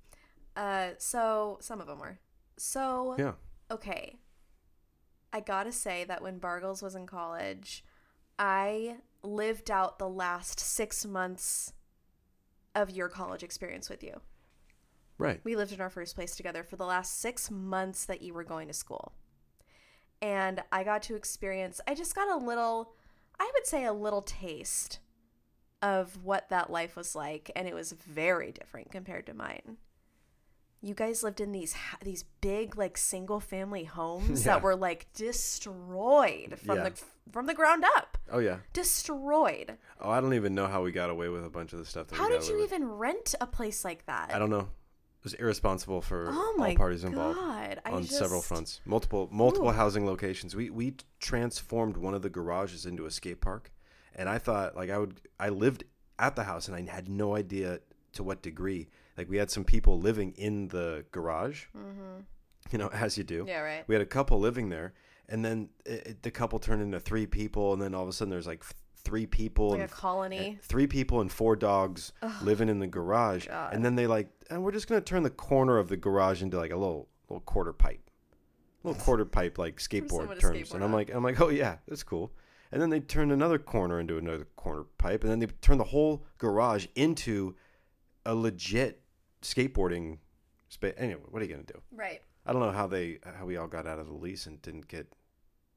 Uh, 0.59 0.91
so 0.99 1.57
some 1.61 1.81
of 1.81 1.87
them 1.87 2.01
were. 2.01 2.19
So 2.57 3.15
Yeah. 3.17 3.35
okay. 3.71 4.19
I 5.33 5.39
gotta 5.39 5.71
say 5.71 6.03
that 6.05 6.21
when 6.21 6.41
Bargles 6.41 6.83
was 6.83 6.97
in 6.97 7.07
college, 7.07 7.85
I 8.41 8.97
lived 9.23 9.71
out 9.71 9.99
the 9.99 10.09
last 10.09 10.59
six 10.59 11.07
months 11.07 11.73
of 12.75 12.91
your 12.91 13.09
college 13.09 13.45
experience 13.45 13.89
with 13.89 14.03
you. 14.03 14.21
Right. 15.17 15.41
We 15.45 15.55
lived 15.55 15.73
in 15.73 15.81
our 15.81 15.91
first 15.91 16.17
place 16.17 16.35
together 16.35 16.65
for 16.65 16.75
the 16.77 16.87
last 16.87 17.21
six 17.21 17.51
months 17.53 18.05
that 18.07 18.23
you 18.23 18.35
were 18.35 18.45
going 18.45 18.67
to 18.67 18.75
school. 18.75 19.13
And 20.21 20.63
I 20.73 20.83
got 20.83 21.03
to 21.05 21.15
experience, 21.15 21.81
I 21.87 21.95
just 21.95 22.17
got 22.17 22.29
a 22.29 22.45
little, 22.45 22.95
I 23.39 23.49
would 23.55 23.67
say 23.67 23.85
a 23.85 23.93
little 23.93 24.23
taste 24.23 24.99
of 25.83 26.25
what 26.25 26.49
that 26.49 26.71
life 26.71 26.97
was 26.97 27.15
like. 27.15 27.51
And 27.55 27.69
it 27.69 27.75
was 27.75 27.93
very 27.93 28.51
different 28.51 28.91
compared 28.91 29.27
to 29.27 29.35
mine. 29.35 29.77
You 30.81 30.95
guys 30.95 31.23
lived 31.25 31.41
in 31.41 31.51
these 31.53 31.75
these 32.05 32.25
big 32.41 32.77
like 32.77 32.97
single 32.97 33.41
family 33.41 33.85
homes 33.85 34.41
Yeah. 34.47 34.55
that 34.55 34.63
were 34.63 34.77
like 34.77 35.07
destroyed 35.13 36.59
from 36.65 36.79
Yeah. 36.79 36.89
the 36.91 37.03
from 37.33 37.47
the 37.47 37.55
ground 37.55 37.85
up. 37.97 38.17
Oh 38.31 38.39
yeah. 38.39 38.59
Destroyed. 38.73 39.77
Oh, 40.01 40.11
I 40.11 40.21
don't 40.21 40.35
even 40.35 40.55
know 40.55 40.67
how 40.67 40.83
we 40.83 40.93
got 40.93 41.11
away 41.11 41.29
with 41.29 41.45
a 41.45 41.51
bunch 41.51 41.73
of 41.73 41.79
the 41.79 41.85
stuff. 41.85 42.09
That 42.09 42.17
How 42.17 42.29
did 42.29 42.47
you 42.49 42.57
with. 42.57 42.65
even 42.73 42.89
rent 42.89 43.35
a 43.41 43.47
place 43.47 43.85
like 43.85 44.07
that? 44.07 44.31
I 44.35 44.39
don't 44.39 44.51
know. 44.51 44.69
It 45.21 45.25
was 45.25 45.35
irresponsible 45.35 46.01
for 46.01 46.29
Oh 46.31 46.55
my 46.57 46.71
all 46.71 46.77
parties 46.77 47.03
involved 47.05 47.39
god! 47.39 47.81
I 47.85 47.91
on 47.91 48.05
several 48.05 48.41
fronts. 48.41 48.81
Multiple 48.85 49.29
multiple 49.33 49.69
Ooh. 49.69 49.73
housing 49.73 50.07
locations. 50.07 50.55
We 50.55 50.71
we 50.71 50.95
transformed 51.19 51.97
one 51.97 52.15
of 52.15 52.23
the 52.23 52.31
garages 52.31 52.87
into 52.87 53.05
a 53.05 53.11
skate 53.11 53.41
park, 53.41 53.73
and 54.15 54.29
I 54.29 54.39
thought 54.39 54.77
like 54.77 54.91
I 54.91 54.99
would. 54.99 55.21
I 55.41 55.49
lived 55.49 55.83
at 56.21 56.37
the 56.37 56.45
house, 56.45 56.69
and 56.69 56.77
I 56.77 56.83
had 56.91 57.09
no 57.09 57.35
idea 57.35 57.81
to 58.13 58.23
what 58.23 58.43
degree. 58.43 58.89
Like 59.19 59.29
we 59.29 59.37
had 59.37 59.51
some 59.51 59.65
people 59.65 59.99
living 60.01 60.33
in 60.37 60.69
the 60.69 61.05
garage. 61.13 61.65
Mhm. 61.77 62.25
You 62.73 62.79
know, 62.79 62.89
as 62.89 63.17
you 63.17 63.25
do. 63.25 63.47
Yeah, 63.49 63.61
right. 63.61 63.85
we 63.89 63.95
had 63.95 64.03
a 64.03 64.07
couple 64.07 64.39
living 64.41 64.69
there 64.69 64.93
and 65.27 65.43
then 65.43 65.71
it, 65.87 66.07
it- 66.07 66.23
the 66.23 66.31
couple 66.31 66.59
turned 66.59 66.83
into 66.83 67.01
three 67.01 67.27
people 67.27 67.73
and 67.73 67.81
then 67.81 67.95
all 67.95 68.03
of 68.03 68.09
a 68.09 68.13
sudden 68.13 68.29
there's 68.31 68.47
like 68.47 68.63
three 68.97 69.25
people 69.25 69.71
Like 69.71 69.81
a 69.81 69.89
colony. 69.89 70.59
three 70.61 70.87
people 70.87 71.23
and 71.23 71.33
four 71.33 71.57
dogs 71.57 72.13
living 72.43 72.69
in 72.69 72.79
the 72.79 72.87
garage 72.87 73.47
God. 73.49 73.73
and 73.73 73.83
then 73.83 73.95
they 73.95 74.07
like 74.07 74.29
and 74.51 74.63
we're 74.63 74.73
just 74.73 74.87
gonna 74.87 75.01
turn 75.01 75.23
the 75.23 75.31
corner 75.31 75.79
of 75.79 75.89
the 75.89 75.97
garage 75.97 76.43
into 76.43 76.59
like 76.59 76.73
a 76.73 76.77
little 76.77 77.09
little 77.31 77.41
quarter 77.41 77.73
pipe 77.73 78.11
little 78.85 79.01
quarter 79.03 79.25
pipe 79.25 79.57
like 79.57 79.77
skateboard 79.79 80.29
to 80.35 80.39
terms 80.39 80.59
skateboard 80.71 80.75
and 80.75 80.85
i'm 80.85 80.93
like 80.93 81.11
i'm 81.15 81.23
like 81.25 81.41
oh 81.41 81.49
yeah 81.49 81.77
that's 81.89 82.03
cool 82.03 82.33
and 82.71 82.83
then 82.83 82.91
they 82.91 83.01
turned 83.01 83.33
another 83.33 83.59
corner 83.59 83.99
into 83.99 84.19
another 84.19 84.47
corner 84.57 84.85
pipe 84.99 85.23
and 85.23 85.31
then 85.31 85.39
they 85.39 85.47
turned 85.63 85.81
the 85.81 85.85
whole 85.85 86.23
garage 86.37 86.87
into 86.97 87.55
a 88.27 88.35
legit 88.35 89.01
skateboarding 89.43 90.19
space 90.69 90.95
anyway 90.97 91.21
what 91.31 91.41
are 91.43 91.45
you 91.45 91.51
gonna 91.53 91.65
do 91.65 91.81
Right. 91.93 92.21
I 92.47 92.53
don't 92.53 92.63
know 92.63 92.73
how 92.73 92.87
they 92.87 93.19
how 93.39 93.45
we 93.47 93.57
all 93.57 93.67
got 93.69 93.87
out 93.87 93.99
of 93.99 94.07
the 94.07 94.15
lease 94.15 94.47
and 94.47 94.61
didn't 94.63 94.89
get 94.89 95.13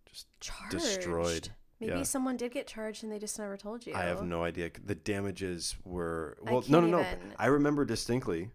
just 0.05 0.27
Charged. 0.39 0.71
destroyed. 0.71 1.49
Maybe 1.79 1.93
Yeah. 1.93 2.03
someone 2.03 2.37
did 2.37 2.51
get 2.51 2.67
charged 2.67 3.03
and 3.03 3.11
they 3.11 3.17
just 3.19 3.37
never 3.39 3.57
told 3.57 3.85
you. 3.85 3.93
I 3.95 4.03
have 4.03 4.23
no 4.23 4.43
idea. 4.43 4.69
The 4.83 4.95
damages 4.95 5.75
were 5.83 6.37
well, 6.41 6.63
no, 6.69 6.79
no, 6.79 6.87
no. 6.87 6.99
even- 7.01 7.33
I 7.37 7.47
remember 7.47 7.85
distinctly 7.85 8.51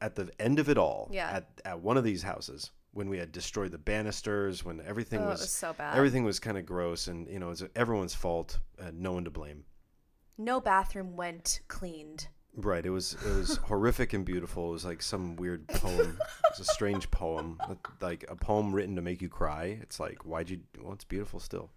at 0.00 0.14
the 0.14 0.30
end 0.38 0.58
of 0.58 0.68
it 0.68 0.76
all. 0.78 1.08
Yeah. 1.12 1.28
At 1.30 1.60
at 1.64 1.80
one 1.80 1.96
of 1.96 2.04
these 2.04 2.22
houses 2.22 2.70
when 2.92 3.08
we 3.08 3.18
had 3.18 3.30
destroyed 3.32 3.72
the 3.72 3.78
banisters, 3.78 4.64
when 4.64 4.80
everything 4.80 5.20
Oh, 5.20 5.26
was, 5.28 5.40
was 5.40 5.50
so 5.50 5.72
bad. 5.72 5.96
everything 5.96 6.24
was 6.24 6.38
kind 6.40 6.56
of 6.58 6.64
gross, 6.66 7.08
and 7.08 7.28
you 7.28 7.38
know 7.38 7.50
it's 7.50 7.62
everyone's 7.74 8.14
fault, 8.14 8.58
and 8.78 9.00
no 9.00 9.12
one 9.12 9.24
to 9.24 9.30
blame. 9.30 9.64
No 10.38 10.60
bathroom 10.60 11.16
went 11.16 11.60
cleaned. 11.68 12.28
Right. 12.56 12.84
It 12.86 12.90
was 12.90 13.14
it 13.24 13.34
was 13.34 13.56
horrific 13.64 14.12
and 14.14 14.24
beautiful. 14.24 14.70
It 14.70 14.72
was 14.72 14.84
like 14.84 15.02
some 15.02 15.36
weird 15.36 15.68
poem. 15.68 16.18
It's 16.50 16.60
a 16.60 16.64
strange 16.64 17.10
poem, 17.10 17.58
like 18.00 18.24
a 18.28 18.34
poem 18.36 18.74
written 18.74 18.96
to 18.96 19.02
make 19.02 19.20
you 19.20 19.28
cry. 19.28 19.78
It's 19.82 20.00
like 20.00 20.24
why'd 20.24 20.48
you? 20.50 20.60
Well, 20.80 20.94
it's 20.94 21.04
beautiful 21.04 21.38
still. 21.38 21.70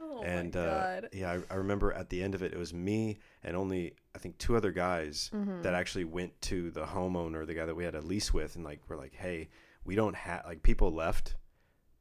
Oh 0.00 0.22
and 0.22 0.54
my 0.54 0.60
uh, 0.60 1.00
god. 1.00 1.08
yeah, 1.12 1.30
I, 1.32 1.54
I 1.54 1.56
remember 1.56 1.92
at 1.92 2.08
the 2.08 2.22
end 2.22 2.34
of 2.34 2.42
it, 2.42 2.52
it 2.52 2.58
was 2.58 2.72
me 2.74 3.18
and 3.42 3.56
only 3.56 3.94
I 4.14 4.18
think 4.18 4.38
two 4.38 4.56
other 4.56 4.72
guys 4.72 5.30
Mm-hmm. 5.34 5.62
that 5.62 5.74
actually 5.74 6.04
went 6.04 6.40
to 6.42 6.70
the 6.70 6.84
homeowner, 6.84 7.46
the 7.46 7.54
guy 7.54 7.66
that 7.66 7.74
we 7.74 7.84
had 7.84 7.94
a 7.94 8.00
lease 8.00 8.32
with, 8.32 8.56
and 8.56 8.64
like 8.64 8.80
we're 8.88 8.96
like, 8.96 9.14
hey, 9.14 9.48
we 9.84 9.94
don't 9.94 10.16
have 10.16 10.44
like 10.46 10.62
people 10.62 10.92
left. 10.92 11.36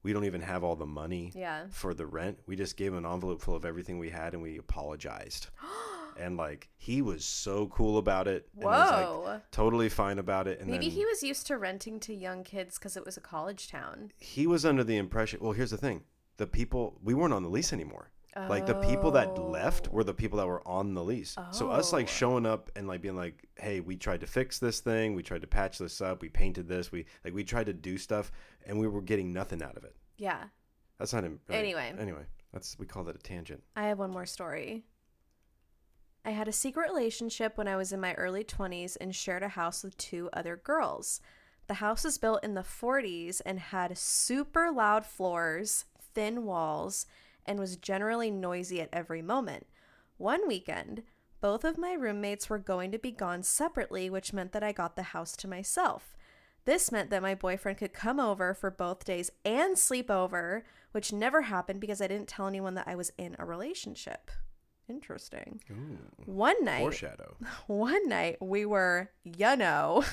We 0.03 0.13
don't 0.13 0.25
even 0.25 0.41
have 0.41 0.63
all 0.63 0.75
the 0.75 0.87
money 0.87 1.31
yeah. 1.35 1.65
for 1.69 1.93
the 1.93 2.07
rent. 2.07 2.39
We 2.47 2.55
just 2.55 2.75
gave 2.75 2.91
him 2.91 3.05
an 3.05 3.11
envelope 3.11 3.39
full 3.39 3.55
of 3.55 3.65
everything 3.65 3.99
we 3.99 4.09
had, 4.09 4.33
and 4.33 4.41
we 4.41 4.57
apologized. 4.57 5.49
and 6.17 6.37
like 6.37 6.69
he 6.77 7.01
was 7.01 7.23
so 7.25 7.67
cool 7.67 7.97
about 7.97 8.27
it. 8.27 8.47
And 8.55 8.65
was 8.65 8.89
Whoa. 8.91 9.21
like 9.25 9.51
totally 9.51 9.89
fine 9.89 10.19
about 10.19 10.47
it. 10.47 10.59
And 10.59 10.69
Maybe 10.69 10.89
he 10.89 11.05
was 11.05 11.23
used 11.23 11.47
to 11.47 11.57
renting 11.57 11.99
to 12.01 12.13
young 12.13 12.43
kids 12.43 12.77
because 12.77 12.95
it 12.97 13.05
was 13.05 13.17
a 13.17 13.21
college 13.21 13.69
town. 13.69 14.11
he 14.17 14.47
was 14.47 14.65
under 14.65 14.83
the 14.83 14.97
impression. 14.97 15.39
Well, 15.41 15.53
here's 15.53 15.71
the 15.71 15.77
thing: 15.77 16.03
the 16.37 16.47
people 16.47 16.99
we 17.03 17.13
weren't 17.13 17.33
on 17.33 17.43
the 17.43 17.49
lease 17.49 17.73
anymore. 17.73 18.11
Like 18.47 18.65
the 18.65 18.75
people 18.75 19.11
that 19.11 19.37
left 19.37 19.89
Oh. 19.89 19.91
were 19.95 20.05
the 20.05 20.13
people 20.13 20.37
that 20.39 20.47
were 20.47 20.65
on 20.65 20.93
the 20.93 21.03
lease. 21.03 21.35
So 21.51 21.69
us 21.69 21.91
like 21.91 22.05
Oh. 22.05 22.11
showing 22.11 22.45
up 22.45 22.71
and 22.77 22.87
like 22.87 23.01
being 23.01 23.17
like, 23.17 23.49
"Hey, 23.59 23.81
we 23.81 23.97
tried 23.97 24.21
to 24.21 24.27
fix 24.27 24.57
this 24.57 24.79
thing. 24.79 25.15
We 25.15 25.21
tried 25.21 25.41
to 25.41 25.47
patch 25.47 25.77
this 25.79 25.99
up. 25.99 26.21
We 26.21 26.29
painted 26.29 26.65
this. 26.69 26.93
We 26.93 27.05
like 27.25 27.33
we 27.33 27.43
tried 27.43 27.65
to 27.65 27.73
do 27.73 27.97
stuff, 27.97 28.31
and 28.65 28.79
we 28.79 28.87
were 28.87 29.01
getting 29.01 29.33
nothing 29.33 29.61
out 29.61 29.75
of 29.75 29.83
it." 29.83 29.97
Yeah. 30.17 30.45
That's 30.97 31.11
not 31.11 31.23
right. 31.23 31.39
Anyway. 31.49 31.93
Anyway, 31.99 32.25
that's 32.53 32.79
we 32.79 32.85
call 32.85 33.03
that 33.03 33.15
a 33.15 33.19
tangent. 33.19 33.63
I 33.75 33.87
have 33.87 33.99
one 33.99 34.11
more 34.11 34.25
story. 34.25 34.85
I 36.23 36.31
had 36.31 36.47
a 36.47 36.53
secret 36.53 36.89
relationship 36.89 37.57
when 37.57 37.67
I 37.67 37.75
was 37.75 37.91
in 37.91 37.99
my 37.99 38.13
early 38.13 38.43
20s 38.43 38.95
and 39.01 39.15
shared 39.15 39.41
a 39.41 39.49
house 39.49 39.83
with 39.83 39.97
two 39.97 40.29
other 40.33 40.55
girls. 40.55 41.19
The 41.67 41.75
house 41.75 42.03
was 42.03 42.19
built 42.19 42.43
in 42.43 42.53
the 42.53 42.61
40s 42.61 43.41
and 43.43 43.59
had 43.59 43.97
super 43.97 44.71
loud 44.71 45.05
floors, 45.05 45.85
thin 46.13 46.45
walls, 46.45 47.07
and 47.45 47.59
was 47.59 47.75
generally 47.75 48.29
noisy 48.29 48.81
at 48.81 48.89
every 48.93 49.23
moment. 49.23 49.65
One 50.17 50.47
weekend, 50.47 51.01
both 51.39 51.63
of 51.63 51.79
my 51.79 51.93
roommates 51.93 52.49
were 52.49 52.59
going 52.59 52.91
to 52.91 52.99
be 52.99 53.11
gone 53.11 53.41
separately, 53.41 54.07
which 54.07 54.31
meant 54.31 54.51
that 54.51 54.63
I 54.63 54.71
got 54.71 54.95
the 54.95 55.03
house 55.03 55.35
to 55.37 55.47
myself. 55.47 56.15
This 56.65 56.91
meant 56.91 57.09
that 57.09 57.23
my 57.23 57.33
boyfriend 57.33 57.79
could 57.79 57.93
come 57.93 58.19
over 58.19 58.53
for 58.53 58.69
both 58.69 59.05
days 59.05 59.31
and 59.43 59.75
sleep 59.75 60.11
over, 60.11 60.63
which 60.91 61.11
never 61.11 61.41
happened 61.41 61.81
because 61.81 61.99
I 61.99 62.07
didn't 62.07 62.27
tell 62.27 62.45
anyone 62.45 62.75
that 62.75 62.87
I 62.87 62.93
was 62.93 63.11
in 63.17 63.35
a 63.39 63.45
relationship. 63.45 64.29
Interesting. 64.91 65.61
Ooh, 65.71 65.97
One 66.25 66.65
night, 66.65 66.81
foreshadow. 66.81 67.37
one 67.67 68.09
night 68.09 68.41
we 68.41 68.65
were, 68.65 69.09
you 69.23 69.55
know, 69.55 70.03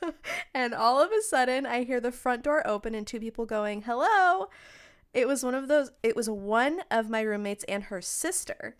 and 0.54 0.72
all 0.74 1.02
of 1.02 1.10
a 1.10 1.20
sudden 1.22 1.66
I 1.66 1.82
hear 1.82 2.00
the 2.00 2.12
front 2.12 2.44
door 2.44 2.64
open 2.64 2.94
and 2.94 3.04
two 3.04 3.18
people 3.18 3.46
going, 3.46 3.82
hello. 3.82 4.48
It 5.12 5.26
was 5.26 5.42
one 5.42 5.54
of 5.56 5.66
those, 5.66 5.90
it 6.04 6.14
was 6.14 6.30
one 6.30 6.82
of 6.88 7.10
my 7.10 7.20
roommates 7.22 7.64
and 7.64 7.84
her 7.84 8.00
sister. 8.00 8.76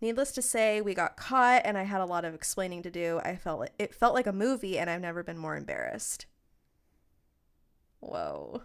Needless 0.00 0.30
to 0.32 0.42
say, 0.42 0.80
we 0.80 0.94
got 0.94 1.16
caught 1.16 1.62
and 1.64 1.76
I 1.76 1.82
had 1.82 2.00
a 2.00 2.06
lot 2.06 2.24
of 2.24 2.32
explaining 2.32 2.82
to 2.84 2.90
do. 2.90 3.20
I 3.24 3.34
felt 3.34 3.58
like, 3.58 3.72
it 3.80 3.92
felt 3.92 4.14
like 4.14 4.28
a 4.28 4.32
movie 4.32 4.78
and 4.78 4.88
I've 4.88 5.00
never 5.00 5.24
been 5.24 5.38
more 5.38 5.56
embarrassed. 5.56 6.26
Whoa. 7.98 8.62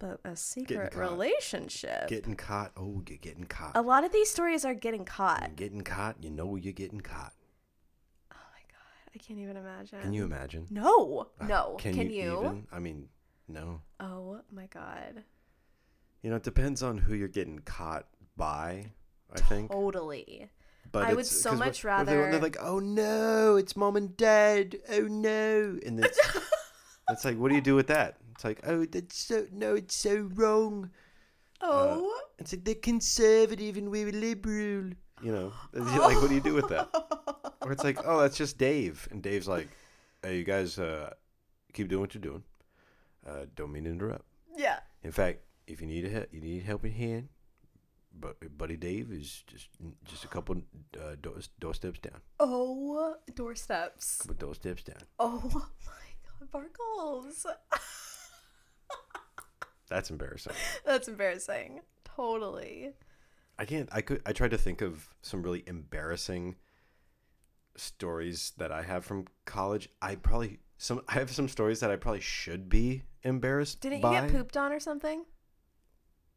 But 0.00 0.18
a 0.24 0.34
secret 0.34 0.92
caught. 0.92 1.00
relationship. 1.00 2.08
Getting 2.08 2.34
caught. 2.34 2.72
Oh, 2.76 3.02
you're 3.06 3.18
getting 3.18 3.44
caught. 3.44 3.76
a 3.76 3.82
lot 3.82 4.02
of 4.02 4.10
these 4.12 4.28
stories 4.30 4.64
are 4.64 4.74
getting 4.74 5.04
caught. 5.04 5.42
You're 5.42 5.56
getting 5.56 5.82
caught. 5.82 6.16
You 6.24 6.30
know 6.30 6.56
you're 6.56 6.72
getting 6.72 7.00
caught. 7.02 7.34
Oh 8.32 8.36
my 8.52 8.62
god, 8.72 9.12
I 9.14 9.18
can't 9.18 9.38
even 9.38 9.56
imagine. 9.58 10.00
Can 10.00 10.12
you 10.14 10.24
imagine? 10.24 10.66
No, 10.70 11.28
Uh, 11.38 11.46
no. 11.46 11.76
Can, 11.78 11.94
you? 12.10 12.38
even? 12.40 12.66
I 12.72 12.78
mean, 12.80 13.08
no. 13.46 13.82
Oh 14.00 14.40
my 14.50 14.66
god. 14.66 15.22
You 16.22 16.30
know, 16.30 16.36
it 16.36 16.42
depends 16.44 16.82
on 16.82 16.96
who 16.98 17.14
you're 17.14 17.28
getting 17.28 17.58
caught 17.60 18.06
by. 18.36 18.92
I 19.32 19.40
think. 19.40 19.70
Totally. 19.70 20.48
But 20.90 21.04
I 21.08 21.12
would 21.14 21.26
so 21.26 21.34
so 21.34 21.50
'cause 21.50 21.58
what- 21.58 21.66
much 21.66 21.82
they- 22.06 22.14
They're 22.14 22.40
like, 22.40 22.56
oh 22.60 22.78
no, 22.80 23.56
it's 23.56 23.76
mom 23.76 23.96
and 23.96 24.16
dad. 24.16 24.76
Oh 24.90 25.02
no, 25.02 25.78
and 25.84 26.00
it's 26.04 26.18
it's 27.10 27.24
like, 27.26 27.36
what 27.38 27.50
do 27.50 27.54
you 27.54 27.60
do 27.60 27.74
with 27.76 27.88
that? 27.88 28.16
It's 28.40 28.44
like, 28.46 28.60
oh, 28.66 28.86
that's 28.86 29.18
so 29.18 29.46
no, 29.52 29.74
it's 29.74 29.94
so 29.94 30.30
wrong. 30.32 30.88
Oh. 31.60 32.10
It's 32.38 32.54
like 32.54 32.64
they're 32.64 32.74
conservative 32.74 33.76
and 33.76 33.90
we're 33.90 34.10
liberal. 34.10 34.92
You 35.22 35.32
know, 35.32 35.52
like, 35.74 36.16
what 36.22 36.30
do 36.30 36.34
you 36.34 36.40
do 36.40 36.54
with 36.54 36.68
that? 36.70 36.88
Or 37.60 37.70
it's 37.70 37.84
like, 37.84 37.98
oh, 38.06 38.18
that's 38.22 38.38
just 38.38 38.56
Dave, 38.56 39.06
and 39.10 39.22
Dave's 39.22 39.46
like, 39.46 39.68
hey, 40.22 40.38
you 40.38 40.44
guys, 40.44 40.78
uh, 40.78 41.12
keep 41.74 41.88
doing 41.88 42.00
what 42.00 42.14
you're 42.14 42.22
doing. 42.22 42.42
Uh, 43.28 43.44
don't 43.54 43.70
mean 43.70 43.84
to 43.84 43.90
interrupt. 43.90 44.24
yeah. 44.56 44.78
In 45.04 45.12
fact, 45.12 45.40
if 45.66 45.82
you 45.82 45.86
need 45.86 46.06
a 46.06 46.08
he- 46.08 46.36
you 46.38 46.40
need 46.40 46.62
a 46.62 46.64
helping 46.64 46.92
hand, 46.94 47.28
but 48.18 48.36
buddy 48.56 48.78
Dave 48.78 49.12
is 49.12 49.44
just 49.46 49.68
just 50.06 50.24
a 50.24 50.28
couple 50.28 50.56
uh, 50.96 51.16
door, 51.20 51.34
doorsteps 51.60 51.98
down. 51.98 52.22
Oh, 52.40 53.16
doorsteps. 53.34 54.22
Couple 54.22 54.36
doorsteps 54.36 54.82
down. 54.84 55.02
Oh 55.18 55.42
my 55.84 56.08
god, 56.24 56.50
Bargles. 56.50 57.44
That's 59.88 60.10
embarrassing. 60.10 60.52
That's 60.84 61.08
embarrassing. 61.08 61.80
Totally. 62.04 62.92
I 63.58 63.64
can't. 63.64 63.88
I 63.92 64.00
could. 64.00 64.22
I 64.24 64.32
tried 64.32 64.52
to 64.52 64.58
think 64.58 64.82
of 64.82 65.08
some 65.22 65.42
really 65.42 65.64
embarrassing 65.66 66.56
stories 67.76 68.52
that 68.58 68.72
I 68.72 68.82
have 68.82 69.04
from 69.04 69.26
college. 69.44 69.88
I 70.00 70.14
probably 70.16 70.58
some. 70.78 71.00
I 71.08 71.14
have 71.14 71.30
some 71.30 71.48
stories 71.48 71.80
that 71.80 71.90
I 71.90 71.96
probably 71.96 72.20
should 72.20 72.68
be 72.68 73.02
embarrassed. 73.22 73.80
Didn't 73.80 74.02
you 74.02 74.10
get 74.10 74.30
pooped 74.30 74.56
on 74.56 74.72
or 74.72 74.80
something? 74.80 75.24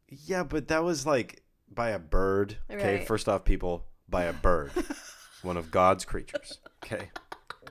Yeah, 0.08 0.42
but 0.44 0.68
that 0.68 0.84
was 0.84 1.06
like 1.06 1.42
by 1.72 1.90
a 1.90 1.98
bird. 1.98 2.56
Okay, 2.70 2.98
Right. 2.98 3.06
first 3.06 3.28
off, 3.28 3.44
people 3.44 3.86
by 4.08 4.24
a 4.24 4.32
bird, 4.32 4.70
one 5.42 5.56
of 5.56 5.70
God's 5.70 6.04
creatures. 6.04 6.58
Okay, 6.84 7.08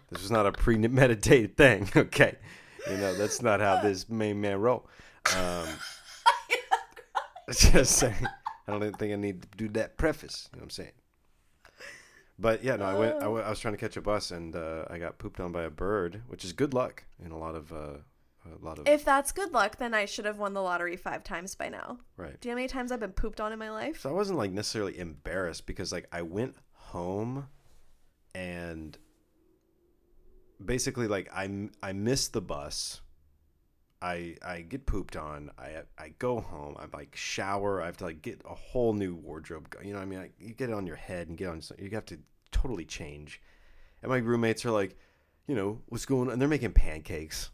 this 0.10 0.22
was 0.22 0.32
not 0.32 0.46
a 0.46 0.52
premeditated 0.52 1.58
thing. 1.58 1.90
Okay, 1.96 2.38
you 2.90 2.98
know 2.98 3.14
that's 3.16 3.42
not 3.42 3.60
how 3.60 3.82
this 3.82 4.10
main 4.10 4.40
man 4.42 4.60
roll. 4.60 4.88
Um, 5.38 5.68
just 7.52 7.98
saying. 7.98 8.28
I 8.68 8.80
don't 8.80 8.98
think 8.98 9.12
I 9.12 9.18
need 9.18 9.42
to 9.42 9.48
do 9.58 9.68
that 9.70 9.98
preface. 9.98 10.48
You 10.52 10.58
know 10.58 10.62
what 10.62 10.66
I'm 10.66 10.70
saying? 10.70 10.92
But 12.40 12.64
yeah, 12.64 12.78
no, 12.78 12.86
I 12.86 12.98
went. 12.98 13.22
I, 13.22 13.28
went, 13.28 13.46
I 13.46 13.50
was 13.50 13.60
trying 13.60 13.74
to 13.74 13.80
catch 13.80 13.98
a 13.98 14.02
bus 14.02 14.32
and 14.32 14.56
uh, 14.56 14.86
I 14.90 14.98
got 14.98 15.18
pooped 15.18 15.40
on 15.40 15.52
by 15.52 15.64
a 15.64 15.70
bird, 15.70 16.22
which 16.28 16.44
is 16.44 16.54
good 16.54 16.74
luck 16.74 17.04
in 17.24 17.32
a 17.32 17.38
lot 17.38 17.56
of 17.56 17.72
uh, 17.72 17.98
a 18.46 18.66
lot 18.66 18.80
of 18.80 18.88
If 18.88 19.06
that's 19.06 19.32
good 19.32 19.54
luck, 19.54 19.78
then 19.78 19.94
I 19.94 20.06
should 20.06 20.26
have 20.26 20.38
won 20.38 20.54
the 20.54 20.62
lottery 20.62 20.96
five 20.96 21.24
times 21.24 21.56
by 21.56 21.70
now. 21.70 22.00
right. 22.18 22.40
Do 22.40 22.48
you 22.48 22.52
know 22.52 22.56
how 22.56 22.62
many 22.62 22.68
times 22.68 22.92
I've 22.92 23.00
been 23.00 23.12
pooped 23.12 23.40
on 23.40 23.52
in 23.52 23.60
my 23.60 23.70
life? 23.70 24.02
So 24.02 24.10
I 24.10 24.14
wasn't 24.14 24.38
like 24.38 24.52
necessarily 24.52 24.98
embarrassed 24.98 25.66
because 25.66 25.92
like 25.92 26.08
I 26.12 26.22
went 26.22 26.56
home 26.72 27.48
and 28.34 28.98
basically 30.66 31.08
like 31.08 31.30
I 31.34 31.70
I 31.82 31.94
miss 31.94 32.28
the 32.28 32.42
bus. 32.42 33.02
I 34.02 34.36
I 34.46 34.62
get 34.62 34.86
pooped 34.86 35.16
on. 35.16 35.52
I 35.58 35.84
I 35.98 36.14
go 36.20 36.42
home. 36.42 36.76
I 36.78 36.86
like 36.96 37.16
shower. 37.16 37.82
I 37.82 37.86
have 37.86 37.98
to 37.98 38.06
like 38.06 38.22
get 38.22 38.42
a 38.50 38.54
whole 38.54 38.94
new 38.94 39.16
wardrobe. 39.16 39.74
You 39.84 39.94
know 39.94 40.00
what 40.00 40.04
I 40.04 40.08
mean? 40.08 40.20
Like, 40.20 40.34
you 40.40 40.54
get 40.54 40.70
it 40.70 40.76
on 40.76 40.86
your 40.86 40.98
head 40.98 41.30
and 41.30 41.38
get 41.38 41.48
on. 41.48 41.62
You 41.80 41.90
have 41.92 42.06
to 42.08 42.20
totally 42.52 42.86
change. 42.86 43.42
And 44.02 44.10
my 44.10 44.18
roommates 44.18 44.66
are 44.66 44.72
like, 44.72 44.98
you 45.48 45.56
know, 45.56 45.82
what's 45.88 46.06
going 46.06 46.28
on? 46.28 46.34
And 46.34 46.42
they're 46.42 46.50
making 46.50 46.74
pancakes. 46.74 47.50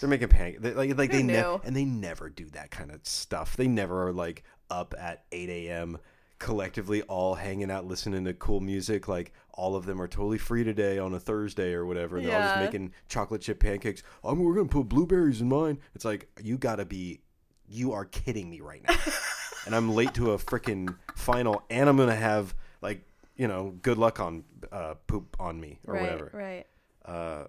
They're 0.00 0.08
making 0.08 0.28
pancakes. 0.28 0.76
Like 0.76 0.96
like 0.96 1.10
Who 1.10 1.16
they 1.18 1.22
never 1.22 1.60
and 1.64 1.74
they 1.74 1.84
never 1.84 2.28
do 2.28 2.46
that 2.50 2.70
kind 2.70 2.90
of 2.90 3.06
stuff. 3.06 3.56
They 3.56 3.68
never 3.68 4.08
are 4.08 4.12
like 4.12 4.44
up 4.70 4.94
at 4.98 5.24
8 5.32 5.48
a.m. 5.48 5.98
collectively 6.38 7.02
all 7.02 7.34
hanging 7.34 7.70
out 7.70 7.86
listening 7.86 8.24
to 8.24 8.34
cool 8.34 8.60
music. 8.60 9.08
Like 9.08 9.32
all 9.54 9.74
of 9.74 9.86
them 9.86 10.00
are 10.00 10.08
totally 10.08 10.38
free 10.38 10.64
today 10.64 10.98
on 10.98 11.14
a 11.14 11.20
Thursday 11.20 11.72
or 11.72 11.84
whatever. 11.84 12.16
And 12.16 12.26
they're 12.26 12.36
all 12.36 12.42
just 12.42 12.58
making 12.58 12.92
chocolate 13.08 13.40
chip 13.40 13.60
pancakes. 13.60 14.02
Oh, 14.22 14.34
we're 14.34 14.54
gonna 14.54 14.68
put 14.68 14.88
blueberries 14.88 15.40
in 15.40 15.48
mine. 15.48 15.78
It's 15.94 16.04
like 16.04 16.28
you 16.42 16.58
gotta 16.58 16.84
be, 16.84 17.20
you 17.68 17.92
are 17.92 18.04
kidding 18.04 18.48
me 18.48 18.60
right 18.60 18.82
now. 18.88 18.96
and 19.66 19.74
I'm 19.74 19.94
late 19.94 20.14
to 20.14 20.32
a 20.32 20.38
freaking 20.38 20.96
final, 21.16 21.62
and 21.70 21.88
I'm 21.88 21.96
gonna 21.96 22.14
have 22.14 22.54
like 22.80 23.04
you 23.36 23.48
know 23.48 23.74
good 23.82 23.98
luck 23.98 24.20
on 24.20 24.44
uh, 24.72 24.94
poop 25.06 25.36
on 25.38 25.60
me 25.60 25.78
or 25.86 25.94
right, 25.94 26.02
whatever 26.02 26.30
right. 26.32 26.66
uh, 27.04 27.44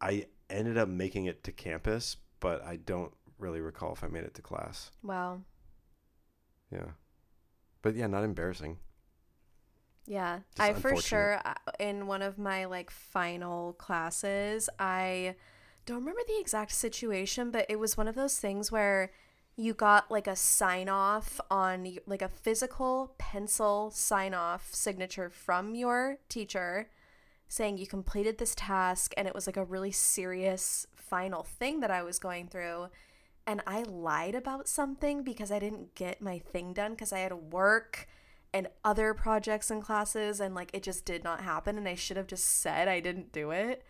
I 0.00 0.26
ended 0.50 0.76
up 0.76 0.88
making 0.88 1.26
it 1.26 1.44
to 1.44 1.52
campus, 1.52 2.16
but 2.40 2.62
I 2.64 2.76
don't 2.76 3.12
really 3.38 3.60
recall 3.60 3.92
if 3.92 4.04
I 4.04 4.08
made 4.08 4.24
it 4.24 4.34
to 4.34 4.42
class. 4.42 4.90
Wow. 5.02 5.40
Yeah, 6.70 6.90
but 7.82 7.94
yeah, 7.94 8.06
not 8.06 8.24
embarrassing. 8.24 8.78
Yeah, 10.06 10.40
Just 10.56 10.60
I 10.60 10.74
for 10.74 10.96
sure 10.96 11.40
uh, 11.44 11.54
in 11.78 12.06
one 12.06 12.22
of 12.22 12.38
my 12.38 12.64
like 12.64 12.90
final 12.90 13.74
classes, 13.74 14.68
I 14.78 15.36
don't 15.86 15.98
remember 15.98 16.22
the 16.26 16.40
exact 16.40 16.72
situation, 16.72 17.50
but 17.50 17.66
it 17.68 17.78
was 17.78 17.96
one 17.96 18.08
of 18.08 18.14
those 18.14 18.38
things 18.38 18.72
where 18.72 19.12
you 19.56 19.74
got 19.74 20.10
like 20.10 20.26
a 20.26 20.34
sign 20.36 20.88
off 20.88 21.40
on 21.50 21.98
like 22.06 22.22
a 22.22 22.28
physical 22.28 23.14
pencil 23.18 23.90
sign 23.90 24.34
off 24.34 24.74
signature 24.74 25.28
from 25.30 25.74
your 25.74 26.18
teacher 26.28 26.88
saying 27.48 27.76
you 27.76 27.86
completed 27.86 28.38
this 28.38 28.54
task 28.56 29.12
and 29.16 29.28
it 29.28 29.34
was 29.34 29.46
like 29.46 29.58
a 29.58 29.64
really 29.64 29.90
serious 29.90 30.86
final 30.96 31.42
thing 31.42 31.80
that 31.80 31.90
I 31.90 32.02
was 32.02 32.18
going 32.18 32.48
through 32.48 32.88
and 33.46 33.60
I 33.66 33.82
lied 33.82 34.34
about 34.34 34.68
something 34.68 35.22
because 35.22 35.50
I 35.50 35.58
didn't 35.58 35.94
get 35.94 36.22
my 36.22 36.38
thing 36.38 36.72
done 36.72 36.92
because 36.92 37.12
I 37.12 37.20
had 37.20 37.32
work 37.52 38.06
and 38.54 38.68
other 38.84 39.14
projects 39.14 39.70
and 39.70 39.82
classes 39.82 40.40
and 40.40 40.54
like 40.54 40.70
it 40.74 40.82
just 40.82 41.04
did 41.04 41.24
not 41.24 41.40
happen 41.40 41.78
and 41.78 41.88
I 41.88 41.94
should 41.94 42.16
have 42.16 42.26
just 42.26 42.60
said 42.60 42.88
I 42.88 43.00
didn't 43.00 43.32
do 43.32 43.50
it. 43.50 43.82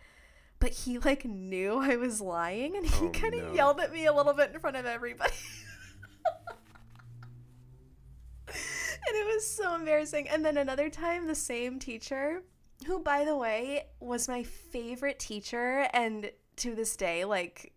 But 0.59 0.71
he 0.71 0.97
like 0.99 1.25
knew 1.25 1.77
I 1.81 1.95
was 1.97 2.21
lying 2.21 2.75
and 2.77 2.85
he 2.85 3.05
Oh, 3.05 3.09
kind 3.09 3.33
of 3.35 3.43
no. 3.49 3.53
yelled 3.53 3.79
at 3.79 3.91
me 3.91 4.05
a 4.05 4.13
little 4.13 4.33
bit 4.33 4.51
in 4.53 4.59
front 4.59 4.77
of 4.77 4.85
everybody. 4.85 5.33
and 8.47 9.15
it 9.15 9.25
was 9.35 9.45
so 9.45 9.75
embarrassing. 9.75 10.27
And 10.29 10.45
then 10.45 10.57
another 10.57 10.89
time 10.89 11.27
the 11.27 11.35
same 11.35 11.79
teacher 11.79 12.43
who 12.85 12.99
by 12.99 13.25
the 13.25 13.35
way 13.35 13.85
was 13.99 14.27
my 14.27 14.43
favorite 14.43 15.19
teacher 15.19 15.87
and 15.93 16.31
to 16.57 16.75
this 16.75 16.95
day 16.97 17.23
like 17.23 17.71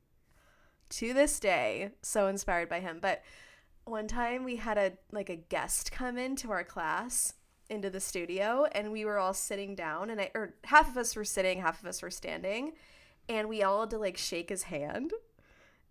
to 0.90 1.12
this 1.12 1.38
day 1.40 1.90
so 2.02 2.26
inspired 2.26 2.68
by 2.68 2.80
him. 2.80 2.98
But 3.00 3.22
one 3.84 4.08
time 4.08 4.44
we 4.44 4.56
had 4.56 4.78
a 4.78 4.92
like 5.12 5.30
a 5.30 5.36
guest 5.36 5.92
come 5.92 6.18
into 6.18 6.50
our 6.50 6.64
class 6.64 7.34
into 7.68 7.90
the 7.90 8.00
studio 8.00 8.66
and 8.72 8.92
we 8.92 9.04
were 9.04 9.18
all 9.18 9.34
sitting 9.34 9.74
down 9.74 10.10
and 10.10 10.20
I 10.20 10.30
or 10.34 10.54
half 10.64 10.88
of 10.88 10.96
us 10.96 11.16
were 11.16 11.24
sitting 11.24 11.60
half 11.60 11.80
of 11.80 11.86
us 11.86 12.02
were 12.02 12.10
standing 12.10 12.72
and 13.28 13.48
we 13.48 13.62
all 13.62 13.80
had 13.80 13.90
to 13.90 13.98
like 13.98 14.16
shake 14.16 14.48
his 14.50 14.64
hand. 14.64 15.12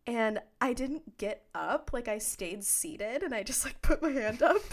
And 0.08 0.40
I 0.62 0.74
didn't 0.74 1.18
get 1.18 1.46
up 1.56 1.90
like 1.92 2.08
I 2.08 2.20
stayed 2.20 2.64
seated 2.64 3.24
and 3.24 3.34
I 3.34 3.44
just 3.44 3.66
like 3.66 3.82
put 3.82 4.02
my 4.02 4.12
hand 4.12 4.42
up. 4.42 4.62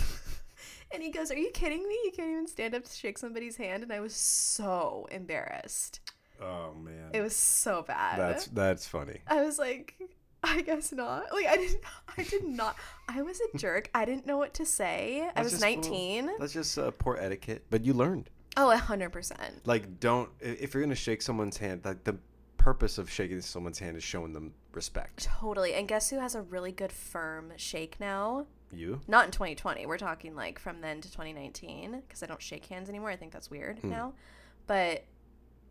And 0.95 1.03
he 1.03 1.11
goes 1.11 1.31
are 1.31 1.37
you 1.37 1.51
kidding 1.53 1.89
me? 1.89 1.99
You 2.05 2.13
can't 2.15 2.31
even 2.31 2.47
stand 2.47 2.75
up 2.75 2.85
to 2.85 2.93
shake 2.93 3.17
somebody's 3.17 3.57
hand. 3.57 3.83
And 3.83 3.93
I 3.93 4.01
was 4.01 4.15
so 4.15 5.09
embarrassed. 5.11 6.01
Oh 6.41 6.75
man, 6.75 7.11
it 7.13 7.23
was 7.23 7.37
so 7.37 7.83
bad. 7.83 8.19
That's 8.19 8.47
that's 8.47 8.87
funny. 8.87 9.21
I 9.27 9.43
was 9.43 9.59
like, 9.59 9.95
I 10.57 10.63
guess 10.63 10.93
not. 10.93 11.33
Like 11.33 11.47
I 11.47 11.57
didn't 11.57 11.81
I 12.19 12.23
did 12.25 12.45
not 12.45 12.77
I 13.09 13.23
was 13.23 13.41
a 13.41 13.57
jerk. 13.59 13.91
I 13.95 14.05
didn't 14.05 14.27
know 14.27 14.37
what 14.39 14.55
to 14.55 14.67
say. 14.67 15.29
I 15.37 15.43
was 15.43 15.53
just- 15.53 15.63
well, 15.63 15.71
19. 15.75 16.31
That's 16.39 16.53
just 16.53 16.79
uh, 16.79 16.91
poor 16.93 17.17
etiquette, 17.21 17.65
but 17.71 17.85
you 17.85 17.93
learned. 17.95 18.29
Oh, 18.57 18.71
a 18.71 18.77
100%. 18.77 19.35
Like, 19.65 19.99
don't 20.01 20.29
if 20.41 20.75
you're 20.75 20.83
gonna 20.83 20.95
shake 20.95 21.23
someone's 21.23 21.57
hand, 21.57 21.83
like 21.85 22.05
the 22.05 22.17
purpose 22.59 22.99
of 22.99 23.11
shaking 23.11 23.41
someone's 23.41 23.79
hand 23.79 23.97
is 23.97 24.05
showing 24.05 24.33
them 24.33 24.53
respect. 24.73 25.25
Totally. 25.25 25.75
And 25.75 25.89
guess 25.89 26.11
who 26.11 26.19
has 26.19 26.35
a 26.35 26.43
really 26.43 26.71
good 26.73 26.93
firm 26.93 27.53
shake 27.57 27.99
now? 27.99 28.47
You? 28.71 29.01
Not 29.09 29.25
in 29.27 29.31
2020. 29.33 29.87
We're 29.87 29.99
talking 29.99 30.35
like 30.35 30.59
from 30.59 30.81
then 30.81 31.01
to 31.01 31.11
2019 31.11 32.03
because 32.07 32.23
I 32.23 32.27
don't 32.27 32.41
shake 32.43 32.67
hands 32.67 32.89
anymore. 32.89 33.11
I 33.11 33.17
think 33.17 33.33
that's 33.33 33.51
weird 33.51 33.79
Hmm. 33.81 33.91
now. 33.91 34.13
But 34.67 35.05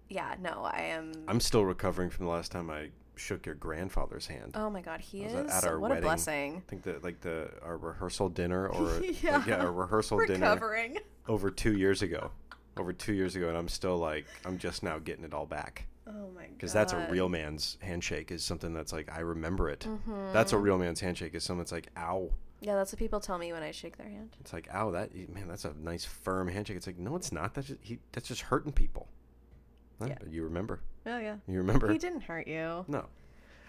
yeah, 0.10 0.36
no, 0.42 0.64
I 0.64 0.82
am 0.90 1.14
I'm 1.28 1.40
still 1.40 1.64
recovering 1.66 2.10
from 2.10 2.26
the 2.26 2.32
last 2.32 2.52
time 2.52 2.70
I 2.70 2.90
shook 3.22 3.46
your 3.46 3.56
grandfather's 3.56 4.28
hand. 4.28 4.54
Oh 4.56 4.70
my 4.70 4.82
god, 4.82 5.00
he 5.00 5.24
is 5.24 5.34
at 5.34 5.64
our 5.66 5.80
what 5.80 5.92
a 5.96 6.02
blessing. 6.02 6.58
I 6.58 6.70
think 6.70 6.84
that 6.84 7.04
like 7.04 7.22
the 7.22 7.50
our 7.64 7.78
rehearsal 7.78 8.30
dinner 8.30 8.68
or 8.70 9.00
Yeah. 9.22 9.38
like, 9.38 9.48
yeah, 9.48 9.64
a 9.64 9.70
rehearsal 9.72 10.26
dinner 10.26 10.60
over 11.28 11.52
two 11.52 11.78
years 11.78 12.02
ago. 12.02 12.32
Over 12.78 12.94
two 12.94 13.14
years 13.14 13.36
ago, 13.36 13.50
and 13.50 13.58
I'm 13.58 13.68
still 13.68 13.98
like 13.98 14.26
I'm 14.46 14.58
just 14.58 14.82
now 14.84 14.98
getting 15.00 15.24
it 15.26 15.34
all 15.34 15.46
back. 15.46 15.88
Oh 16.08 16.30
my 16.34 16.42
god. 16.44 16.50
because 16.58 16.74
that's 16.74 16.94
a 16.94 17.08
real 17.12 17.30
man's 17.30 17.78
handshake. 17.82 18.32
Is 18.32 18.44
something 18.44 18.74
that's 18.74 18.92
like 18.94 19.12
I 19.12 19.20
remember 19.20 19.70
it. 19.70 19.82
Mm-hmm. 19.82 20.34
That's 20.34 20.54
a 20.54 20.58
real 20.58 20.78
man's 20.78 21.00
handshake. 21.00 21.36
Is 21.36 21.44
someone 21.44 21.64
that's 21.64 21.72
like 21.72 21.88
ow. 21.98 22.32
Yeah, 22.62 22.76
that's 22.76 22.92
what 22.94 23.00
people 23.00 23.20
tell 23.20 23.38
me 23.38 23.52
when 23.54 23.62
I 23.64 23.72
shake 23.72 23.98
their 23.98 24.08
hand. 24.10 24.36
It's 24.40 24.54
like 24.54 24.68
ow. 24.74 24.92
That 24.92 25.14
man, 25.34 25.48
that's 25.48 25.66
a 25.66 25.74
nice 25.82 26.06
firm 26.06 26.48
handshake. 26.48 26.78
It's 26.78 26.88
like 26.88 26.98
no, 26.98 27.16
it's 27.18 27.32
not. 27.32 27.54
That's 27.54 27.68
just 27.68 27.80
he. 27.84 28.00
That's 28.14 28.28
just 28.28 28.42
hurting 28.42 28.72
people. 28.72 29.08
Huh? 30.00 30.08
Yeah. 30.10 30.18
You 30.30 30.44
remember? 30.44 30.80
Oh 31.06 31.18
yeah. 31.18 31.36
You 31.48 31.58
remember? 31.58 31.92
He 31.92 31.98
didn't 31.98 32.22
hurt 32.22 32.48
you. 32.48 32.86
No. 32.88 33.06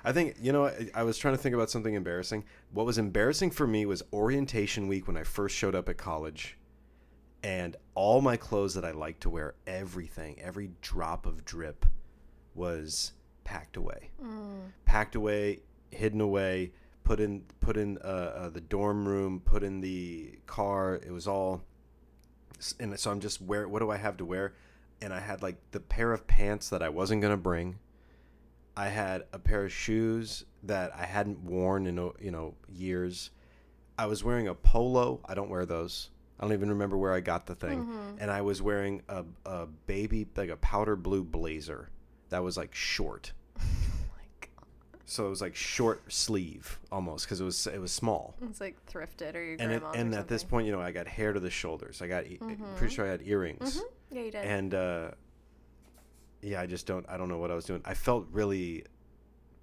I 0.05 0.12
think, 0.12 0.37
you 0.41 0.53
know, 0.53 0.66
I, 0.66 0.91
I 0.95 1.03
was 1.05 1.16
trying 1.16 1.35
to 1.35 1.39
think 1.39 1.55
about 1.55 1.70
something 1.70 1.95
embarrassing. 1.95 2.45
What 2.72 2.87
was 2.87 2.99
embarrassing 2.99 3.53
for 3.53 3.66
me 3.66 3.87
was 3.87 4.03
orientation 4.12 4.89
week 4.89 5.07
when 5.07 5.16
I 5.16 5.22
first 5.22 5.57
showed 5.57 5.74
up 5.74 5.89
at 5.89 5.97
college. 5.97 6.59
And 7.45 7.76
all 7.95 8.20
my 8.20 8.37
clothes 8.37 8.74
that 8.74 8.85
I 8.85 8.93
liked 8.93 9.22
to 9.22 9.30
wear, 9.30 9.55
everything, 9.66 10.41
every 10.41 10.70
drop 10.80 11.26
of 11.26 11.45
drip 11.45 11.87
was 12.55 13.12
packed 13.45 13.76
away. 13.76 14.11
Mm. 14.22 14.72
Packed 14.85 15.14
away, 15.14 15.61
hidden 15.91 16.20
away, 16.20 16.72
put 17.05 17.20
in 17.20 17.45
put 17.61 17.76
in 17.76 17.99
uh, 17.99 18.07
uh, 18.07 18.49
the 18.51 18.61
dorm 18.61 19.07
room, 19.07 19.41
put 19.45 19.62
in 19.62 19.80
the 19.80 20.39
car. 20.47 21.01
It 21.05 21.11
was 21.11 21.26
all 21.26 21.62
and 22.78 22.99
so 22.99 23.11
I'm 23.11 23.20
just 23.20 23.41
wear 23.41 23.68
what 23.68 23.80
do 23.80 23.91
I 23.91 23.97
have 23.97 24.16
to 24.18 24.24
wear? 24.24 24.55
And 25.03 25.12
I 25.12 25.20
had 25.20 25.42
like 25.42 25.57
the 25.72 25.80
pair 25.80 26.12
of 26.12 26.26
pants 26.26 26.68
that 26.70 26.82
I 26.82 26.88
wasn't 26.88 27.20
going 27.22 27.32
to 27.32 27.36
bring. 27.36 27.78
I 28.76 28.88
had 28.88 29.24
a 29.32 29.38
pair 29.38 29.64
of 29.64 29.72
shoes 29.72 30.44
that 30.62 30.92
I 30.96 31.05
hadn't 31.05 31.42
worn 31.42 31.86
in 31.86 31.96
you 32.20 32.30
know 32.30 32.55
years. 32.68 33.30
I 33.98 34.07
was 34.07 34.24
wearing 34.24 34.48
a 34.48 34.55
polo. 34.55 35.20
I 35.26 35.34
don't 35.34 35.50
wear 35.50 35.66
those. 35.66 36.11
I 36.40 36.44
don't 36.44 36.53
even 36.55 36.70
remember 36.70 36.96
where 36.96 37.12
I 37.12 37.20
got 37.20 37.46
the 37.46 37.55
thing. 37.55 37.84
Mhm. 37.84 38.16
And 38.20 38.30
I 38.30 38.40
was 38.40 38.62
wearing 38.62 39.03
a, 39.09 39.24
a 39.44 39.66
baby 39.86 40.26
like 40.36 40.48
a 40.50 40.57
powder 40.57 40.96
blue 40.96 41.22
blazer 41.24 41.90
that 42.30 42.42
was 42.42 42.57
like 42.57 42.74
short. 42.74 43.32
Oh. 44.59 44.64
So 45.05 45.26
it 45.26 45.30
was 45.30 45.42
like 45.42 45.55
short 45.55 46.11
sleeve 46.11 46.78
almost 46.90 47.26
because 47.26 47.40
it 47.40 47.44
was 47.44 47.66
it 47.66 47.78
was 47.80 47.92
small. 47.92 48.34
It's 48.40 48.61
like 48.61 48.76
thrifted 48.86 49.34
or 49.34 49.42
your 49.42 49.57
And 49.61 49.72
it, 49.72 49.82
and 49.94 50.14
at 50.14 50.26
this 50.28 50.42
point, 50.42 50.66
you 50.66 50.72
know, 50.72 50.80
I 50.80 50.90
got 50.92 51.07
hair 51.07 51.32
to 51.34 51.40
the 51.40 51.50
shoulders. 51.50 52.00
I 52.00 52.07
got 52.07 52.24
Mhm. 52.24 52.76
pretty 52.76 52.94
sure 52.94 53.05
I 53.05 53.09
had 53.11 53.20
earrings. 53.26 53.76
Mhm. 53.78 53.82
Yeah, 54.12 54.22
you 54.22 54.30
did. 54.30 54.44
and 54.44 54.74
uh, 54.74 55.10
yeah, 56.42 56.60
I 56.60 56.66
just 56.66 56.86
don't. 56.86 57.06
I 57.08 57.16
don't 57.16 57.28
know 57.28 57.38
what 57.38 57.50
I 57.50 57.54
was 57.54 57.64
doing. 57.64 57.82
I 57.84 57.94
felt 57.94 58.26
really 58.30 58.84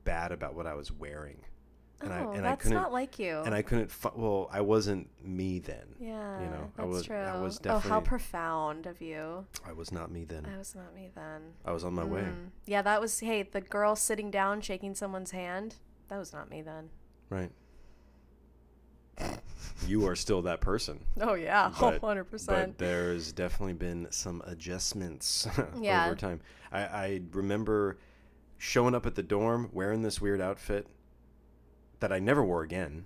bad 0.05 0.31
about 0.31 0.55
what 0.55 0.65
I 0.65 0.73
was 0.75 0.91
wearing, 0.91 1.37
and 2.01 2.11
oh, 2.11 2.15
I 2.15 2.35
and 2.37 2.45
I 2.47 2.49
that's 2.51 2.63
couldn't 2.63 2.77
not 2.77 2.91
like 2.93 3.19
you. 3.19 3.41
and 3.45 3.53
I 3.53 3.61
couldn't. 3.61 3.91
Fi- 3.91 4.11
well, 4.15 4.49
I 4.51 4.61
wasn't 4.61 5.09
me 5.23 5.59
then. 5.59 5.95
yeah, 5.99 6.41
you 6.41 6.47
know, 6.47 6.71
I 6.77 6.81
that's 6.81 6.87
was- 6.87 7.05
true. 7.05 7.17
I 7.17 7.39
was 7.39 7.59
oh, 7.65 7.79
how 7.79 7.99
profound 7.99 8.85
of 8.85 9.01
you. 9.01 9.45
I 9.67 9.73
was 9.73 9.91
not 9.91 10.09
me 10.11 10.23
then. 10.23 10.43
That 10.43 10.57
was 10.57 10.73
not 10.73 10.95
me 10.95 11.09
then. 11.13 11.41
I 11.65 11.71
was 11.71 11.83
on 11.83 11.93
my 11.93 12.05
way. 12.05 12.21
Mm. 12.21 12.49
Yeah, 12.65 12.81
that 12.81 13.01
was. 13.01 13.19
Hey, 13.19 13.43
the 13.43 13.61
girl 13.61 13.95
sitting 13.95 14.31
down 14.31 14.61
shaking 14.61 14.95
someone's 14.95 15.31
hand. 15.31 15.75
That 16.07 16.17
was 16.17 16.33
not 16.33 16.49
me 16.49 16.61
then. 16.61 16.89
Right. 17.29 17.51
You 19.88 20.05
are 20.07 20.15
still 20.15 20.41
that 20.43 20.59
person, 20.61 20.99
Oh 21.22 21.34
yeah, 21.36 21.70
hundred 21.72 22.26
but 22.45 22.78
there's 22.78 23.32
definitely 23.32 23.74
been 23.74 24.07
some 24.11 24.41
adjustments 24.45 25.47
Yeah. 25.80 26.05
over 26.05 26.15
time. 26.15 26.41
I, 26.72 26.80
I 26.82 27.22
remember 27.32 27.97
showing 28.57 28.93
up 28.93 29.05
at 29.05 29.15
the 29.15 29.24
dorm 29.24 29.70
wearing 29.72 30.01
this 30.01 30.20
weird 30.20 30.41
outfit 30.41 30.86
that 32.01 32.11
I 32.11 32.20
never 32.20 32.43
wore 32.43 32.61
again 32.61 33.05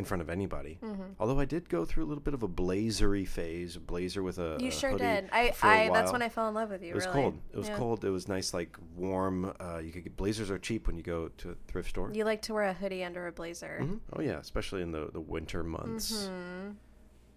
in 0.00 0.04
front 0.04 0.20
of 0.22 0.28
anybody. 0.28 0.78
hmm 0.82 0.94
Although 1.20 1.38
I 1.38 1.44
did 1.44 1.68
go 1.68 1.84
through 1.84 2.04
a 2.04 2.08
little 2.08 2.22
bit 2.22 2.34
of 2.34 2.42
a 2.42 2.48
blazery 2.48 3.24
phase, 3.24 3.76
a 3.76 3.80
blazer 3.80 4.22
with 4.22 4.38
a 4.38 4.56
You 4.58 4.68
a 4.68 4.70
sure 4.72 4.96
did. 4.98 5.28
I, 5.32 5.54
I. 5.62 5.90
That's 5.92 6.10
when 6.12 6.22
I 6.22 6.28
fell 6.28 6.48
in 6.48 6.54
love 6.54 6.70
with 6.70 6.82
you. 6.82 6.90
It 6.90 6.94
was 6.96 7.06
really. 7.06 7.20
cold. 7.22 7.38
It 7.52 7.56
was 7.58 7.68
Yeah. 7.68 7.76
cold. 7.76 8.04
It 8.04 8.10
was 8.10 8.26
nice, 8.26 8.52
like 8.52 8.76
warm. 8.96 9.54
Uh, 9.60 9.78
you 9.78 9.92
could 9.92 10.02
get 10.04 10.16
blazers 10.16 10.50
are 10.50 10.58
cheap 10.58 10.86
when 10.88 10.96
you 10.96 11.02
go 11.02 11.28
to 11.28 11.50
a 11.50 11.54
thrift 11.68 11.90
store. 11.90 12.10
You 12.12 12.24
like 12.24 12.42
to 12.42 12.54
wear 12.54 12.64
a 12.64 12.72
hoodie 12.72 13.04
under 13.04 13.26
a 13.26 13.32
blazer. 13.32 13.78
Mhm. 13.82 14.00
Oh 14.14 14.20
yeah, 14.22 14.38
especially 14.38 14.82
in 14.82 14.90
the 14.90 15.10
the 15.12 15.20
winter 15.20 15.62
months. 15.62 16.26
Mhm. 16.28 16.74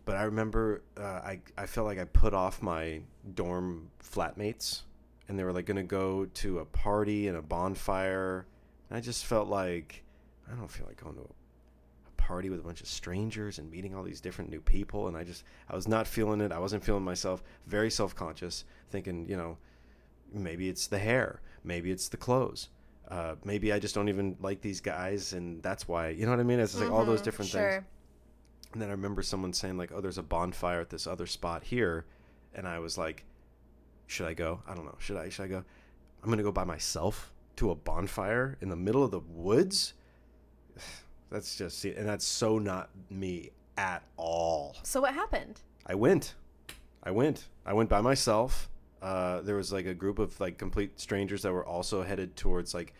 But 0.05 0.15
I 0.17 0.23
remember 0.23 0.81
uh, 0.97 1.01
I 1.03 1.41
I 1.57 1.65
felt 1.65 1.85
like 1.87 1.99
I 1.99 2.05
put 2.05 2.33
off 2.33 2.61
my 2.61 3.01
dorm 3.35 3.89
flatmates, 4.01 4.81
and 5.27 5.37
they 5.37 5.43
were 5.43 5.53
like 5.53 5.65
going 5.65 5.77
to 5.77 5.83
go 5.83 6.25
to 6.25 6.59
a 6.59 6.65
party 6.65 7.27
and 7.27 7.37
a 7.37 7.41
bonfire, 7.41 8.45
and 8.89 8.97
I 8.97 9.01
just 9.01 9.25
felt 9.25 9.47
like 9.47 10.03
I 10.51 10.55
don't 10.55 10.69
feel 10.71 10.85
like 10.87 11.01
going 11.01 11.15
to 11.15 11.21
a 11.21 11.33
party 12.27 12.49
with 12.49 12.59
a 12.59 12.63
bunch 12.63 12.81
of 12.81 12.87
strangers 12.87 13.59
and 13.59 13.69
meeting 13.69 13.93
all 13.95 14.03
these 14.03 14.21
different 14.21 14.49
new 14.49 14.61
people, 14.61 15.07
and 15.07 15.17
I 15.17 15.23
just 15.23 15.43
I 15.69 15.75
was 15.75 15.87
not 15.87 16.07
feeling 16.07 16.41
it. 16.41 16.51
I 16.51 16.59
wasn't 16.59 16.83
feeling 16.83 17.03
myself. 17.03 17.43
Very 17.67 17.91
self 17.91 18.15
conscious, 18.15 18.65
thinking 18.89 19.27
you 19.27 19.35
know 19.37 19.57
maybe 20.31 20.69
it's 20.69 20.87
the 20.87 20.99
hair, 20.99 21.41
maybe 21.63 21.91
it's 21.91 22.07
the 22.09 22.17
clothes. 22.17 22.69
Uh, 23.09 23.35
maybe 23.43 23.73
I 23.73 23.79
just 23.79 23.93
don't 23.93 24.09
even 24.09 24.37
like 24.39 24.61
these 24.61 24.79
guys, 24.81 25.33
and 25.33 25.61
that's 25.61 25.87
why. 25.87 26.09
You 26.09 26.25
know 26.25 26.31
what 26.31 26.39
I 26.39 26.43
mean? 26.43 26.59
It's 26.59 26.79
like 26.79 26.91
all 26.91 27.05
those 27.05 27.21
Mhm, 27.21 27.25
different 27.25 27.51
sure. 27.51 27.71
things. 27.71 27.83
And 28.73 28.81
then 28.81 28.89
I 28.89 28.93
remember 28.93 29.21
someone 29.21 29.53
saying 29.53 29.77
like, 29.77 29.91
"Oh, 29.91 30.01
there's 30.01 30.17
a 30.17 30.23
bonfire 30.23 30.79
at 30.81 30.89
this 30.89 31.05
other 31.05 31.27
spot 31.27 31.63
here," 31.63 32.05
and 32.55 32.67
I 32.67 32.79
was 32.79 32.97
like, 32.97 33.25
"Should 34.07 34.27
I 34.27 34.33
go? 34.33 34.61
I 34.67 34.73
don't 34.73 34.85
know. 34.85 34.97
Should 34.99 35.17
I? 35.17 35.29
Should 35.29 35.43
I 35.43 35.47
go? 35.49 35.63
I'm 36.23 36.29
gonna 36.29 36.41
go 36.43 36.51
by 36.53 36.63
myself 36.63 37.31
to 37.57 37.69
a 37.69 37.75
bonfire 37.75 38.57
in 38.61 38.69
the 38.69 38.75
middle 38.77 39.03
of 39.03 39.11
the 39.11 39.19
woods. 39.19 39.93
That's 41.33 41.55
just 41.57 41.83
and 41.83 42.07
that's 42.07 42.23
so 42.25 42.59
not 42.59 42.89
me 43.09 43.49
at 43.77 44.03
all. 44.17 44.75
So 44.83 45.01
what 45.01 45.13
happened? 45.15 45.59
I 45.87 45.95
went, 45.95 46.35
I 47.03 47.11
went, 47.11 47.47
I 47.65 47.73
went 47.73 47.89
by 47.89 48.01
myself. 48.01 48.69
Uh, 49.01 49.41
there 49.41 49.55
was 49.55 49.73
like 49.73 49.87
a 49.87 49.93
group 49.95 50.19
of 50.19 50.39
like 50.39 50.57
complete 50.57 50.99
strangers 50.99 51.41
that 51.41 51.51
were 51.51 51.65
also 51.65 52.03
headed 52.03 52.35
towards 52.35 52.73
like 52.75 52.93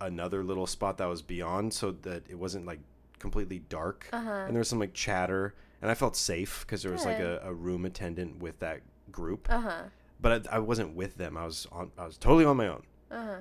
another 0.00 0.42
little 0.42 0.66
spot 0.66 0.98
that 0.98 1.06
was 1.06 1.22
beyond, 1.22 1.72
so 1.72 1.92
that 2.02 2.24
it 2.28 2.34
wasn't 2.38 2.66
like 2.66 2.80
completely 3.18 3.60
dark 3.68 4.08
Uh 4.12 4.20
huh. 4.20 4.30
and 4.46 4.54
there 4.56 4.58
was 4.60 4.68
some 4.68 4.80
like 4.80 4.92
chatter 4.94 5.54
and 5.80 5.88
i 5.88 5.94
felt 5.94 6.16
safe 6.16 6.64
because 6.66 6.82
there 6.82 6.90
was 6.90 7.04
like 7.04 7.20
a, 7.20 7.40
a 7.44 7.54
room 7.54 7.84
attendant 7.84 8.40
with 8.40 8.58
that 8.58 8.80
group 9.12 9.46
Uh 9.48 9.60
huh. 9.60 9.82
but 10.20 10.48
I, 10.52 10.56
I 10.56 10.58
wasn't 10.58 10.96
with 10.96 11.16
them 11.18 11.36
i 11.36 11.44
was 11.44 11.68
on 11.70 11.92
i 11.96 12.04
was 12.04 12.18
totally 12.18 12.44
on 12.44 12.56
my 12.56 12.66
own 12.66 12.82
Uh 13.12 13.24
huh. 13.24 13.36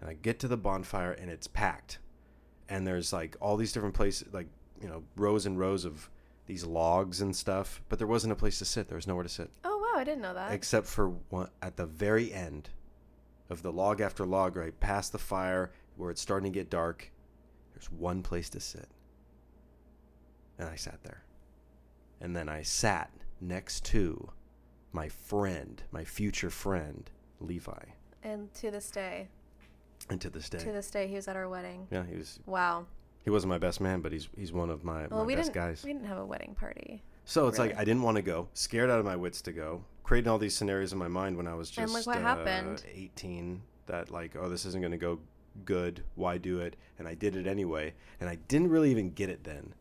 and 0.00 0.08
i 0.08 0.14
get 0.14 0.38
to 0.38 0.48
the 0.48 0.56
bonfire 0.56 1.12
and 1.12 1.30
it's 1.30 1.46
packed 1.48 1.98
and 2.70 2.86
there's 2.86 3.12
like 3.12 3.36
all 3.40 3.56
these 3.56 3.72
different 3.72 3.94
places 3.94 4.28
like 4.32 4.46
you 4.80 4.88
know 4.88 5.02
rows 5.16 5.44
and 5.44 5.58
rows 5.58 5.84
of 5.84 6.08
these 6.46 6.64
logs 6.64 7.20
and 7.20 7.34
stuff 7.36 7.82
but 7.88 7.98
there 7.98 8.08
wasn't 8.08 8.32
a 8.32 8.36
place 8.36 8.58
to 8.58 8.64
sit. 8.64 8.88
There 8.88 8.96
was 8.96 9.06
nowhere 9.06 9.24
to 9.24 9.28
sit. 9.28 9.50
Oh 9.64 9.76
wow, 9.76 10.00
I 10.00 10.04
didn't 10.04 10.22
know 10.22 10.32
that. 10.34 10.52
except 10.52 10.86
for 10.86 11.10
one 11.28 11.48
at 11.60 11.76
the 11.76 11.86
very 11.86 12.32
end 12.32 12.70
of 13.50 13.62
the 13.62 13.72
log 13.72 14.00
after 14.00 14.24
log 14.24 14.56
right 14.56 14.78
past 14.80 15.12
the 15.12 15.18
fire 15.18 15.72
where 15.96 16.10
it's 16.10 16.22
starting 16.22 16.50
to 16.50 16.58
get 16.58 16.70
dark 16.70 17.10
there's 17.74 17.90
one 17.90 18.22
place 18.22 18.48
to 18.50 18.60
sit. 18.60 18.88
And 20.58 20.68
i 20.68 20.76
sat 20.76 21.02
there. 21.02 21.24
And 22.20 22.34
then 22.36 22.48
i 22.48 22.62
sat 22.62 23.10
next 23.40 23.84
to 23.86 24.30
my 24.92 25.08
friend 25.08 25.82
my 25.90 26.04
future 26.04 26.50
friend 26.50 27.10
levi. 27.40 27.84
And 28.22 28.52
to 28.54 28.70
this 28.70 28.90
day, 28.90 29.28
and 30.10 30.20
to 30.20 30.30
this 30.30 30.48
day 30.50 30.58
to 30.58 30.72
this 30.72 30.90
day, 30.90 31.06
he 31.06 31.14
was 31.14 31.28
at 31.28 31.36
our 31.36 31.48
wedding. 31.48 31.86
yeah 31.90 32.04
he 32.04 32.16
was 32.16 32.38
Wow. 32.46 32.86
he 33.24 33.30
wasn't 33.30 33.50
my 33.50 33.58
best 33.58 33.80
man 33.80 34.00
but 34.00 34.12
he's 34.12 34.28
he's 34.36 34.52
one 34.52 34.70
of 34.70 34.84
my, 34.84 35.06
Well, 35.06 35.20
my 35.20 35.24
we 35.24 35.34
best 35.34 35.52
didn't. 35.52 35.54
guys 35.66 35.82
We 35.84 35.92
didn't 35.92 36.06
have 36.08 36.18
a 36.18 36.24
wedding 36.26 36.54
party. 36.54 37.02
so 37.24 37.48
it's 37.48 37.58
like 37.58 37.76
i 37.76 37.84
didn't 37.84 38.02
want 38.02 38.16
to 38.16 38.22
go 38.22 38.48
scared 38.54 38.90
out 38.90 38.98
of 38.98 39.04
my 39.04 39.16
wits 39.16 39.40
to 39.42 39.52
go 39.52 39.84
creating 40.04 40.28
all 40.30 40.38
these 40.38 40.54
scenarios 40.56 40.92
in 40.92 40.98
my 40.98 41.08
mind 41.08 41.36
when 41.36 41.46
i 41.46 41.54
was 41.54 41.70
just 41.70 41.78
And 41.78 41.92
look 41.92 42.06
what 42.06 42.18
uh, 42.18 42.20
happened. 42.20 42.82
18 42.92 43.62
that 43.86 44.10
like 44.10 44.36
oh 44.36 44.48
this 44.48 44.64
isn't 44.66 44.80
going 44.80 44.92
to 44.92 44.98
go 44.98 45.18
good 45.64 46.02
why 46.14 46.38
do 46.38 46.60
it 46.60 46.76
and 46.98 47.06
i 47.08 47.14
did 47.14 47.34
it 47.36 47.46
anyway 47.46 47.92
and 48.20 48.28
i 48.28 48.36
didn't 48.48 48.70
really 48.70 48.90
even 48.90 49.10
get 49.10 49.28
it 49.28 49.44
then 49.44 49.74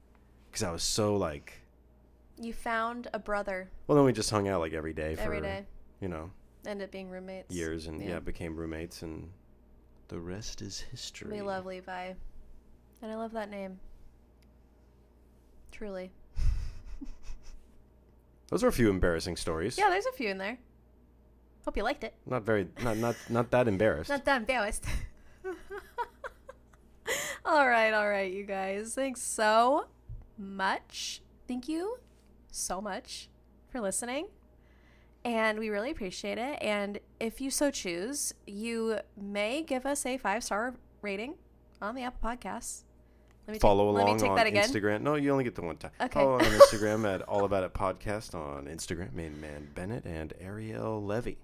because 0.49 0.63
i 0.63 0.71
was 0.71 0.81
so 0.83 1.15
like 1.15 1.61
You 2.37 2.53
found 2.53 3.07
a 3.13 3.19
brother 3.19 3.69
well 3.87 3.95
then 3.95 4.05
we 4.05 4.13
just 4.13 4.29
hung 4.31 4.47
out 4.47 4.59
like 4.61 4.73
every 4.73 4.93
day 4.93 5.15
for 5.15 5.21
every 5.21 5.41
day. 5.41 5.65
you 6.01 6.07
know 6.07 6.31
Ended 6.65 6.85
up 6.85 6.91
being 6.91 7.09
roommates. 7.09 7.55
years 7.55 7.87
and 7.87 8.01
yeah. 8.01 8.09
Yeah. 8.09 8.19
became 8.19 8.55
roommates 8.55 9.01
and 9.01 9.29
the 10.09 10.19
rest 10.19 10.61
is 10.61 10.79
history 10.79 11.31
We 11.31 11.41
love 11.41 11.65
Levi, 11.65 12.13
and 13.01 13.11
I 13.11 13.15
love 13.15 13.31
that 13.33 13.49
name. 13.49 13.79
Truly. 15.71 16.11
those 18.49 18.63
are 18.63 18.67
a 18.67 18.71
few 18.73 18.89
embarrassing 18.89 19.37
stories 19.37 19.77
Yeah, 19.77 19.89
there's 19.89 20.07
a 20.07 20.11
few 20.11 20.29
in 20.29 20.37
there. 20.37 20.57
Hope 21.63 21.77
you 21.77 21.83
liked 21.83 22.03
it. 22.03 22.13
not 22.25 22.43
very 22.43 22.67
not 22.83 22.97
not 22.97 23.15
not 23.29 23.51
that 23.51 23.67
embarrassed 23.67 24.09
Not 24.09 24.25
that 24.25 24.37
embarrassed. 24.37 24.85
all 27.45 27.67
right, 27.67 27.93
all 27.93 28.09
right, 28.09 28.31
you 28.33 28.43
guys. 28.43 28.95
Thanks 28.95 29.21
so 29.21 29.85
much. 30.37 31.21
Thank 31.47 31.69
you 31.69 31.99
so 32.51 32.81
much 32.81 33.29
for 33.69 33.79
listening. 33.79 34.27
And 35.25 35.59
we 35.59 35.69
really 35.69 35.91
appreciate 35.91 36.37
it. 36.37 36.57
And 36.61 36.99
if 37.19 37.41
you 37.41 37.51
so 37.51 37.71
choose, 37.71 38.33
you 38.47 38.99
may 39.19 39.63
give 39.63 39.85
us 39.85 40.05
a 40.05 40.17
five 40.17 40.43
star 40.43 40.75
rating 41.01 41.35
on 41.81 41.95
the 41.95 42.03
Apple 42.03 42.29
Podcasts. 42.29 42.83
Let 43.47 43.53
me 43.53 43.59
follow 43.59 43.95
take, 43.95 44.05
along 44.05 44.29
on 44.29 44.35
that 44.35 44.47
again. 44.47 44.69
Instagram. 44.69 45.01
No, 45.01 45.15
you 45.15 45.31
only 45.31 45.43
get 45.43 45.55
the 45.55 45.63
one 45.63 45.77
time. 45.77 45.91
Okay. 45.99 46.19
Follow 46.19 46.35
on 46.35 46.41
Instagram 46.41 47.11
at 47.11 47.21
All 47.27 47.45
About 47.45 47.63
It 47.63 47.73
Podcast 47.73 48.35
on 48.35 48.65
Instagram. 48.65 49.13
Main 49.13 49.41
Man 49.41 49.69
Bennett 49.73 50.05
and 50.05 50.33
Ariel 50.39 51.03
Levy. 51.03 51.39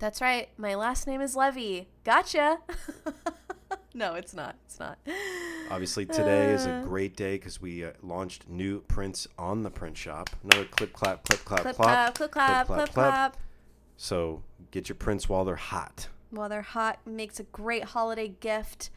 That's 0.00 0.20
right. 0.20 0.48
My 0.56 0.74
last 0.74 1.06
name 1.06 1.20
is 1.20 1.36
Levy. 1.36 1.88
Gotcha. 2.02 2.58
no, 3.96 4.14
it's 4.14 4.34
not. 4.34 4.56
It's 4.66 4.78
not. 4.78 4.98
Obviously, 5.70 6.04
today 6.04 6.52
is 6.52 6.66
a 6.66 6.72
Uh, 6.72 6.82
great 6.82 7.16
day 7.16 7.36
because 7.36 7.60
we 7.60 7.84
uh, 7.84 7.92
launched 8.02 8.48
new 8.48 8.80
prints 8.82 9.26
on 9.38 9.62
the 9.62 9.70
print 9.70 9.96
shop. 9.96 10.30
Another 10.42 10.64
clip, 10.66 10.92
clap, 10.92 11.24
clip, 11.24 11.44
clap, 11.44 11.60
clip 11.62 11.76
clap, 11.76 12.14
clip 12.14 12.30
clap, 12.30 12.66
clap, 12.66 12.66
clip 12.66 12.90
clap. 12.90 13.12
clap. 13.12 13.36
So 13.96 14.42
get 14.70 14.88
your 14.88 14.96
prints 14.96 15.28
while 15.28 15.44
they're 15.44 15.56
hot. 15.56 16.08
While 16.30 16.48
they're 16.48 16.62
hot, 16.62 16.98
makes 17.06 17.38
a 17.38 17.44
great 17.44 17.84
holiday 17.84 18.28
gift 18.28 18.90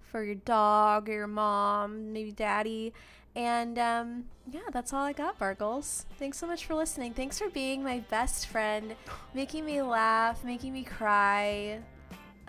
for 0.00 0.24
your 0.24 0.34
dog 0.34 1.08
or 1.08 1.12
your 1.12 1.26
mom, 1.28 2.12
maybe 2.12 2.32
daddy. 2.32 2.92
And 3.36 3.78
um, 3.78 4.24
yeah, 4.50 4.62
that's 4.72 4.92
all 4.92 5.04
I 5.04 5.12
got, 5.12 5.38
Bargles. 5.38 6.04
Thanks 6.18 6.36
so 6.36 6.48
much 6.48 6.66
for 6.66 6.74
listening. 6.74 7.14
Thanks 7.14 7.38
for 7.38 7.48
being 7.48 7.84
my 7.84 8.00
best 8.10 8.48
friend, 8.48 8.96
making 9.34 9.64
me 9.64 9.80
laugh, 9.82 10.42
making 10.42 10.72
me 10.72 10.82
cry, 10.82 11.78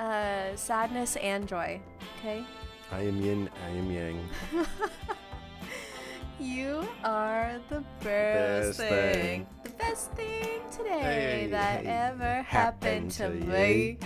uh, 0.01 0.55
sadness 0.57 1.15
and 1.21 1.45
joy. 1.47 1.77
Okay? 2.17 2.41
I 2.91 3.01
am 3.05 3.21
yin, 3.21 3.49
I 3.65 3.69
am 3.77 3.91
yang. 3.91 4.17
You 6.41 6.87
are 7.05 7.61
the 7.69 7.83
best, 8.01 8.79
Best 8.79 8.89
thing. 8.89 9.13
thing. 9.13 9.47
The 9.63 9.69
best 9.77 10.11
thing 10.17 10.59
today 10.73 10.99
Hey, 10.99 11.47
that 11.51 11.85
hey, 11.85 12.09
ever 12.09 12.41
happened 12.41 13.13
happened 13.13 13.45
to 13.45 13.45
me. 13.45 13.99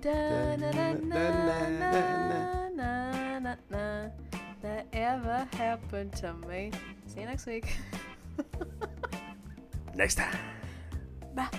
Da 0.00 0.56
na 0.56 0.70
na 0.72 0.92
na 0.96 1.16
Da, 1.20 1.28
na, 1.36 1.68
na 1.68 2.68
na 2.72 3.38
na 3.44 3.54
na 3.68 4.08
that 4.64 4.86
ever 4.94 5.46
happened 5.52 6.16
to 6.16 6.32
me. 6.48 6.72
See 7.12 7.20
you 7.20 7.26
next 7.26 7.44
week. 7.44 7.76
Next 9.94 10.14
time. 10.16 10.32
Bye. 11.36 11.52